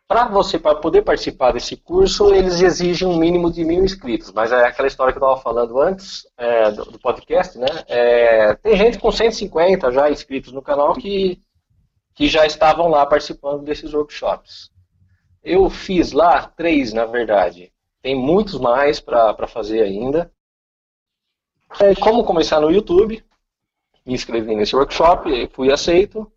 para 0.08 0.28
você 0.28 0.58
para 0.58 0.76
poder 0.76 1.02
participar 1.02 1.52
desse 1.52 1.76
curso, 1.76 2.32
eles 2.32 2.60
exigem 2.60 3.06
um 3.08 3.16
mínimo 3.16 3.50
de 3.50 3.64
mil 3.64 3.84
inscritos. 3.84 4.32
Mas 4.32 4.52
é 4.52 4.64
aquela 4.64 4.86
história 4.86 5.12
que 5.12 5.18
eu 5.18 5.22
estava 5.22 5.40
falando 5.40 5.80
antes 5.80 6.26
é, 6.36 6.70
do, 6.70 6.84
do 6.84 6.98
podcast, 6.98 7.58
né? 7.58 7.66
É, 7.88 8.54
tem 8.54 8.76
gente 8.76 8.98
com 8.98 9.10
150 9.10 9.90
já 9.90 10.10
inscritos 10.10 10.52
no 10.52 10.62
canal 10.62 10.94
que, 10.94 11.42
que 12.14 12.28
já 12.28 12.46
estavam 12.46 12.88
lá 12.88 13.04
participando 13.04 13.64
desses 13.64 13.92
workshops. 13.92 14.70
Eu 15.42 15.68
fiz 15.68 16.12
lá 16.12 16.46
três, 16.46 16.92
na 16.92 17.04
verdade. 17.04 17.72
Tem 18.00 18.14
muitos 18.14 18.58
mais 18.58 19.00
para 19.00 19.46
fazer 19.48 19.82
ainda. 19.82 20.30
É, 21.80 21.94
como 21.96 22.24
começar 22.24 22.60
no 22.60 22.70
YouTube? 22.70 23.24
Me 24.04 24.14
inscrevi 24.14 24.54
nesse 24.54 24.76
workshop, 24.76 25.48
fui 25.52 25.72
aceito. 25.72 26.30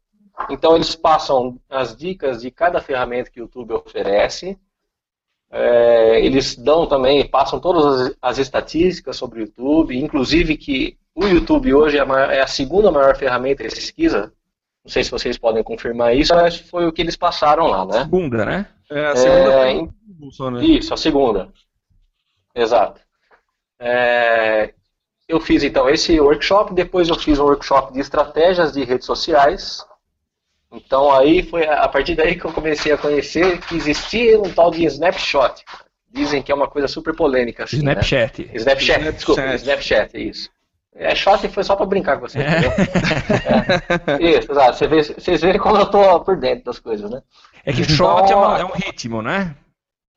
Então 0.49 0.75
eles 0.75 0.95
passam 0.95 1.59
as 1.69 1.95
dicas 1.95 2.41
de 2.41 2.51
cada 2.51 2.79
ferramenta 2.81 3.29
que 3.29 3.39
o 3.39 3.43
YouTube 3.43 3.73
oferece. 3.73 4.57
É, 5.51 6.23
eles 6.23 6.55
dão 6.55 6.85
também, 6.85 7.27
passam 7.27 7.59
todas 7.59 7.85
as, 8.11 8.17
as 8.21 8.37
estatísticas 8.37 9.17
sobre 9.17 9.39
o 9.39 9.45
YouTube, 9.45 9.97
inclusive 9.97 10.55
que 10.55 10.95
o 11.15 11.25
YouTube 11.25 11.73
hoje 11.73 11.97
é 11.97 12.01
a, 12.01 12.05
maior- 12.05 12.29
é 12.31 12.39
a 12.41 12.47
segunda 12.47 12.91
maior 12.91 13.15
ferramenta 13.17 13.63
de 13.67 13.73
pesquisa 13.73 14.31
Não 14.85 14.91
sei 14.91 15.03
se 15.03 15.09
vocês 15.09 15.39
podem 15.39 15.63
confirmar 15.63 16.15
isso, 16.15 16.35
mas 16.35 16.57
foi 16.59 16.85
o 16.87 16.91
que 16.93 17.01
eles 17.01 17.17
passaram 17.17 17.65
lá, 17.65 17.83
né? 17.83 18.03
Segunda, 18.03 18.45
né? 18.45 18.67
É, 18.91 19.05
a 19.07 19.15
segunda 19.15 19.53
É, 19.67 19.71
em- 19.71 19.85
né? 20.51 20.63
Isso, 20.65 20.93
a 20.93 20.97
segunda. 20.97 21.51
Exato. 22.53 23.01
É, 23.79 24.73
eu 25.27 25.39
fiz 25.39 25.63
então 25.63 25.89
esse 25.89 26.19
workshop, 26.19 26.73
depois 26.73 27.09
eu 27.09 27.15
fiz 27.15 27.39
um 27.39 27.43
workshop 27.45 27.91
de 27.93 27.99
estratégias 27.99 28.71
de 28.73 28.83
redes 28.83 29.05
sociais. 29.05 29.85
Então 30.71 31.11
aí 31.11 31.41
foi 31.43 31.65
a 31.67 31.87
partir 31.87 32.15
daí 32.15 32.35
que 32.35 32.45
eu 32.45 32.53
comecei 32.53 32.91
a 32.91 32.97
conhecer 32.97 33.59
que 33.61 33.75
existia 33.75 34.39
um 34.39 34.51
tal 34.51 34.69
de 34.71 34.85
Snapshot. 34.85 35.63
Dizem 36.11 36.41
que 36.41 36.51
é 36.51 36.55
uma 36.55 36.67
coisa 36.67 36.87
super 36.87 37.15
polêmica 37.15 37.63
assim, 37.63 37.77
né? 37.77 37.91
Snapchat. 37.93 38.49
Snapchat, 38.53 39.11
desculpa, 39.13 39.41
Snapchat. 39.41 39.61
Snapchat, 39.63 40.17
é 40.17 40.19
isso. 40.21 40.49
É 40.95 41.15
shot 41.15 41.47
foi 41.49 41.63
só 41.63 41.75
pra 41.75 41.85
brincar 41.85 42.19
com 42.19 42.27
você, 42.27 42.39
entendeu? 42.39 42.71
É. 44.19 44.23
Isso, 44.39 44.51
exato. 44.51 44.77
Você 44.77 44.87
vê- 44.87 45.03
Vocês 45.03 45.41
veem 45.41 45.57
como 45.57 45.77
eu 45.77 45.85
tô 45.85 46.19
por 46.21 46.35
dentro 46.37 46.65
das 46.65 46.79
coisas, 46.79 47.09
né? 47.09 47.21
É 47.63 47.71
que 47.71 47.83
shot 47.83 48.31
é, 48.31 48.35
uma- 48.35 48.59
é 48.59 48.65
um 48.65 48.71
ritmo, 48.71 49.21
né? 49.21 49.55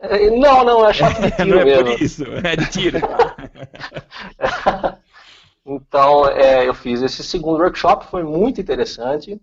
É, 0.01 0.31
Não, 0.31 0.65
não, 0.65 0.89
é 0.89 0.93
shot 0.93 1.15
de 1.21 1.31
tiro 1.31 1.49
Não 1.55 1.61
é 1.61 1.65
mesmo. 1.65 1.85
por 1.93 2.03
isso, 2.03 2.25
é 2.43 2.57
de 2.57 2.67
tiro. 2.71 2.99
Então, 5.65 6.27
é, 6.29 6.67
eu 6.69 6.75
fiz 6.75 7.03
esse 7.03 7.23
segundo 7.23 7.61
workshop, 7.63 8.07
foi 8.07 8.25
muito 8.25 8.61
interessante. 8.61 9.41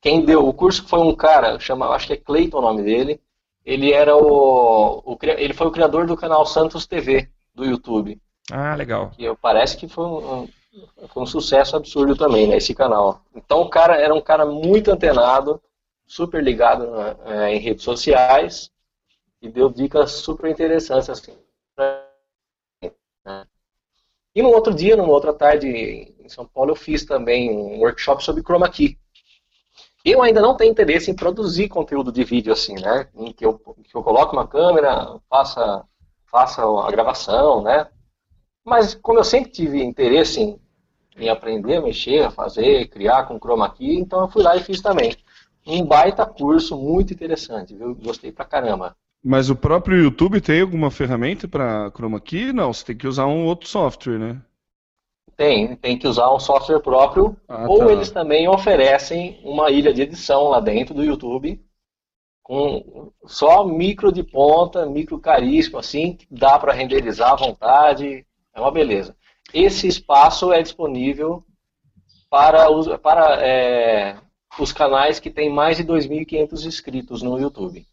Quem 0.00 0.24
deu 0.24 0.46
o 0.46 0.54
curso 0.54 0.86
foi 0.86 1.00
um 1.00 1.14
cara, 1.14 1.58
chama, 1.58 1.88
acho 1.88 2.06
que 2.06 2.12
é 2.12 2.16
Clayton 2.16 2.58
o 2.58 2.62
nome 2.62 2.82
dele. 2.82 3.20
Ele 3.64 3.92
era 3.92 4.16
o, 4.16 5.02
o 5.04 5.18
ele 5.22 5.52
foi 5.52 5.66
o 5.66 5.72
criador 5.72 6.06
do 6.06 6.16
canal 6.16 6.46
Santos 6.46 6.86
TV 6.86 7.28
do 7.54 7.64
YouTube. 7.64 8.20
Ah, 8.50 8.74
legal. 8.74 9.10
Que 9.10 9.34
parece 9.42 9.76
que 9.76 9.88
foi 9.88 10.04
um, 10.04 10.48
foi 11.08 11.22
um 11.22 11.26
sucesso 11.26 11.76
absurdo 11.76 12.16
também, 12.16 12.46
né, 12.46 12.56
esse 12.56 12.74
canal. 12.74 13.22
Então 13.34 13.60
o 13.60 13.68
cara 13.68 13.96
era 14.00 14.14
um 14.14 14.20
cara 14.20 14.46
muito 14.46 14.90
antenado, 14.90 15.60
super 16.06 16.42
ligado 16.42 16.90
né, 16.90 17.16
é, 17.26 17.54
em 17.54 17.58
redes 17.58 17.84
sociais 17.84 18.70
e 19.42 19.48
deu 19.48 19.68
dicas 19.68 20.12
super 20.12 20.50
interessantes 20.50 21.10
assim. 21.10 21.36
né. 23.24 23.46
E 24.34 24.42
no 24.42 24.50
outro 24.50 24.72
dia, 24.72 24.96
numa 24.96 25.12
outra 25.12 25.32
tarde 25.32 25.68
em 25.68 26.28
São 26.28 26.46
Paulo, 26.46 26.70
eu 26.70 26.76
fiz 26.76 27.04
também 27.04 27.50
um 27.50 27.80
workshop 27.80 28.22
sobre 28.22 28.42
chroma 28.42 28.68
key. 28.68 28.96
Eu 30.10 30.22
ainda 30.22 30.40
não 30.40 30.56
tenho 30.56 30.70
interesse 30.70 31.10
em 31.10 31.14
produzir 31.14 31.68
conteúdo 31.68 32.10
de 32.10 32.24
vídeo 32.24 32.50
assim, 32.50 32.74
né? 32.74 33.08
Em 33.14 33.30
que 33.30 33.44
eu, 33.44 33.58
que 33.58 33.94
eu 33.94 34.02
coloque 34.02 34.34
uma 34.34 34.48
câmera, 34.48 35.18
faça, 35.28 35.84
faça 36.24 36.62
a 36.62 36.90
gravação, 36.90 37.62
né? 37.62 37.86
Mas 38.64 38.94
como 38.94 39.18
eu 39.18 39.24
sempre 39.24 39.50
tive 39.50 39.82
interesse 39.84 40.40
em, 40.40 40.58
em 41.18 41.28
aprender 41.28 41.76
a 41.76 41.82
mexer, 41.82 42.24
a 42.24 42.30
fazer, 42.30 42.88
criar 42.88 43.24
com 43.24 43.38
chroma 43.38 43.68
key, 43.68 43.98
então 43.98 44.22
eu 44.22 44.28
fui 44.28 44.42
lá 44.42 44.56
e 44.56 44.60
fiz 44.60 44.80
também. 44.80 45.14
Um 45.66 45.84
baita 45.84 46.24
curso 46.24 46.74
muito 46.74 47.12
interessante, 47.12 47.74
viu? 47.74 47.94
Gostei 47.94 48.32
pra 48.32 48.46
caramba. 48.46 48.96
Mas 49.22 49.50
o 49.50 49.56
próprio 49.56 50.00
YouTube 50.00 50.40
tem 50.40 50.62
alguma 50.62 50.90
ferramenta 50.90 51.46
para 51.46 51.90
chroma 51.90 52.18
key? 52.18 52.50
Não, 52.50 52.72
você 52.72 52.82
tem 52.82 52.96
que 52.96 53.06
usar 53.06 53.26
um 53.26 53.44
outro 53.44 53.68
software, 53.68 54.18
né? 54.18 54.40
Tem, 55.38 55.76
tem 55.76 55.96
que 55.96 56.08
usar 56.08 56.34
um 56.34 56.40
software 56.40 56.80
próprio, 56.80 57.36
Ah, 57.48 57.64
ou 57.68 57.78
tá. 57.78 57.92
eles 57.92 58.10
também 58.10 58.48
oferecem 58.48 59.40
uma 59.44 59.70
ilha 59.70 59.94
de 59.94 60.02
edição 60.02 60.48
lá 60.48 60.58
dentro 60.58 60.92
do 60.92 61.04
YouTube, 61.04 61.64
com 62.42 63.12
só 63.24 63.64
micro 63.64 64.10
de 64.10 64.24
ponta, 64.24 64.84
micro 64.84 65.20
caríssimo, 65.20 65.78
assim, 65.78 66.16
que 66.16 66.26
dá 66.28 66.58
para 66.58 66.72
renderizar 66.72 67.34
à 67.34 67.36
vontade, 67.36 68.26
é 68.52 68.60
uma 68.60 68.72
beleza. 68.72 69.14
Esse 69.54 69.86
espaço 69.86 70.52
é 70.52 70.60
disponível 70.60 71.44
para 72.28 72.68
os, 72.72 72.88
para, 72.96 73.40
é, 73.40 74.16
os 74.58 74.72
canais 74.72 75.20
que 75.20 75.30
têm 75.30 75.48
mais 75.48 75.76
de 75.76 75.84
2.500 75.84 76.66
inscritos 76.66 77.22
no 77.22 77.38
YouTube. 77.38 77.86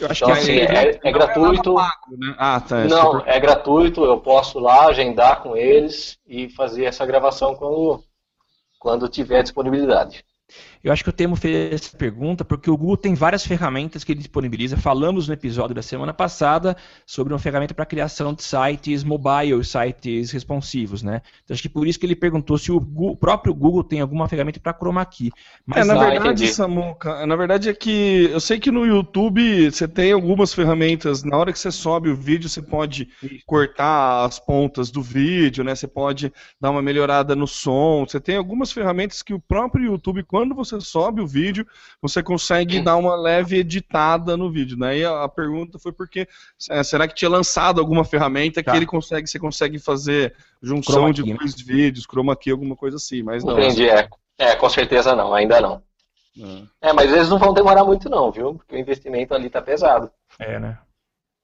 Eu 0.00 0.06
acho 0.10 0.24
Então, 0.24 0.34
que 0.34 0.40
assim, 0.40 0.52
aí- 0.52 0.88
é, 0.88 1.00
é 1.02 1.12
gratuito. 1.12 1.74
Né? 1.74 2.34
Ah, 2.38 2.60
tá. 2.60 2.78
é 2.80 2.88
Não, 2.88 3.12
super- 3.12 3.28
é 3.28 3.38
gratuito, 3.40 4.04
eu 4.04 4.18
posso 4.20 4.58
lá 4.58 4.86
agendar 4.86 5.42
com 5.42 5.56
eles 5.56 6.18
e 6.26 6.48
fazer 6.50 6.84
essa 6.86 7.04
gravação 7.04 7.54
quando, 7.54 8.02
quando 8.78 9.08
tiver 9.08 9.42
disponibilidade. 9.42 10.24
Eu 10.82 10.92
acho 10.92 11.04
que 11.04 11.10
o 11.10 11.12
Temo 11.12 11.36
fez 11.36 11.74
essa 11.74 11.96
pergunta 11.96 12.44
porque 12.44 12.70
o 12.70 12.76
Google 12.76 12.96
tem 12.96 13.14
várias 13.14 13.44
ferramentas 13.44 14.02
que 14.02 14.12
ele 14.12 14.20
disponibiliza. 14.20 14.76
Falamos 14.76 15.28
no 15.28 15.34
episódio 15.34 15.74
da 15.74 15.82
semana 15.82 16.12
passada 16.14 16.76
sobre 17.06 17.32
uma 17.32 17.38
ferramenta 17.38 17.74
para 17.74 17.84
criação 17.84 18.32
de 18.32 18.42
sites 18.42 19.04
mobile, 19.04 19.62
sites 19.62 20.30
responsivos, 20.30 21.02
né? 21.02 21.20
Então 21.44 21.54
acho 21.54 21.62
que 21.62 21.68
por 21.68 21.86
isso 21.86 21.98
que 21.98 22.06
ele 22.06 22.16
perguntou 22.16 22.56
se 22.56 22.72
o, 22.72 22.80
Gu- 22.80 23.10
o 23.10 23.16
próprio 23.16 23.52
Google 23.54 23.84
tem 23.84 24.00
alguma 24.00 24.26
ferramenta 24.26 24.58
para 24.58 24.72
chroma 24.72 25.04
key. 25.04 25.30
É, 25.74 25.84
na 25.84 25.94
verdade. 25.98 26.48
Samuca, 26.48 27.26
na 27.26 27.36
verdade 27.36 27.68
é 27.68 27.74
que 27.74 28.28
eu 28.32 28.40
sei 28.40 28.58
que 28.58 28.70
no 28.70 28.86
YouTube 28.86 29.70
você 29.70 29.86
tem 29.86 30.12
algumas 30.12 30.54
ferramentas, 30.54 31.22
na 31.22 31.36
hora 31.36 31.52
que 31.52 31.58
você 31.58 31.70
sobe 31.70 32.08
o 32.08 32.16
vídeo, 32.16 32.48
você 32.48 32.62
pode 32.62 33.08
cortar 33.46 34.24
as 34.24 34.38
pontas 34.38 34.90
do 34.90 35.02
vídeo, 35.02 35.62
né? 35.62 35.74
Você 35.74 35.86
pode 35.86 36.32
dar 36.60 36.70
uma 36.70 36.80
melhorada 36.80 37.36
no 37.36 37.46
som. 37.46 38.06
Você 38.08 38.18
tem 38.20 38.36
algumas 38.36 38.72
ferramentas 38.72 39.22
que 39.22 39.34
o 39.34 39.40
próprio 39.40 39.84
YouTube, 39.84 40.22
quando 40.22 40.54
você 40.54 40.69
sobe 40.78 41.22
o 41.22 41.26
vídeo, 41.26 41.66
você 42.02 42.22
consegue 42.22 42.80
dar 42.80 42.96
uma 42.96 43.16
leve 43.16 43.56
editada 43.56 44.36
no 44.36 44.50
vídeo. 44.52 44.76
Daí 44.76 45.04
a, 45.04 45.24
a 45.24 45.28
pergunta 45.28 45.78
foi 45.78 45.92
porque 45.92 46.28
é, 46.70 46.82
será 46.82 47.08
que 47.08 47.14
tinha 47.14 47.30
lançado 47.30 47.80
alguma 47.80 48.04
ferramenta 48.04 48.62
Tá. 48.62 48.70
que 48.70 48.76
ele 48.76 48.86
consegue, 48.86 49.26
você 49.26 49.38
consegue 49.38 49.78
fazer 49.78 50.34
junção 50.62 51.10
de 51.10 51.24
né? 51.24 51.34
dois 51.38 51.58
vídeos, 51.60 52.04
chroma 52.06 52.36
key, 52.36 52.50
alguma 52.50 52.76
coisa 52.76 52.98
assim, 52.98 53.22
mas 53.22 53.42
não. 53.42 53.58
Entendi, 53.58 53.88
é. 53.88 54.06
É, 54.38 54.54
com 54.56 54.68
certeza 54.68 55.16
não, 55.16 55.32
ainda 55.34 55.60
não. 55.60 55.82
É. 56.82 56.90
É, 56.90 56.92
mas 56.92 57.12
eles 57.12 57.28
não 57.28 57.38
vão 57.38 57.52
demorar 57.52 57.84
muito 57.84 58.08
não, 58.08 58.30
viu? 58.30 58.54
Porque 58.54 58.76
o 58.76 58.78
investimento 58.78 59.34
ali 59.34 59.50
tá 59.50 59.60
pesado. 59.60 60.10
É, 60.38 60.58
né? 60.58 60.78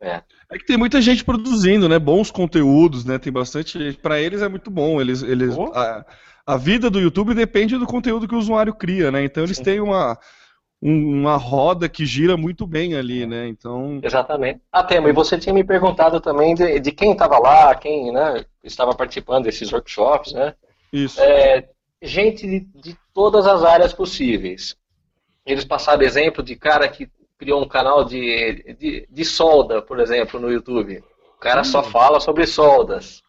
É. 0.00 0.22
É 0.50 0.58
que 0.58 0.66
tem 0.66 0.76
muita 0.76 1.00
gente 1.00 1.24
produzindo, 1.24 1.88
né? 1.88 1.98
Bons 1.98 2.30
conteúdos, 2.30 3.04
né? 3.04 3.18
Tem 3.18 3.32
bastante. 3.32 3.94
Pra 4.02 4.20
eles 4.20 4.42
é 4.42 4.48
muito 4.48 4.70
bom. 4.70 5.00
Eles, 5.00 5.22
eles, 5.22 5.56
Oh. 5.56 5.72
a, 5.74 6.04
a 6.46 6.56
vida 6.56 6.88
do 6.88 7.00
YouTube 7.00 7.34
depende 7.34 7.76
do 7.76 7.86
conteúdo 7.86 8.28
que 8.28 8.34
o 8.34 8.38
usuário 8.38 8.74
cria, 8.74 9.10
né? 9.10 9.24
Então 9.24 9.42
eles 9.44 9.58
têm 9.58 9.80
uma, 9.80 10.16
um- 10.80 11.20
uma 11.20 11.36
roda 11.36 11.88
que 11.88 12.06
gira 12.06 12.36
muito 12.36 12.66
bem 12.66 12.94
ali, 12.96 13.26
né? 13.26 13.48
Então. 13.48 14.00
Exatamente. 14.02 14.60
Ah, 14.70 14.84
Temo, 14.84 15.08
e 15.08 15.12
você 15.12 15.38
tinha 15.38 15.52
me 15.54 15.64
perguntado 15.64 16.20
também 16.20 16.54
de, 16.54 16.78
de 16.80 16.92
quem 16.92 17.12
estava 17.12 17.38
lá, 17.38 17.74
quem 17.74 18.12
né, 18.12 18.44
estava 18.62 18.94
participando 18.94 19.44
desses 19.44 19.72
workshops, 19.72 20.32
né? 20.32 20.54
Isso. 20.92 21.20
É, 21.20 21.68
gente 22.00 22.46
de, 22.46 22.60
de 22.80 22.96
todas 23.12 23.46
as 23.46 23.64
áreas 23.64 23.92
possíveis. 23.92 24.76
Eles 25.44 25.64
passaram 25.64 26.02
exemplo 26.02 26.42
de 26.42 26.56
cara 26.56 26.88
que 26.88 27.08
criou 27.38 27.62
um 27.62 27.68
canal 27.68 28.04
de, 28.04 28.74
de, 28.78 29.06
de 29.10 29.24
solda, 29.24 29.82
por 29.82 30.00
exemplo, 30.00 30.40
no 30.40 30.50
YouTube. 30.50 31.02
O 31.36 31.38
cara 31.40 31.62
só 31.64 31.82
fala 31.82 32.18
sobre 32.18 32.46
soldas. 32.46 33.22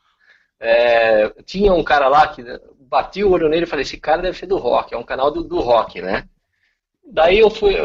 É, 0.59 1.29
tinha 1.45 1.73
um 1.73 1.83
cara 1.83 2.07
lá 2.07 2.27
que 2.27 2.41
bati 2.87 3.23
o 3.23 3.31
olho 3.31 3.49
nele 3.49 3.63
e 3.63 3.67
falei, 3.67 3.83
esse 3.83 3.97
cara 3.97 4.21
deve 4.21 4.37
ser 4.37 4.47
do 4.47 4.57
rock, 4.57 4.93
é 4.93 4.97
um 4.97 5.03
canal 5.03 5.31
do, 5.31 5.43
do 5.43 5.59
rock, 5.59 6.01
né? 6.01 6.27
Daí 7.03 7.39
eu 7.39 7.49
fui, 7.49 7.75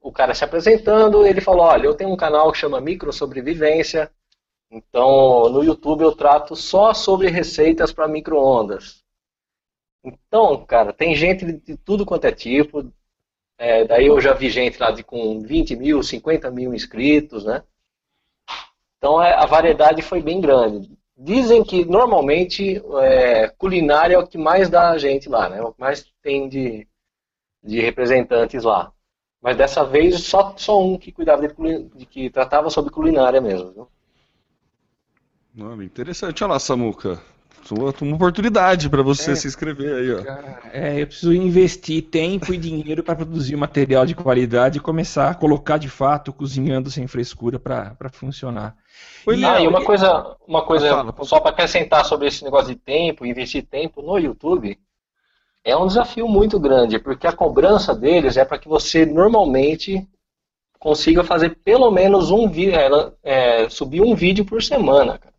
o 0.00 0.12
cara 0.12 0.34
se 0.34 0.44
apresentando, 0.44 1.26
ele 1.26 1.40
falou, 1.40 1.66
olha, 1.66 1.86
eu 1.86 1.94
tenho 1.94 2.10
um 2.10 2.16
canal 2.16 2.52
que 2.52 2.58
chama 2.58 2.80
Micro 2.80 3.12
Sobrevivência, 3.12 4.10
então 4.70 5.48
no 5.50 5.64
YouTube 5.64 6.02
eu 6.02 6.14
trato 6.14 6.54
só 6.54 6.92
sobre 6.94 7.28
receitas 7.28 7.92
para 7.92 8.08
micro-ondas. 8.08 9.02
Então, 10.04 10.64
cara, 10.64 10.92
tem 10.92 11.14
gente 11.14 11.44
de, 11.44 11.76
tudo 11.78 12.06
quanto 12.06 12.26
é 12.26 12.32
tipo. 12.32 12.92
É, 13.58 13.84
daí 13.84 14.06
eu 14.06 14.20
já 14.20 14.32
vi 14.32 14.48
gente 14.50 14.78
lá 14.78 14.90
de, 14.90 15.02
com 15.02 15.40
20 15.42 15.76
mil, 15.76 16.02
50 16.02 16.50
mil 16.50 16.74
inscritos, 16.74 17.44
né? 17.44 17.62
Então 18.96 19.22
é, 19.22 19.32
a 19.34 19.46
variedade 19.46 20.02
foi 20.02 20.22
bem 20.22 20.40
grande. 20.40 20.97
Dizem 21.20 21.64
que 21.64 21.84
normalmente 21.84 22.80
é, 23.02 23.48
culinária 23.48 24.14
é 24.14 24.18
o 24.18 24.26
que 24.26 24.38
mais 24.38 24.68
dá 24.68 24.90
a 24.90 24.98
gente 24.98 25.28
lá, 25.28 25.48
né? 25.48 25.60
O 25.60 25.72
que 25.72 25.80
mais 25.80 26.06
tem 26.22 26.48
de, 26.48 26.86
de 27.62 27.80
representantes 27.80 28.62
lá. 28.62 28.92
Mas 29.42 29.56
dessa 29.56 29.84
vez 29.84 30.20
só, 30.20 30.54
só 30.56 30.80
um 30.80 30.96
que 30.96 31.10
cuidava 31.10 31.46
de, 31.46 31.88
de 31.94 32.06
que 32.06 32.30
tratava 32.30 32.70
sobre 32.70 32.92
culinária 32.92 33.40
mesmo. 33.40 33.72
Viu? 33.72 33.88
Olha, 35.66 35.82
interessante. 35.82 36.44
Olha 36.44 36.52
lá, 36.52 36.60
Samuca. 36.60 37.20
Uma, 37.70 37.92
uma 38.00 38.16
oportunidade 38.16 38.88
para 38.88 39.02
você 39.02 39.32
É. 39.32 39.34
se 39.34 39.46
inscrever 39.46 39.94
aí, 39.94 40.12
ó. 40.12 40.68
É, 40.72 41.02
eu 41.02 41.06
preciso 41.06 41.32
investir 41.34 42.02
tempo 42.02 42.52
e 42.54 42.56
dinheiro 42.56 43.02
para 43.02 43.16
produzir 43.16 43.56
material 43.56 44.06
de 44.06 44.14
qualidade 44.14 44.78
e 44.78 44.80
começar 44.80 45.30
a 45.30 45.34
colocar 45.34 45.76
de 45.78 45.88
fato 45.88 46.32
cozinhando 46.32 46.90
sem 46.90 47.06
frescura 47.06 47.58
para 47.58 47.96
funcionar. 48.12 48.76
Oi, 49.26 49.44
Ah, 49.44 49.60
e 49.60 49.66
uma 49.68 49.84
coisa, 49.84 50.36
uma 50.46 50.62
coisa 50.64 50.88
Fala, 50.88 51.12
fala. 51.12 51.24
só 51.28 51.40
para 51.40 51.50
acrescentar 51.50 52.04
sobre 52.04 52.28
esse 52.28 52.42
negócio 52.42 52.68
de 52.68 52.76
tempo, 52.76 53.26
investir 53.26 53.66
tempo 53.66 54.00
no 54.00 54.16
YouTube, 54.18 54.78
é 55.64 55.76
um 55.76 55.86
desafio 55.86 56.26
muito 56.26 56.58
grande, 56.58 56.98
porque 56.98 57.26
a 57.26 57.32
cobrança 57.32 57.94
deles 57.94 58.36
é 58.38 58.44
para 58.44 58.58
que 58.58 58.68
você 58.68 59.04
normalmente 59.04 60.08
consiga 60.78 61.22
fazer 61.22 61.58
pelo 61.62 61.90
menos 61.90 62.30
um 62.30 62.48
vídeo, 62.48 62.74
é, 63.22 63.68
subir 63.68 64.00
um 64.00 64.14
vídeo 64.14 64.44
por 64.44 64.62
semana. 64.62 65.18
cara. 65.18 65.34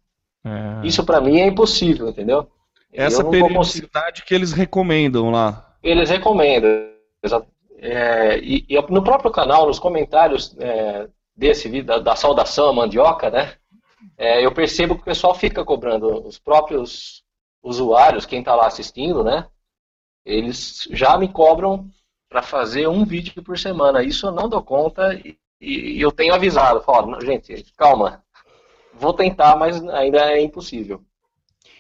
É, 0.46 0.88
Isso 0.88 1.04
para 1.04 1.22
mim 1.22 1.40
é 1.40 1.48
impossível, 1.48 2.10
entendeu? 2.10 2.50
Essa 2.92 3.24
periodicidade 3.24 4.24
que 4.24 4.34
eles 4.34 4.52
recomendam 4.52 5.30
lá. 5.30 5.76
Eles 5.84 6.10
recomendam. 6.10 6.70
é, 7.78 8.40
e, 8.40 8.66
e 8.68 8.82
no 8.90 9.04
próprio 9.04 9.32
canal, 9.32 9.68
nos 9.68 9.80
comentários 9.80 10.56
é, 10.60 11.08
desse 11.36 11.70
vídeo, 11.70 11.86
da, 11.86 12.00
da 12.00 12.16
saudação 12.16 12.70
à 12.70 12.74
mandioca, 12.74 13.30
né? 13.30 13.54
é, 14.18 14.46
eu 14.46 14.52
percebo 14.52 14.96
que 14.96 15.02
o 15.02 15.06
pessoal 15.06 15.34
fica 15.34 15.64
cobrando 15.64 16.28
os 16.28 16.38
próprios 16.38 17.24
usuários, 17.64 18.26
quem 18.26 18.40
está 18.40 18.56
lá 18.56 18.68
assistindo, 18.68 19.24
né? 19.24 19.48
Eles 20.26 20.88
já 20.92 21.18
me 21.18 21.28
cobram 21.28 21.90
para 22.30 22.42
fazer 22.42 22.88
um 22.88 23.06
vídeo 23.06 23.42
por 23.42 23.58
semana. 23.58 24.04
Isso 24.04 24.28
eu 24.28 24.32
não 24.32 24.48
dou 24.48 24.62
conta 24.62 25.14
e, 25.14 25.38
e 25.60 26.00
eu 26.02 26.12
tenho 26.12 26.34
avisado. 26.34 26.82
Falo, 26.82 27.12
"Não, 27.12 27.22
gente, 27.22 27.66
calma. 27.78 28.24
Vou 28.94 29.14
tentar, 29.14 29.56
mas 29.58 29.82
ainda 29.90 30.20
é 30.32 30.42
impossível. 30.42 31.02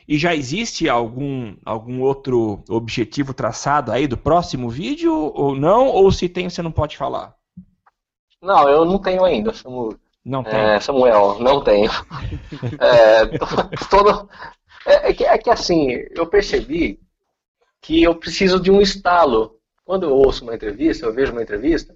E 0.07 0.17
já 0.17 0.35
existe 0.35 0.89
algum, 0.89 1.55
algum 1.63 2.01
outro 2.01 2.63
objetivo 2.69 3.33
traçado 3.33 3.91
aí 3.91 4.07
do 4.07 4.17
próximo 4.17 4.69
vídeo 4.69 5.13
ou 5.13 5.55
não? 5.55 5.87
Ou 5.87 6.11
se 6.11 6.27
tem, 6.27 6.49
você 6.49 6.61
não 6.61 6.71
pode 6.71 6.97
falar? 6.97 7.35
Não, 8.41 8.67
eu 8.69 8.85
não 8.85 8.97
tenho 8.97 9.23
ainda, 9.23 9.53
Samu- 9.53 9.99
Não 10.25 10.43
tem. 10.43 10.53
é, 10.59 10.79
Samuel, 10.79 11.39
não 11.39 11.63
tenho. 11.63 11.91
É, 12.79 13.25
todo, 13.89 14.29
é, 14.85 15.09
é 15.09 15.13
que, 15.13 15.23
é 15.25 15.37
que 15.37 15.49
assim, 15.49 15.91
eu 16.15 16.25
percebi 16.25 16.99
que 17.81 18.01
eu 18.01 18.15
preciso 18.15 18.59
de 18.59 18.71
um 18.71 18.81
estalo. 18.81 19.57
Quando 19.85 20.03
eu 20.03 20.15
ouço 20.15 20.43
uma 20.43 20.55
entrevista, 20.55 21.05
eu 21.05 21.13
vejo 21.13 21.31
uma 21.31 21.41
entrevista, 21.41 21.95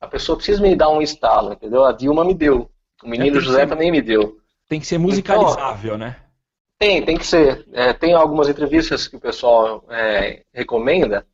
a 0.00 0.06
pessoa 0.06 0.36
precisa 0.36 0.60
me 0.62 0.74
dar 0.76 0.88
um 0.90 1.02
estalo, 1.02 1.52
entendeu? 1.52 1.84
A 1.84 1.92
Dilma 1.92 2.24
me 2.24 2.34
deu. 2.34 2.70
O 3.02 3.08
menino 3.08 3.38
É, 3.38 3.40
José 3.40 3.60
ser- 3.60 3.68
também 3.68 3.90
me 3.90 4.02
deu. 4.02 4.38
Tem 4.68 4.78
que 4.80 4.86
ser 4.86 4.98
musicalizável, 4.98 5.96
né? 5.98 6.16
Tem, 6.78 7.04
tem 7.04 7.16
que 7.18 7.26
ser. 7.26 7.66
É, 7.72 7.92
tem 7.92 8.14
algumas 8.14 8.48
entrevistas 8.48 9.06
que 9.06 9.16
o 9.16 9.20
pessoal 9.20 9.84
é, 9.90 10.42
recomenda 10.52 11.26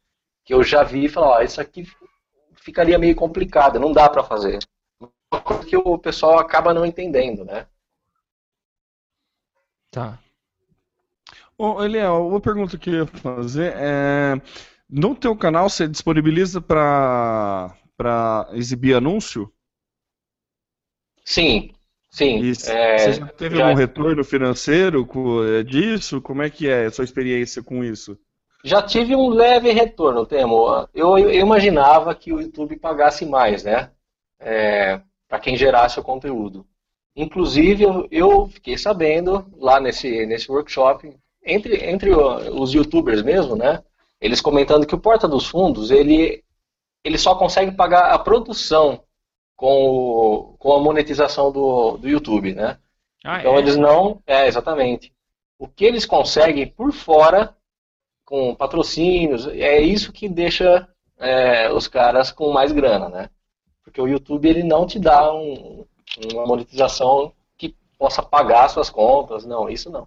que 0.45 0.55
eu 0.55 0.63
já 0.63 0.83
vi 0.83 1.05
e 1.05 1.09
falo, 1.09 1.27
ó, 1.29 1.41
isso 1.43 1.61
aqui 1.61 1.85
ficaria 2.55 2.99
meio 2.99 3.15
complicado, 3.15 3.79
não 3.81 3.93
dá 3.93 4.09
pra 4.09 4.23
fazer. 4.25 4.59
Uma 5.01 5.41
coisa 5.41 5.65
que 5.65 5.77
o 5.77 5.99
pessoal 5.99 6.39
acaba 6.39 6.73
não 6.75 6.87
entendendo, 6.87 7.45
né? 7.45 7.67
Tá. 9.91 10.19
Ô, 11.59 11.83
Eliel, 11.83 12.27
uma 12.29 12.41
pergunta 12.41 12.77
que 12.79 12.91
eu 12.91 12.95
ia 12.95 13.07
fazer 13.07 13.73
é. 13.77 14.41
No 14.89 15.17
teu 15.17 15.37
canal 15.37 15.69
você 15.69 15.89
disponibiliza 15.89 16.61
para 16.61 17.75
para 17.97 18.49
exibir 18.53 18.95
anúncio? 18.95 19.51
Sim, 21.27 21.71
sim. 22.11 22.39
E 22.39 22.53
é, 22.71 22.99
você 22.99 23.13
já 23.15 23.27
teve 23.27 23.57
já- 23.57 23.67
algum 23.67 23.77
retorno 23.77 24.25
financeiro 24.25 25.07
é, 25.45 25.63
disso? 25.63 26.23
Como 26.23 26.41
é 26.43 26.49
que 26.49 26.69
é 26.69 26.87
a 26.87 26.91
sua 26.91 27.05
experiência 27.05 27.63
com 27.63 27.85
isso? 27.85 28.17
Já 28.65 28.81
tive 28.81 29.15
um 29.15 29.29
leve 29.29 29.71
retorno, 29.73 30.25
Temo. 30.25 30.89
Eu, 30.95 31.19
eu 31.19 31.31
imaginava 31.33 32.15
que 32.15 32.33
o 32.33 32.41
YouTube 32.41 32.77
pagasse 32.77 33.27
mais, 33.27 33.65
né? 33.65 33.91
para 35.29 35.41
quem 35.41 35.57
gerasse 35.57 35.99
o 35.99 36.03
conteúdo. 36.03 36.67
Inclusive, 37.15 37.83
eu, 37.85 38.09
eu 38.11 38.47
fiquei 38.49 38.77
sabendo 38.77 39.47
lá 39.59 39.81
nesse, 39.81 40.27
nesse 40.27 40.51
workshop, 40.51 41.17
entre, 41.45 41.85
entre 41.85 42.11
os 42.15 42.73
YouTubers 42.73 43.23
mesmo, 43.23 43.57
né? 43.57 43.83
Eles 44.21 44.41
comentando 44.41 44.87
que 44.87 44.95
o 44.95 45.01
Porta 45.01 45.27
dos 45.27 45.47
Fundos, 45.47 45.91
ele, 45.91 46.43
ele 47.05 47.19
só 47.19 47.35
consegue 47.35 47.73
pagar 47.73 48.11
a 48.13 48.19
produção 48.19 49.03
com, 49.57 49.89
o- 49.91 50.57
com 50.59 50.73
a 50.75 50.81
monetização 50.81 51.51
do, 51.53 51.97
do 51.99 52.09
YouTube, 52.09 52.55
né? 52.55 52.79
Ah, 53.25 53.41
Então 53.41 53.57
é? 53.57 53.59
eles 53.59 53.77
não. 53.77 54.23
É, 54.27 54.47
exatamente. 54.47 55.13
O 55.59 55.67
que 55.69 55.85
eles 55.85 56.05
conseguem 56.07 56.67
por 56.67 56.93
fora, 56.93 57.57
com 58.25 58.55
patrocínios, 58.55 59.47
é 59.49 59.81
isso 59.81 60.13
que 60.13 60.29
deixa 60.29 60.89
é, 61.19 61.73
os 61.73 61.89
caras 61.89 62.31
com 62.31 62.53
mais 62.53 62.73
grana, 62.73 63.09
né? 63.09 63.31
Porque 63.85 64.01
o 64.01 64.09
YouTube 64.09 64.49
ele 64.49 64.63
não 64.63 64.87
te 64.87 64.99
dá 64.99 65.33
um- 65.33 65.87
uma 66.33 66.47
monetização 66.47 67.33
que 67.57 67.75
possa 67.99 68.23
pagar 68.23 68.69
suas 68.69 68.91
contas. 68.91 69.47
Não, 69.47 69.69
isso 69.71 69.91
não. 69.91 70.07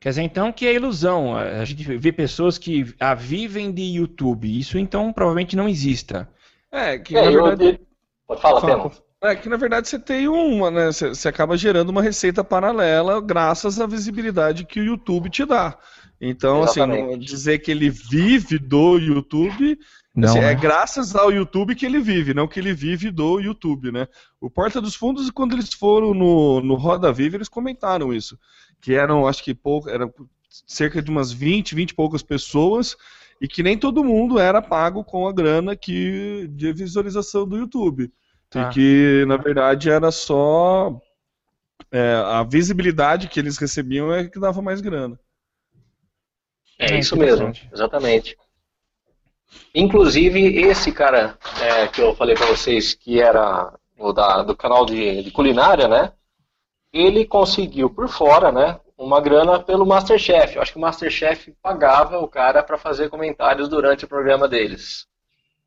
Quer 0.00 0.10
dizer, 0.10 0.22
então, 0.22 0.52
que 0.52 0.66
é 0.66 0.72
ilusão. 0.74 1.36
A 1.36 1.64
gente 1.64 1.82
vê 1.98 2.12
pessoas 2.12 2.56
que 2.56 2.94
a 3.00 3.14
vivem 3.14 3.72
de 3.72 3.82
YouTube. 3.82 4.58
Isso, 4.58 4.78
então, 4.78 5.12
provavelmente 5.12 5.56
não 5.56 5.68
exista. 5.68 6.28
É, 6.70 6.98
que 6.98 7.16
É, 7.16 7.22
na 7.24 7.30
eu- 7.32 7.44
verdade. 7.44 7.80
Pode 8.28 8.40
falar, 8.42 8.60
Fala, 8.60 8.76
Temo. 8.76 8.92
É 9.20 9.34
que 9.34 9.48
na 9.48 9.56
verdade 9.56 9.88
você 9.88 9.98
tem 9.98 10.28
uma, 10.28 10.70
né? 10.70 10.86
Você, 10.92 11.08
você 11.08 11.28
acaba 11.28 11.56
gerando 11.56 11.88
uma 11.88 12.02
receita 12.02 12.44
paralela 12.44 13.20
graças 13.20 13.80
à 13.80 13.86
visibilidade 13.86 14.64
que 14.64 14.78
o 14.78 14.84
YouTube 14.84 15.28
te 15.30 15.44
dá. 15.44 15.76
Então, 16.20 16.62
assim, 16.62 16.80
Exatamente. 16.80 17.10
não- 17.10 17.18
dizer 17.18 17.58
que 17.58 17.70
ele 17.70 17.90
vive 17.90 18.58
do 18.58 18.98
YouTube 18.98 19.78
Não, 20.14 20.28
assim, 20.28 20.40
né? 20.40 20.52
é 20.52 20.54
graças 20.54 21.16
ao 21.16 21.32
YouTube 21.32 21.74
que 21.74 21.86
ele 21.86 22.00
vive, 22.00 22.34
não 22.34 22.46
que 22.46 22.60
ele 22.60 22.72
vive 22.74 23.10
do 23.10 23.40
YouTube, 23.40 23.90
né? 23.90 24.06
O 24.40 24.50
Porta 24.50 24.80
dos 24.80 24.94
Fundos, 24.94 25.30
quando 25.30 25.54
eles 25.54 25.72
foram 25.72 26.12
no, 26.12 26.60
no 26.60 26.74
Roda 26.74 27.12
Viva, 27.12 27.36
eles 27.36 27.48
comentaram 27.48 28.12
isso. 28.12 28.38
Que 28.80 28.94
eram, 28.94 29.26
acho 29.26 29.42
que 29.42 29.54
pouco, 29.54 29.88
eram 29.88 30.12
cerca 30.66 31.00
de 31.00 31.10
umas 31.10 31.32
20, 31.32 31.74
20 31.74 31.90
e 31.90 31.94
poucas 31.94 32.22
pessoas, 32.22 32.96
e 33.40 33.46
que 33.46 33.62
nem 33.62 33.78
todo 33.78 34.04
mundo 34.04 34.38
era 34.38 34.60
pago 34.60 35.04
com 35.04 35.28
a 35.28 35.32
grana 35.32 35.76
que, 35.76 36.48
de 36.48 36.72
visualização 36.72 37.46
do 37.46 37.56
YouTube. 37.56 38.12
Tá. 38.50 38.62
E 38.62 38.74
que, 38.74 39.24
na 39.26 39.36
verdade, 39.36 39.90
era 39.90 40.10
só 40.10 41.00
é, 41.90 42.14
a 42.14 42.42
visibilidade 42.42 43.28
que 43.28 43.38
eles 43.38 43.58
recebiam 43.58 44.12
é 44.12 44.28
que 44.28 44.40
dava 44.40 44.60
mais 44.60 44.80
grana. 44.80 45.18
É 46.78 46.94
É, 46.94 46.98
isso 46.98 47.16
mesmo, 47.16 47.52
exatamente. 47.72 48.36
Inclusive, 49.74 50.40
esse 50.62 50.92
cara 50.92 51.38
é, 51.60 51.86
que 51.88 52.00
eu 52.00 52.14
falei 52.14 52.34
pra 52.34 52.46
vocês, 52.46 52.94
que 52.94 53.20
era 53.20 53.72
o 53.98 54.12
da, 54.12 54.42
do 54.42 54.56
canal 54.56 54.84
de, 54.86 55.22
de 55.22 55.30
culinária, 55.30 55.88
né? 55.88 56.12
Ele 56.92 57.26
conseguiu 57.26 57.90
por 57.90 58.08
fora, 58.08 58.52
né? 58.52 58.78
Uma 58.98 59.20
grana 59.20 59.62
pelo 59.62 59.86
Masterchef. 59.86 60.56
Eu 60.56 60.62
acho 60.62 60.72
que 60.72 60.78
o 60.78 60.80
Masterchef 60.80 61.54
pagava 61.62 62.18
o 62.18 62.26
cara 62.26 62.64
pra 62.64 62.76
fazer 62.76 63.08
comentários 63.08 63.68
durante 63.68 64.04
o 64.04 64.08
programa 64.08 64.48
deles. 64.48 65.06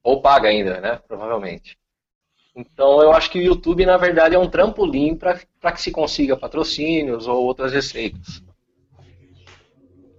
Ou 0.03 0.21
paga 0.21 0.49
ainda, 0.49 0.81
né? 0.81 0.99
Provavelmente. 1.07 1.77
Então, 2.53 3.01
eu 3.01 3.13
acho 3.13 3.31
que 3.31 3.39
o 3.39 3.41
YouTube, 3.41 3.85
na 3.85 3.95
verdade, 3.95 4.35
é 4.35 4.39
um 4.39 4.49
trampolim 4.49 5.15
para 5.15 5.71
que 5.71 5.81
se 5.81 5.91
consiga 5.91 6.35
patrocínios 6.35 7.25
ou 7.25 7.45
outras 7.45 7.71
receitas. 7.71 8.43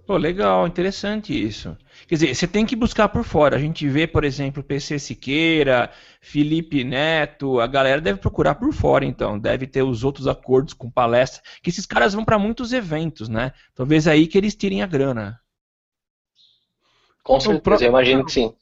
Pô, 0.07 0.17
legal, 0.17 0.65
interessante 0.65 1.31
isso. 1.39 1.77
Quer 2.07 2.15
dizer, 2.15 2.35
você 2.35 2.47
tem 2.47 2.65
que 2.65 2.75
buscar 2.75 3.09
por 3.09 3.23
fora. 3.23 3.55
A 3.55 3.59
gente 3.59 3.87
vê, 3.87 4.05
por 4.05 4.23
exemplo, 4.23 4.63
PC 4.63 4.99
Siqueira, 4.99 5.89
Felipe 6.21 6.83
Neto, 6.83 7.59
a 7.59 7.67
galera 7.67 8.01
deve 8.01 8.19
procurar 8.19 8.55
por 8.55 8.73
fora, 8.73 9.05
então. 9.05 9.39
Deve 9.39 9.65
ter 9.67 9.83
os 9.83 10.03
outros 10.03 10.27
acordos 10.27 10.73
com 10.73 10.89
palestra. 10.91 11.41
Que 11.61 11.69
esses 11.69 11.85
caras 11.85 12.13
vão 12.13 12.25
para 12.25 12.37
muitos 12.39 12.73
eventos, 12.73 13.29
né? 13.29 13.51
Talvez 13.73 14.07
aí 14.07 14.27
que 14.27 14.37
eles 14.37 14.55
tirem 14.55 14.81
a 14.81 14.87
grana. 14.87 15.39
Com 17.23 17.37
O 17.37 17.39
certeza, 17.39 17.61
próprio- 17.61 17.85
eu 17.85 17.89
imagino 17.89 18.25
que 18.25 18.31
sim. 18.31 18.53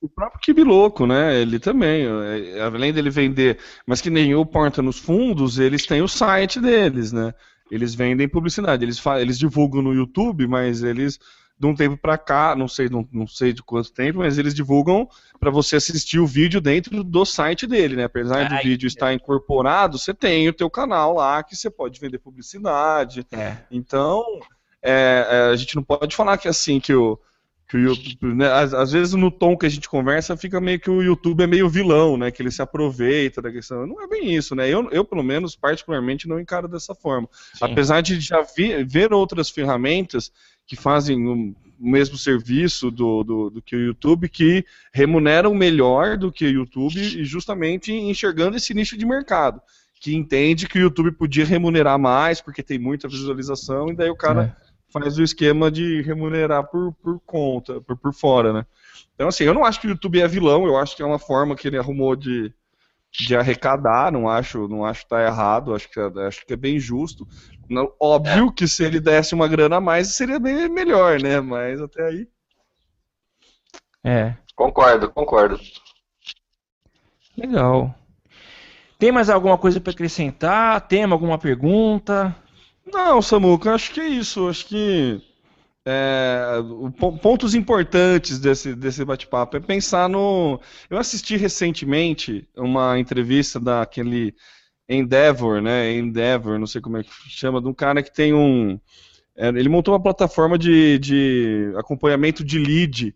O 0.00 0.08
próprio 0.08 0.40
Kibiloco, 0.40 1.06
né? 1.06 1.40
Ele 1.40 1.58
também, 1.58 2.04
é, 2.06 2.60
além 2.60 2.92
dele 2.92 3.10
vender, 3.10 3.58
mas 3.86 4.00
que 4.00 4.10
nem 4.10 4.34
o 4.34 4.46
Porta 4.46 4.80
nos 4.80 4.98
Fundos, 4.98 5.58
eles 5.58 5.86
têm 5.86 6.02
o 6.02 6.08
site 6.08 6.60
deles, 6.60 7.12
né? 7.12 7.34
Eles 7.70 7.94
vendem 7.94 8.28
publicidade, 8.28 8.84
eles, 8.84 9.04
eles 9.20 9.38
divulgam 9.38 9.82
no 9.82 9.92
YouTube, 9.92 10.46
mas 10.46 10.82
eles 10.82 11.18
de 11.58 11.66
um 11.66 11.74
tempo 11.74 11.96
pra 11.96 12.16
cá, 12.16 12.54
não 12.54 12.68
sei, 12.68 12.88
não, 12.88 13.06
não 13.12 13.26
sei 13.26 13.52
de 13.52 13.62
quanto 13.62 13.92
tempo, 13.92 14.20
mas 14.20 14.38
eles 14.38 14.54
divulgam 14.54 15.08
para 15.40 15.50
você 15.50 15.76
assistir 15.76 16.20
o 16.20 16.26
vídeo 16.26 16.60
dentro 16.60 17.02
do 17.02 17.24
site 17.24 17.66
dele, 17.66 17.96
né? 17.96 18.04
Apesar 18.04 18.48
do 18.48 18.62
vídeo 18.62 18.86
estar 18.86 19.12
incorporado, 19.12 19.98
você 19.98 20.14
tem 20.14 20.48
o 20.48 20.52
teu 20.52 20.70
canal 20.70 21.14
lá 21.14 21.42
que 21.42 21.56
você 21.56 21.68
pode 21.68 21.98
vender 21.98 22.18
publicidade. 22.18 23.26
É. 23.32 23.56
Então, 23.70 24.24
é, 24.82 25.26
é, 25.28 25.52
a 25.52 25.56
gente 25.56 25.74
não 25.74 25.82
pode 25.82 26.14
falar 26.14 26.38
que 26.38 26.46
assim 26.46 26.78
que 26.78 26.94
o 26.94 27.18
que 27.68 27.76
o 27.76 27.80
YouTube, 27.80 28.34
né, 28.34 28.50
às, 28.50 28.72
às 28.72 28.92
vezes 28.92 29.12
no 29.12 29.30
tom 29.30 29.54
que 29.54 29.66
a 29.66 29.68
gente 29.68 29.90
conversa 29.90 30.38
fica 30.38 30.58
meio 30.58 30.80
que 30.80 30.88
o 30.88 31.02
YouTube 31.02 31.42
é 31.42 31.46
meio 31.46 31.68
vilão, 31.68 32.16
né? 32.16 32.30
Que 32.30 32.40
ele 32.40 32.50
se 32.50 32.62
aproveita 32.62 33.42
da 33.42 33.52
questão. 33.52 33.86
Não 33.86 34.02
é 34.02 34.08
bem 34.08 34.34
isso, 34.34 34.54
né? 34.54 34.66
Eu, 34.66 34.88
eu 34.90 35.04
pelo 35.04 35.22
menos 35.22 35.54
particularmente 35.54 36.26
não 36.26 36.40
encaro 36.40 36.66
dessa 36.66 36.94
forma. 36.94 37.28
Sim. 37.52 37.66
Apesar 37.66 38.00
de 38.00 38.18
já 38.20 38.40
vi- 38.40 38.82
ver 38.84 39.12
outras 39.12 39.50
ferramentas 39.50 40.32
que 40.68 40.76
fazem 40.76 41.26
o 41.26 41.56
mesmo 41.80 42.18
serviço 42.18 42.90
do, 42.90 43.24
do, 43.24 43.50
do 43.50 43.62
que 43.62 43.74
o 43.74 43.80
YouTube, 43.80 44.28
que 44.28 44.64
remuneram 44.92 45.54
melhor 45.54 46.18
do 46.18 46.30
que 46.30 46.44
o 46.44 46.50
YouTube 46.50 47.00
e 47.00 47.24
justamente 47.24 47.90
enxergando 47.90 48.56
esse 48.56 48.74
nicho 48.74 48.96
de 48.96 49.06
mercado. 49.06 49.60
Que 49.98 50.14
entende 50.14 50.68
que 50.68 50.78
o 50.78 50.82
YouTube 50.82 51.10
podia 51.12 51.44
remunerar 51.44 51.98
mais 51.98 52.40
porque 52.40 52.62
tem 52.62 52.78
muita 52.78 53.08
visualização 53.08 53.88
e 53.88 53.96
daí 53.96 54.10
o 54.10 54.16
cara 54.16 54.56
faz 54.92 55.16
o 55.16 55.22
esquema 55.22 55.70
de 55.70 56.02
remunerar 56.02 56.64
por, 56.64 56.92
por 57.02 57.18
conta, 57.24 57.80
por, 57.80 57.96
por 57.96 58.12
fora, 58.12 58.52
né? 58.52 58.66
Então, 59.14 59.28
assim, 59.28 59.44
eu 59.44 59.54
não 59.54 59.64
acho 59.64 59.80
que 59.80 59.86
o 59.86 59.90
YouTube 59.90 60.20
é 60.20 60.28
vilão, 60.28 60.66
eu 60.66 60.76
acho 60.76 60.94
que 60.94 61.02
é 61.02 61.06
uma 61.06 61.18
forma 61.18 61.56
que 61.56 61.66
ele 61.66 61.78
arrumou 61.78 62.14
de, 62.14 62.52
de 63.12 63.36
arrecadar, 63.36 64.12
não 64.12 64.28
acho, 64.28 64.68
não 64.68 64.84
acho 64.84 65.02
que 65.02 65.08
tá 65.08 65.22
errado, 65.22 65.74
acho 65.74 65.88
que, 65.90 65.98
é- 66.00 66.26
acho 66.26 66.46
que 66.46 66.52
é 66.52 66.56
bem 66.56 66.78
justo. 66.78 67.26
Não- 67.68 67.92
óbvio 68.00 68.52
que 68.52 68.66
se 68.68 68.84
ele 68.84 69.00
desse 69.00 69.34
uma 69.34 69.48
grana 69.48 69.76
a 69.76 69.80
mais, 69.80 70.08
seria 70.14 70.38
bem 70.38 70.68
melhor, 70.68 71.20
né? 71.20 71.40
Mas 71.40 71.80
até 71.80 72.06
aí. 72.06 72.28
É. 74.04 74.34
Concordo, 74.56 75.10
concordo. 75.12 75.58
Legal. 77.36 77.94
Tem 78.98 79.12
mais 79.12 79.30
alguma 79.30 79.56
coisa 79.56 79.80
para 79.80 79.92
acrescentar? 79.92 80.80
Tem 80.88 81.04
alguma 81.04 81.38
pergunta? 81.38 82.34
Não, 82.84 83.22
Samuca, 83.22 83.74
acho 83.74 83.92
que 83.92 84.00
é 84.00 84.08
isso. 84.08 84.48
Acho 84.48 84.66
que 84.66 85.22
é, 85.90 86.62
pontos 87.22 87.54
importantes 87.54 88.38
desse, 88.38 88.74
desse 88.74 89.02
bate-papo 89.06 89.56
é 89.56 89.60
pensar 89.60 90.06
no. 90.06 90.60
Eu 90.90 90.98
assisti 90.98 91.36
recentemente 91.36 92.46
uma 92.54 92.98
entrevista 92.98 93.58
daquele 93.58 94.34
Endeavor, 94.86 95.62
né? 95.62 95.92
Endeavor, 95.94 96.58
não 96.58 96.66
sei 96.66 96.82
como 96.82 96.98
é 96.98 97.02
que 97.02 97.10
chama, 97.28 97.60
de 97.60 97.68
um 97.68 97.72
cara 97.72 98.02
que 98.02 98.12
tem 98.12 98.34
um. 98.34 98.78
É, 99.34 99.48
ele 99.48 99.68
montou 99.70 99.94
uma 99.94 100.02
plataforma 100.02 100.58
de, 100.58 100.98
de 100.98 101.72
acompanhamento 101.76 102.44
de 102.44 102.58
lead 102.58 103.14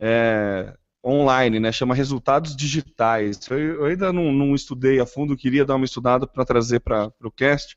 é, 0.00 0.74
online, 1.04 1.60
né? 1.60 1.70
Chama 1.70 1.94
Resultados 1.94 2.56
Digitais. 2.56 3.46
Eu, 3.48 3.58
eu 3.58 3.84
ainda 3.84 4.12
não, 4.12 4.32
não, 4.32 4.54
estudei 4.56 4.98
a 4.98 5.06
fundo, 5.06 5.36
queria 5.36 5.64
dar 5.64 5.76
uma 5.76 5.84
estudada 5.84 6.26
para 6.26 6.44
trazer 6.44 6.80
para 6.80 7.12
o 7.22 7.30
cast. 7.30 7.76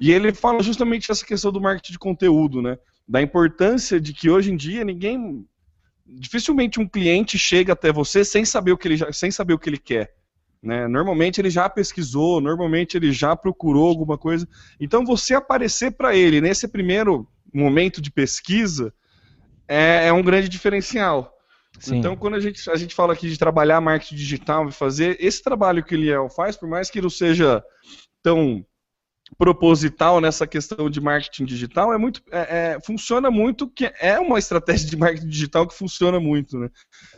E 0.00 0.10
ele 0.10 0.32
fala 0.32 0.62
justamente 0.62 1.10
essa 1.10 1.26
questão 1.26 1.52
do 1.52 1.60
marketing 1.60 1.92
de 1.92 1.98
conteúdo, 1.98 2.62
né? 2.62 2.78
Da 3.08 3.22
importância 3.22 4.00
de 4.00 4.12
que 4.12 4.28
hoje 4.28 4.52
em 4.52 4.56
dia 4.56 4.84
ninguém. 4.84 5.46
Dificilmente 6.06 6.80
um 6.80 6.88
cliente 6.88 7.38
chega 7.38 7.74
até 7.74 7.92
você 7.92 8.24
sem 8.24 8.44
saber 8.44 8.72
o 8.72 8.78
que 8.78 8.88
ele, 8.88 9.12
sem 9.12 9.30
saber 9.30 9.52
o 9.52 9.58
que 9.58 9.68
ele 9.68 9.78
quer. 9.78 10.14
Né? 10.62 10.88
Normalmente 10.88 11.40
ele 11.40 11.50
já 11.50 11.68
pesquisou, 11.68 12.40
normalmente 12.40 12.96
ele 12.96 13.12
já 13.12 13.36
procurou 13.36 13.88
alguma 13.88 14.16
coisa. 14.16 14.48
Então 14.80 15.04
você 15.04 15.34
aparecer 15.34 15.92
para 15.92 16.16
ele 16.16 16.40
nesse 16.40 16.66
primeiro 16.66 17.28
momento 17.52 18.00
de 18.00 18.10
pesquisa 18.10 18.92
é, 19.66 20.08
é 20.08 20.12
um 20.12 20.22
grande 20.22 20.48
diferencial. 20.48 21.34
Sim. 21.78 21.98
Então, 21.98 22.16
quando 22.16 22.34
a 22.34 22.40
gente, 22.40 22.68
a 22.70 22.76
gente 22.76 22.94
fala 22.94 23.12
aqui 23.12 23.28
de 23.28 23.38
trabalhar 23.38 23.80
marketing 23.80 24.16
digital 24.16 24.68
e 24.68 24.72
fazer 24.72 25.16
esse 25.20 25.42
trabalho 25.42 25.84
que 25.84 25.94
o 25.94 25.98
Liel 25.98 26.28
faz, 26.28 26.56
por 26.56 26.68
mais 26.68 26.90
que 26.90 27.00
não 27.00 27.10
seja 27.10 27.62
tão 28.22 28.64
proposital 29.36 30.20
nessa 30.20 30.46
questão 30.46 30.88
de 30.88 31.00
marketing 31.00 31.44
digital, 31.44 31.92
é 31.92 31.98
muito, 31.98 32.22
é, 32.30 32.74
é, 32.74 32.80
funciona 32.80 33.30
muito, 33.30 33.68
que 33.68 33.92
é 34.00 34.18
uma 34.18 34.38
estratégia 34.38 34.88
de 34.88 34.96
marketing 34.96 35.28
digital 35.28 35.66
que 35.66 35.74
funciona 35.74 36.18
muito, 36.18 36.58
né? 36.58 36.70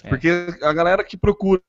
É. 0.03 0.09
Porque 0.09 0.29
a 0.63 0.73
galera 0.73 1.05
que 1.05 1.17
procura 1.17 1.63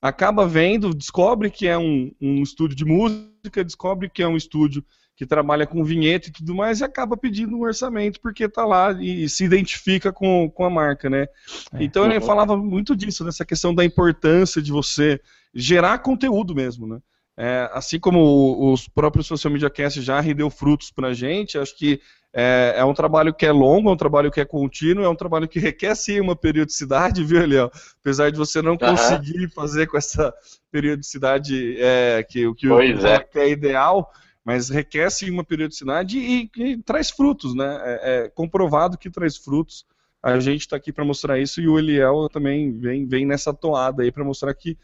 acaba 0.00 0.46
vendo, 0.46 0.94
descobre 0.94 1.50
que 1.50 1.66
é 1.66 1.76
um, 1.76 2.10
um 2.20 2.42
estúdio 2.42 2.76
de 2.76 2.84
música, 2.84 3.64
descobre 3.64 4.08
que 4.08 4.22
é 4.22 4.28
um 4.28 4.36
estúdio 4.36 4.84
que 5.16 5.24
trabalha 5.24 5.66
com 5.66 5.82
vinheta 5.82 6.28
e 6.28 6.32
tudo 6.32 6.54
mais, 6.54 6.80
e 6.80 6.84
acaba 6.84 7.16
pedindo 7.16 7.56
um 7.56 7.62
orçamento 7.62 8.20
porque 8.20 8.44
está 8.44 8.66
lá 8.66 8.92
e 8.92 9.26
se 9.28 9.44
identifica 9.44 10.12
com, 10.12 10.50
com 10.50 10.64
a 10.64 10.70
marca, 10.70 11.08
né? 11.08 11.26
É. 11.72 11.82
Então 11.82 12.04
ele 12.04 12.20
falava 12.20 12.56
muito 12.56 12.94
disso, 12.94 13.24
dessa 13.24 13.44
questão 13.44 13.74
da 13.74 13.84
importância 13.84 14.60
de 14.60 14.70
você 14.70 15.18
gerar 15.54 15.98
conteúdo 16.00 16.54
mesmo, 16.54 16.86
né? 16.86 16.98
É, 17.38 17.68
assim 17.72 18.00
como 18.00 18.72
os 18.72 18.88
próprios 18.88 19.26
social 19.26 19.52
media 19.52 19.68
cast 19.68 20.00
já 20.00 20.20
rendeu 20.20 20.48
frutos 20.48 20.90
para 20.90 21.08
a 21.08 21.14
gente, 21.14 21.58
acho 21.58 21.76
que 21.76 22.00
é, 22.38 22.74
é, 22.76 22.84
um 22.84 22.92
trabalho 22.92 23.32
que 23.32 23.46
é 23.46 23.52
longo, 23.52 23.88
é 23.88 23.92
um 23.92 23.96
trabalho 23.96 24.30
que 24.30 24.40
é 24.40 24.44
contínuo, 24.44 25.04
é 25.04 25.08
um 25.08 25.14
trabalho 25.14 25.48
que 25.48 25.58
requer 25.60 25.94
sim 25.94 26.20
uma 26.20 26.36
periodicidade, 26.36 27.24
viu, 27.24 27.42
Eliel? 27.42 27.70
Apesar 28.00 28.30
de 28.30 28.36
você 28.36 28.60
não 28.60 28.72
uhum. 28.72 28.78
conseguir 28.78 29.48
fazer 29.54 29.86
com 29.86 29.96
essa 29.96 30.34
periodicidade 30.70 31.76
é, 31.78 32.22
que, 32.22 32.52
que, 32.54 32.68
o, 32.68 32.80
é. 32.80 33.20
que 33.20 33.38
é 33.38 33.48
ideal, 33.50 34.10
mas 34.44 34.68
requer 34.68 35.10
sim 35.10 35.30
uma 35.30 35.44
periodicidade 35.44 36.18
e, 36.18 36.50
e 36.56 36.76
traz 36.78 37.10
frutos, 37.10 37.54
né? 37.54 37.80
É, 37.82 38.24
é, 38.24 38.28
comprovado 38.28 38.98
que 38.98 39.10
traz 39.10 39.36
frutos. 39.36 39.86
A 40.22 40.38
gente 40.38 40.60
está 40.60 40.76
aqui 40.76 40.92
para 40.92 41.04
mostrar 41.04 41.38
isso 41.38 41.60
e 41.60 41.68
o 41.68 41.78
Eliel 41.78 42.28
também 42.30 42.78
vem, 42.78 43.06
vem 43.06 43.24
nessa 43.24 43.54
toada 43.54 44.02
aí 44.02 44.12
para 44.12 44.24
mostrar 44.24 44.52
que 44.54 44.76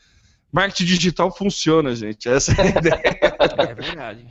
marketing 0.52 0.84
digital 0.84 1.34
funciona, 1.34 1.94
gente. 1.94 2.28
Essa 2.28 2.52
é 2.52 2.62
a 2.62 2.68
ideia. 2.78 3.02
É 3.56 3.74
verdade. 3.74 4.28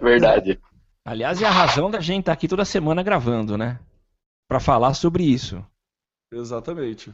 verdade. 0.00 0.60
Aliás, 1.04 1.40
é 1.40 1.46
a 1.46 1.50
razão 1.50 1.90
da 1.90 2.00
gente 2.00 2.20
estar 2.20 2.32
tá 2.32 2.34
aqui 2.34 2.48
toda 2.48 2.64
semana 2.64 3.02
gravando, 3.02 3.56
né? 3.56 3.78
Para 4.48 4.60
falar 4.60 4.94
sobre 4.94 5.24
isso. 5.24 5.64
Exatamente. 6.32 7.12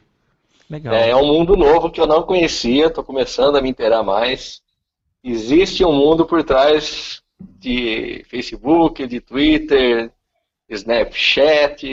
Legal. 0.69 0.95
É, 0.95 1.11
é 1.11 1.17
um 1.17 1.27
mundo 1.27 1.57
novo 1.57 1.91
que 1.91 2.01
eu 2.01 2.07
não 2.07 2.23
conhecia, 2.23 2.87
estou 2.87 3.05
começando 3.05 3.57
a 3.57 3.63
me 3.63 3.71
inteirar 3.71 4.03
mais 4.03 4.63
existe 5.23 5.85
um 5.85 5.93
mundo 5.93 6.25
por 6.27 6.43
trás 6.45 7.23
de 7.41 8.25
Facebook, 8.29 9.07
de 9.07 9.21
Twitter, 9.21 10.13
Snapchat, 10.69 11.87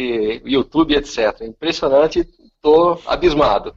YouTube, 0.46 0.96
etc. 0.96 1.42
Impressionante, 1.42 2.20
estou 2.20 3.02
abismado. 3.06 3.76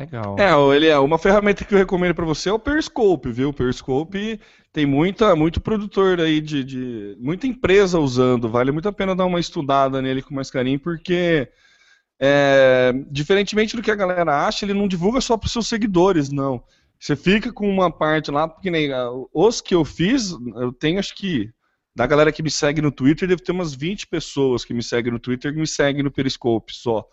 Legal. 0.00 0.36
É, 0.38 0.76
ele 0.76 0.86
é 0.86 0.98
uma 0.98 1.18
ferramenta 1.18 1.62
que 1.62 1.74
eu 1.74 1.78
recomendo 1.78 2.14
para 2.14 2.24
você 2.24 2.48
é 2.48 2.52
o 2.52 2.58
Periscope, 2.58 3.30
viu? 3.30 3.50
O 3.50 3.52
Periscope 3.52 4.40
tem 4.72 4.86
muita, 4.86 5.36
muito 5.36 5.60
produtor 5.60 6.18
aí 6.20 6.40
de, 6.40 6.64
de, 6.64 7.16
muita 7.20 7.46
empresa 7.46 7.98
usando. 7.98 8.48
Vale 8.48 8.72
muito 8.72 8.88
a 8.88 8.92
pena 8.92 9.14
dar 9.14 9.26
uma 9.26 9.38
estudada 9.38 10.00
nele 10.00 10.22
com 10.22 10.34
mais 10.34 10.50
carinho, 10.50 10.80
porque 10.80 11.46
é, 12.18 12.94
diferentemente 13.10 13.76
do 13.76 13.82
que 13.82 13.90
a 13.90 13.94
galera 13.94 14.46
acha, 14.46 14.64
ele 14.64 14.72
não 14.72 14.88
divulga 14.88 15.20
só 15.20 15.36
para 15.36 15.50
seus 15.50 15.68
seguidores, 15.68 16.30
não. 16.30 16.64
Você 16.98 17.14
fica 17.14 17.52
com 17.52 17.68
uma 17.68 17.90
parte 17.90 18.30
lá, 18.30 18.48
porque 18.48 18.70
nem 18.70 18.90
os 19.34 19.60
que 19.60 19.74
eu 19.74 19.84
fiz, 19.84 20.30
eu 20.56 20.72
tenho 20.72 20.98
acho 20.98 21.14
que 21.14 21.50
da 21.94 22.06
galera 22.06 22.32
que 22.32 22.42
me 22.42 22.50
segue 22.50 22.80
no 22.80 22.90
Twitter, 22.90 23.28
deve 23.28 23.42
ter 23.42 23.52
umas 23.52 23.74
20 23.74 24.06
pessoas 24.06 24.64
que 24.64 24.72
me 24.72 24.82
seguem 24.82 25.12
no 25.12 25.18
Twitter 25.18 25.52
e 25.52 25.56
me 25.56 25.66
seguem 25.66 26.02
no 26.02 26.10
Periscope 26.10 26.74
só. 26.74 27.06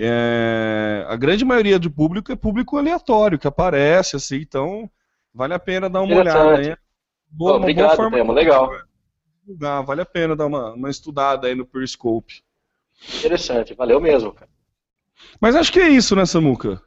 É, 0.00 1.04
a 1.08 1.16
grande 1.16 1.44
maioria 1.44 1.76
do 1.76 1.90
público 1.90 2.30
é 2.30 2.36
público 2.36 2.76
aleatório, 2.76 3.38
que 3.38 3.48
aparece, 3.48 4.14
assim, 4.14 4.36
então 4.36 4.88
vale 5.34 5.54
a 5.54 5.58
pena 5.58 5.90
dar 5.90 6.02
uma 6.02 6.16
olhada 6.16 6.58
aí. 6.58 6.76
Boa, 7.28 7.56
Obrigado, 7.56 7.96
boa 7.96 8.10
forma 8.10 8.32
legal. 8.32 8.70
Divulgar, 9.42 9.84
vale 9.84 10.00
a 10.00 10.06
pena 10.06 10.36
dar 10.36 10.46
uma, 10.46 10.72
uma 10.72 10.88
estudada 10.88 11.48
aí 11.48 11.54
no 11.54 11.66
Periscope. 11.66 12.42
Interessante, 13.18 13.74
valeu 13.74 14.00
mesmo, 14.00 14.32
cara. 14.32 14.50
Mas 15.40 15.56
acho 15.56 15.72
que 15.72 15.80
é 15.80 15.88
isso, 15.88 16.14
né, 16.14 16.24
Samuca? 16.24 16.80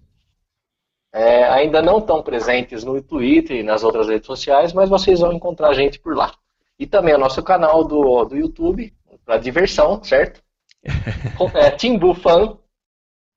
É, 1.14 1.46
ainda 1.46 1.82
não 1.82 2.00
estão 2.00 2.22
presentes 2.22 2.84
no 2.84 3.02
Twitter 3.02 3.58
e 3.58 3.64
nas 3.64 3.84
outras 3.84 4.08
redes 4.08 4.28
sociais, 4.28 4.74
mas 4.74 4.90
vocês 4.90 5.20
vão 5.20 5.32
encontrar 5.32 5.70
a 5.70 5.74
gente 5.74 6.00
por 6.00 6.16
lá. 6.16 6.34
E 6.78 6.86
também 6.86 7.16
o 7.16 7.18
nosso 7.18 7.42
canal 7.42 7.84
do, 7.84 8.26
do 8.26 8.36
YouTube, 8.36 8.94
para 9.26 9.38
diversão, 9.38 10.04
certo? 10.04 10.44
é 11.56 11.72
Timbu 11.72 12.14
Fan, 12.14 12.58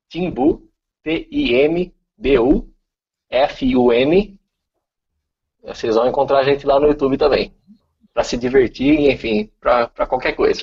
Timbu, 0.09 0.69
T-I-M-B-U, 1.03 2.69
F-U-N. 3.31 4.41
Vocês 5.63 5.95
vão 5.95 6.09
encontrar 6.09 6.41
a 6.41 6.45
gente 6.45 6.67
lá 6.67 6.79
no 6.81 6.89
YouTube 6.89 7.17
também. 7.17 7.55
Para 8.13 8.25
se 8.25 8.37
divertir, 8.37 9.09
enfim, 9.11 9.51
para 9.61 10.07
qualquer 10.07 10.33
coisa. 10.33 10.63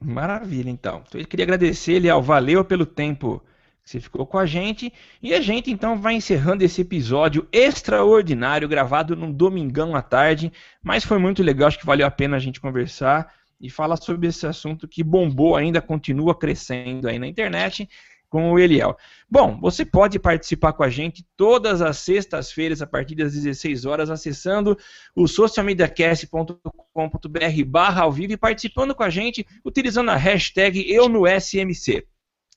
Maravilha, 0.00 0.70
então. 0.70 1.02
então. 1.06 1.20
Eu 1.20 1.26
queria 1.26 1.44
agradecer, 1.44 1.94
Eliel, 1.94 2.22
valeu 2.22 2.64
pelo 2.64 2.86
tempo 2.86 3.42
que 3.82 3.90
você 3.90 4.00
ficou 4.00 4.26
com 4.26 4.38
a 4.38 4.46
gente. 4.46 4.92
E 5.22 5.34
a 5.34 5.40
gente, 5.40 5.70
então, 5.70 5.98
vai 5.98 6.14
encerrando 6.14 6.64
esse 6.64 6.80
episódio 6.80 7.48
extraordinário, 7.52 8.68
gravado 8.68 9.16
num 9.16 9.32
domingão 9.32 9.96
à 9.96 10.02
tarde. 10.02 10.52
Mas 10.82 11.04
foi 11.04 11.18
muito 11.18 11.42
legal, 11.42 11.68
acho 11.68 11.78
que 11.78 11.86
valeu 11.86 12.06
a 12.06 12.10
pena 12.10 12.36
a 12.36 12.40
gente 12.40 12.60
conversar 12.60 13.32
e 13.60 13.68
falar 13.68 13.96
sobre 13.96 14.28
esse 14.28 14.46
assunto 14.46 14.86
que 14.86 15.02
bombou, 15.02 15.56
ainda 15.56 15.80
continua 15.80 16.34
crescendo 16.34 17.08
aí 17.08 17.18
na 17.18 17.26
internet 17.26 17.88
com 18.28 18.52
o 18.52 18.58
Eliel. 18.58 18.96
Bom, 19.30 19.58
você 19.60 19.84
pode 19.84 20.18
participar 20.18 20.72
com 20.72 20.82
a 20.82 20.90
gente 20.90 21.24
todas 21.36 21.80
as 21.80 21.98
sextas-feiras 21.98 22.82
a 22.82 22.86
partir 22.86 23.14
das 23.14 23.32
16 23.32 23.84
horas 23.84 24.10
acessando 24.10 24.76
o 25.14 25.26
socialmediacast.com.br 25.26 27.64
barra 27.66 28.02
ao 28.02 28.12
vivo 28.12 28.32
e 28.32 28.36
participando 28.36 28.94
com 28.94 29.02
a 29.02 29.10
gente 29.10 29.46
utilizando 29.64 30.10
a 30.10 30.16
hashtag 30.16 30.90
eu 30.90 31.08
no 31.08 31.24
SMC. 31.26 32.06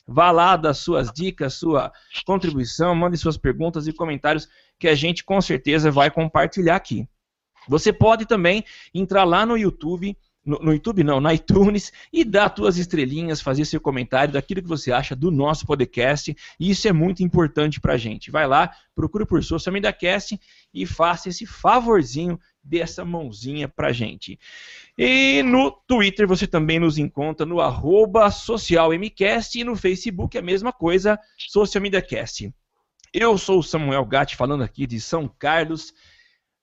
Vá 0.07 0.31
lá, 0.31 0.57
dá 0.57 0.73
suas 0.73 1.11
dicas, 1.11 1.53
sua 1.53 1.91
contribuição, 2.25 2.93
mande 2.93 3.17
suas 3.17 3.37
perguntas 3.37 3.87
e 3.87 3.93
comentários 3.93 4.49
que 4.77 4.87
a 4.87 4.95
gente 4.95 5.23
com 5.23 5.39
certeza 5.39 5.91
vai 5.91 6.11
compartilhar 6.11 6.75
aqui. 6.75 7.07
Você 7.67 7.93
pode 7.93 8.25
também 8.25 8.65
entrar 8.93 9.23
lá 9.23 9.45
no 9.45 9.55
YouTube 9.55 10.17
no, 10.45 10.57
no, 10.59 10.73
YouTube 10.73 11.03
não, 11.03 11.21
na 11.21 11.33
iTunes 11.35 11.91
e 12.11 12.23
dar 12.23 12.53
suas 12.55 12.77
estrelinhas, 12.77 13.41
fazer 13.41 13.65
seu 13.65 13.79
comentário 13.79 14.33
daquilo 14.33 14.61
que 14.61 14.67
você 14.67 14.91
acha 14.91 15.15
do 15.15 15.31
nosso 15.31 15.65
podcast. 15.65 16.35
E 16.59 16.69
isso 16.69 16.87
é 16.87 16.93
muito 16.93 17.23
importante 17.23 17.79
pra 17.79 17.97
gente. 17.97 18.31
Vai 18.31 18.47
lá, 18.47 18.71
procure 18.95 19.25
por 19.25 19.43
Social 19.43 19.73
Media 19.73 19.93
Cast 19.93 20.39
e 20.73 20.85
faça 20.85 21.29
esse 21.29 21.45
favorzinho 21.45 22.39
dessa 22.63 23.03
mãozinha 23.03 23.67
pra 23.67 23.91
gente. 23.91 24.39
E 24.97 25.41
no 25.43 25.71
Twitter 25.71 26.27
você 26.27 26.45
também 26.45 26.79
nos 26.79 26.97
encontra 26.97 27.45
no 27.45 27.57
socialmcast 28.31 29.59
e 29.59 29.63
no 29.63 29.75
Facebook 29.75 30.37
a 30.37 30.41
mesma 30.41 30.71
coisa, 30.71 31.19
Social 31.37 31.81
Media 31.81 32.01
Cast. 32.01 32.53
Eu 33.13 33.37
sou 33.37 33.59
o 33.59 33.63
Samuel 33.63 34.05
Gatti 34.05 34.35
falando 34.35 34.63
aqui 34.63 34.87
de 34.87 35.01
São 35.01 35.27
Carlos, 35.27 35.93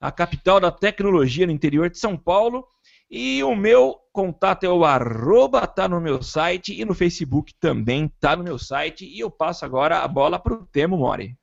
a 0.00 0.10
capital 0.10 0.60
da 0.60 0.70
tecnologia 0.70 1.46
no 1.46 1.52
interior 1.52 1.90
de 1.90 1.98
São 1.98 2.16
Paulo. 2.16 2.66
E 3.10 3.42
o 3.42 3.54
meu 3.56 3.96
contato 4.12 4.64
é 4.64 4.68
o 4.68 4.84
arroba, 4.84 5.66
tá 5.66 5.88
no 5.88 6.00
meu 6.00 6.22
site 6.22 6.78
e 6.78 6.84
no 6.84 6.94
Facebook 6.94 7.54
também 7.58 8.12
tá 8.20 8.36
no 8.36 8.44
meu 8.44 8.58
site. 8.58 9.06
E 9.06 9.20
eu 9.20 9.30
passo 9.30 9.64
agora 9.64 10.00
a 10.00 10.08
bola 10.08 10.38
pro 10.38 10.66
Temo 10.66 10.98
Mori. 10.98 11.36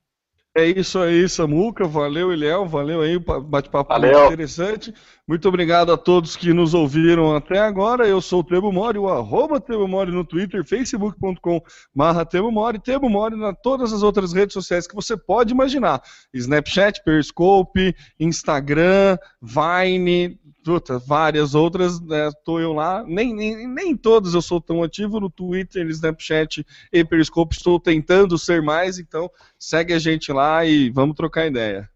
É 0.58 0.66
isso 0.66 1.00
aí, 1.00 1.28
Samuca. 1.28 1.86
Valeu, 1.86 2.32
Ilhéu. 2.32 2.66
Valeu 2.66 3.02
aí, 3.02 3.20
bate-papo 3.20 3.94
muito 4.00 4.18
interessante. 4.26 4.94
Muito 5.28 5.48
obrigado 5.50 5.92
a 5.92 5.98
todos 5.98 6.36
que 6.36 6.54
nos 6.54 6.76
ouviram 6.76 7.36
até 7.36 7.58
agora. 7.58 8.08
Eu 8.08 8.22
sou 8.22 8.42
o 8.42 8.44
Temo 8.44 8.72
Mori, 8.72 9.00
o 9.00 9.10
arroba 9.10 9.60
Temo 9.60 9.88
Mori 9.88 10.12
no 10.12 10.24
Twitter, 10.24 10.64
facebook.com 10.64 11.60
barra 11.96 12.24
Temo 12.24 12.52
Mori, 12.52 12.78
Temo 12.78 13.10
Mori 13.10 13.36
na 13.36 13.52
todas 13.52 13.92
as 13.92 14.04
outras 14.04 14.34
redes 14.34 14.54
sociais 14.54 14.86
que 14.86 14.94
você 14.94 15.18
pode 15.18 15.52
imaginar. 15.52 16.00
Snapchat, 16.32 17.04
Periscope, 17.04 17.96
Instagram, 18.20 19.18
Vine, 19.42 20.40
puta, 20.64 21.00
várias 21.00 21.56
outras, 21.56 22.00
né, 22.02 22.30
tô 22.44 22.60
eu 22.60 22.72
lá, 22.72 23.04
nem, 23.04 23.34
nem, 23.34 23.68
nem 23.68 23.98
todas 23.98 24.36
eu 24.36 24.44
sou 24.44 24.62
tão 24.62 24.84
ativo 24.84 25.20
no 25.20 25.30
Twitter, 25.30 25.88
Snapchat 25.88 26.64
e 26.94 27.04
Periscope, 27.04 27.56
estou 27.56 27.80
tentando 27.80 28.38
ser 28.38 28.62
mais, 28.62 29.00
então 29.00 29.32
segue 29.58 29.92
a 29.92 30.00
gente 30.00 30.32
lá 30.32 30.64
e 30.64 30.92
vamos 30.92 31.16
trocar 31.16 31.48
ideia. 31.48 31.90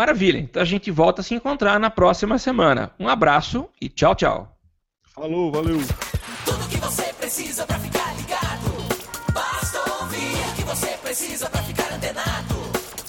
Maravilha, 0.00 0.38
então 0.38 0.62
a 0.62 0.64
gente 0.64 0.90
volta 0.90 1.20
a 1.20 1.22
se 1.22 1.34
encontrar 1.34 1.78
na 1.78 1.90
próxima 1.90 2.38
semana. 2.38 2.90
Um 2.98 3.06
abraço 3.06 3.68
e 3.78 3.86
tchau, 3.86 4.14
tchau. 4.14 4.56
Falou, 5.14 5.52
valeu. 5.52 5.78
Tudo 6.42 6.68
que 6.70 6.78
você 6.78 7.02
precisa 7.12 7.66
pra 7.66 7.78
ficar 7.78 8.16
ligado, 8.16 8.72
basta 9.34 9.78
ouvir 10.00 10.36
o 10.48 10.54
que 10.56 10.62
você 10.62 10.86
precisa 11.02 11.50
pra 11.50 11.62
ficar 11.64 11.92
antenado, 11.92 12.54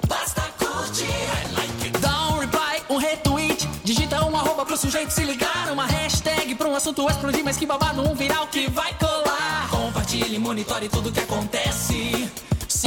basta 0.06 0.42
curtir. 0.60 1.08
Dá 2.02 2.28
um 2.28 2.40
reply, 2.40 2.84
um 2.90 2.98
retweet, 2.98 3.66
digita 3.86 4.26
um 4.26 4.36
arroba 4.36 4.66
pro 4.66 4.76
sujeito 4.76 5.12
se 5.12 5.24
ligar, 5.24 5.72
uma 5.72 5.86
hashtag 5.86 6.56
pra 6.56 6.68
um 6.68 6.76
assunto 6.76 7.10
explodir, 7.10 7.42
mas 7.42 7.56
que 7.56 7.66
babado, 7.66 8.02
um 8.02 8.14
viral 8.14 8.48
que 8.48 8.70
vai 8.70 8.94
colar. 8.96 9.70
Compartilhe, 9.70 10.38
monitore 10.38 10.90
tudo 10.90 11.10
que 11.10 11.22
acontece. 11.22 12.30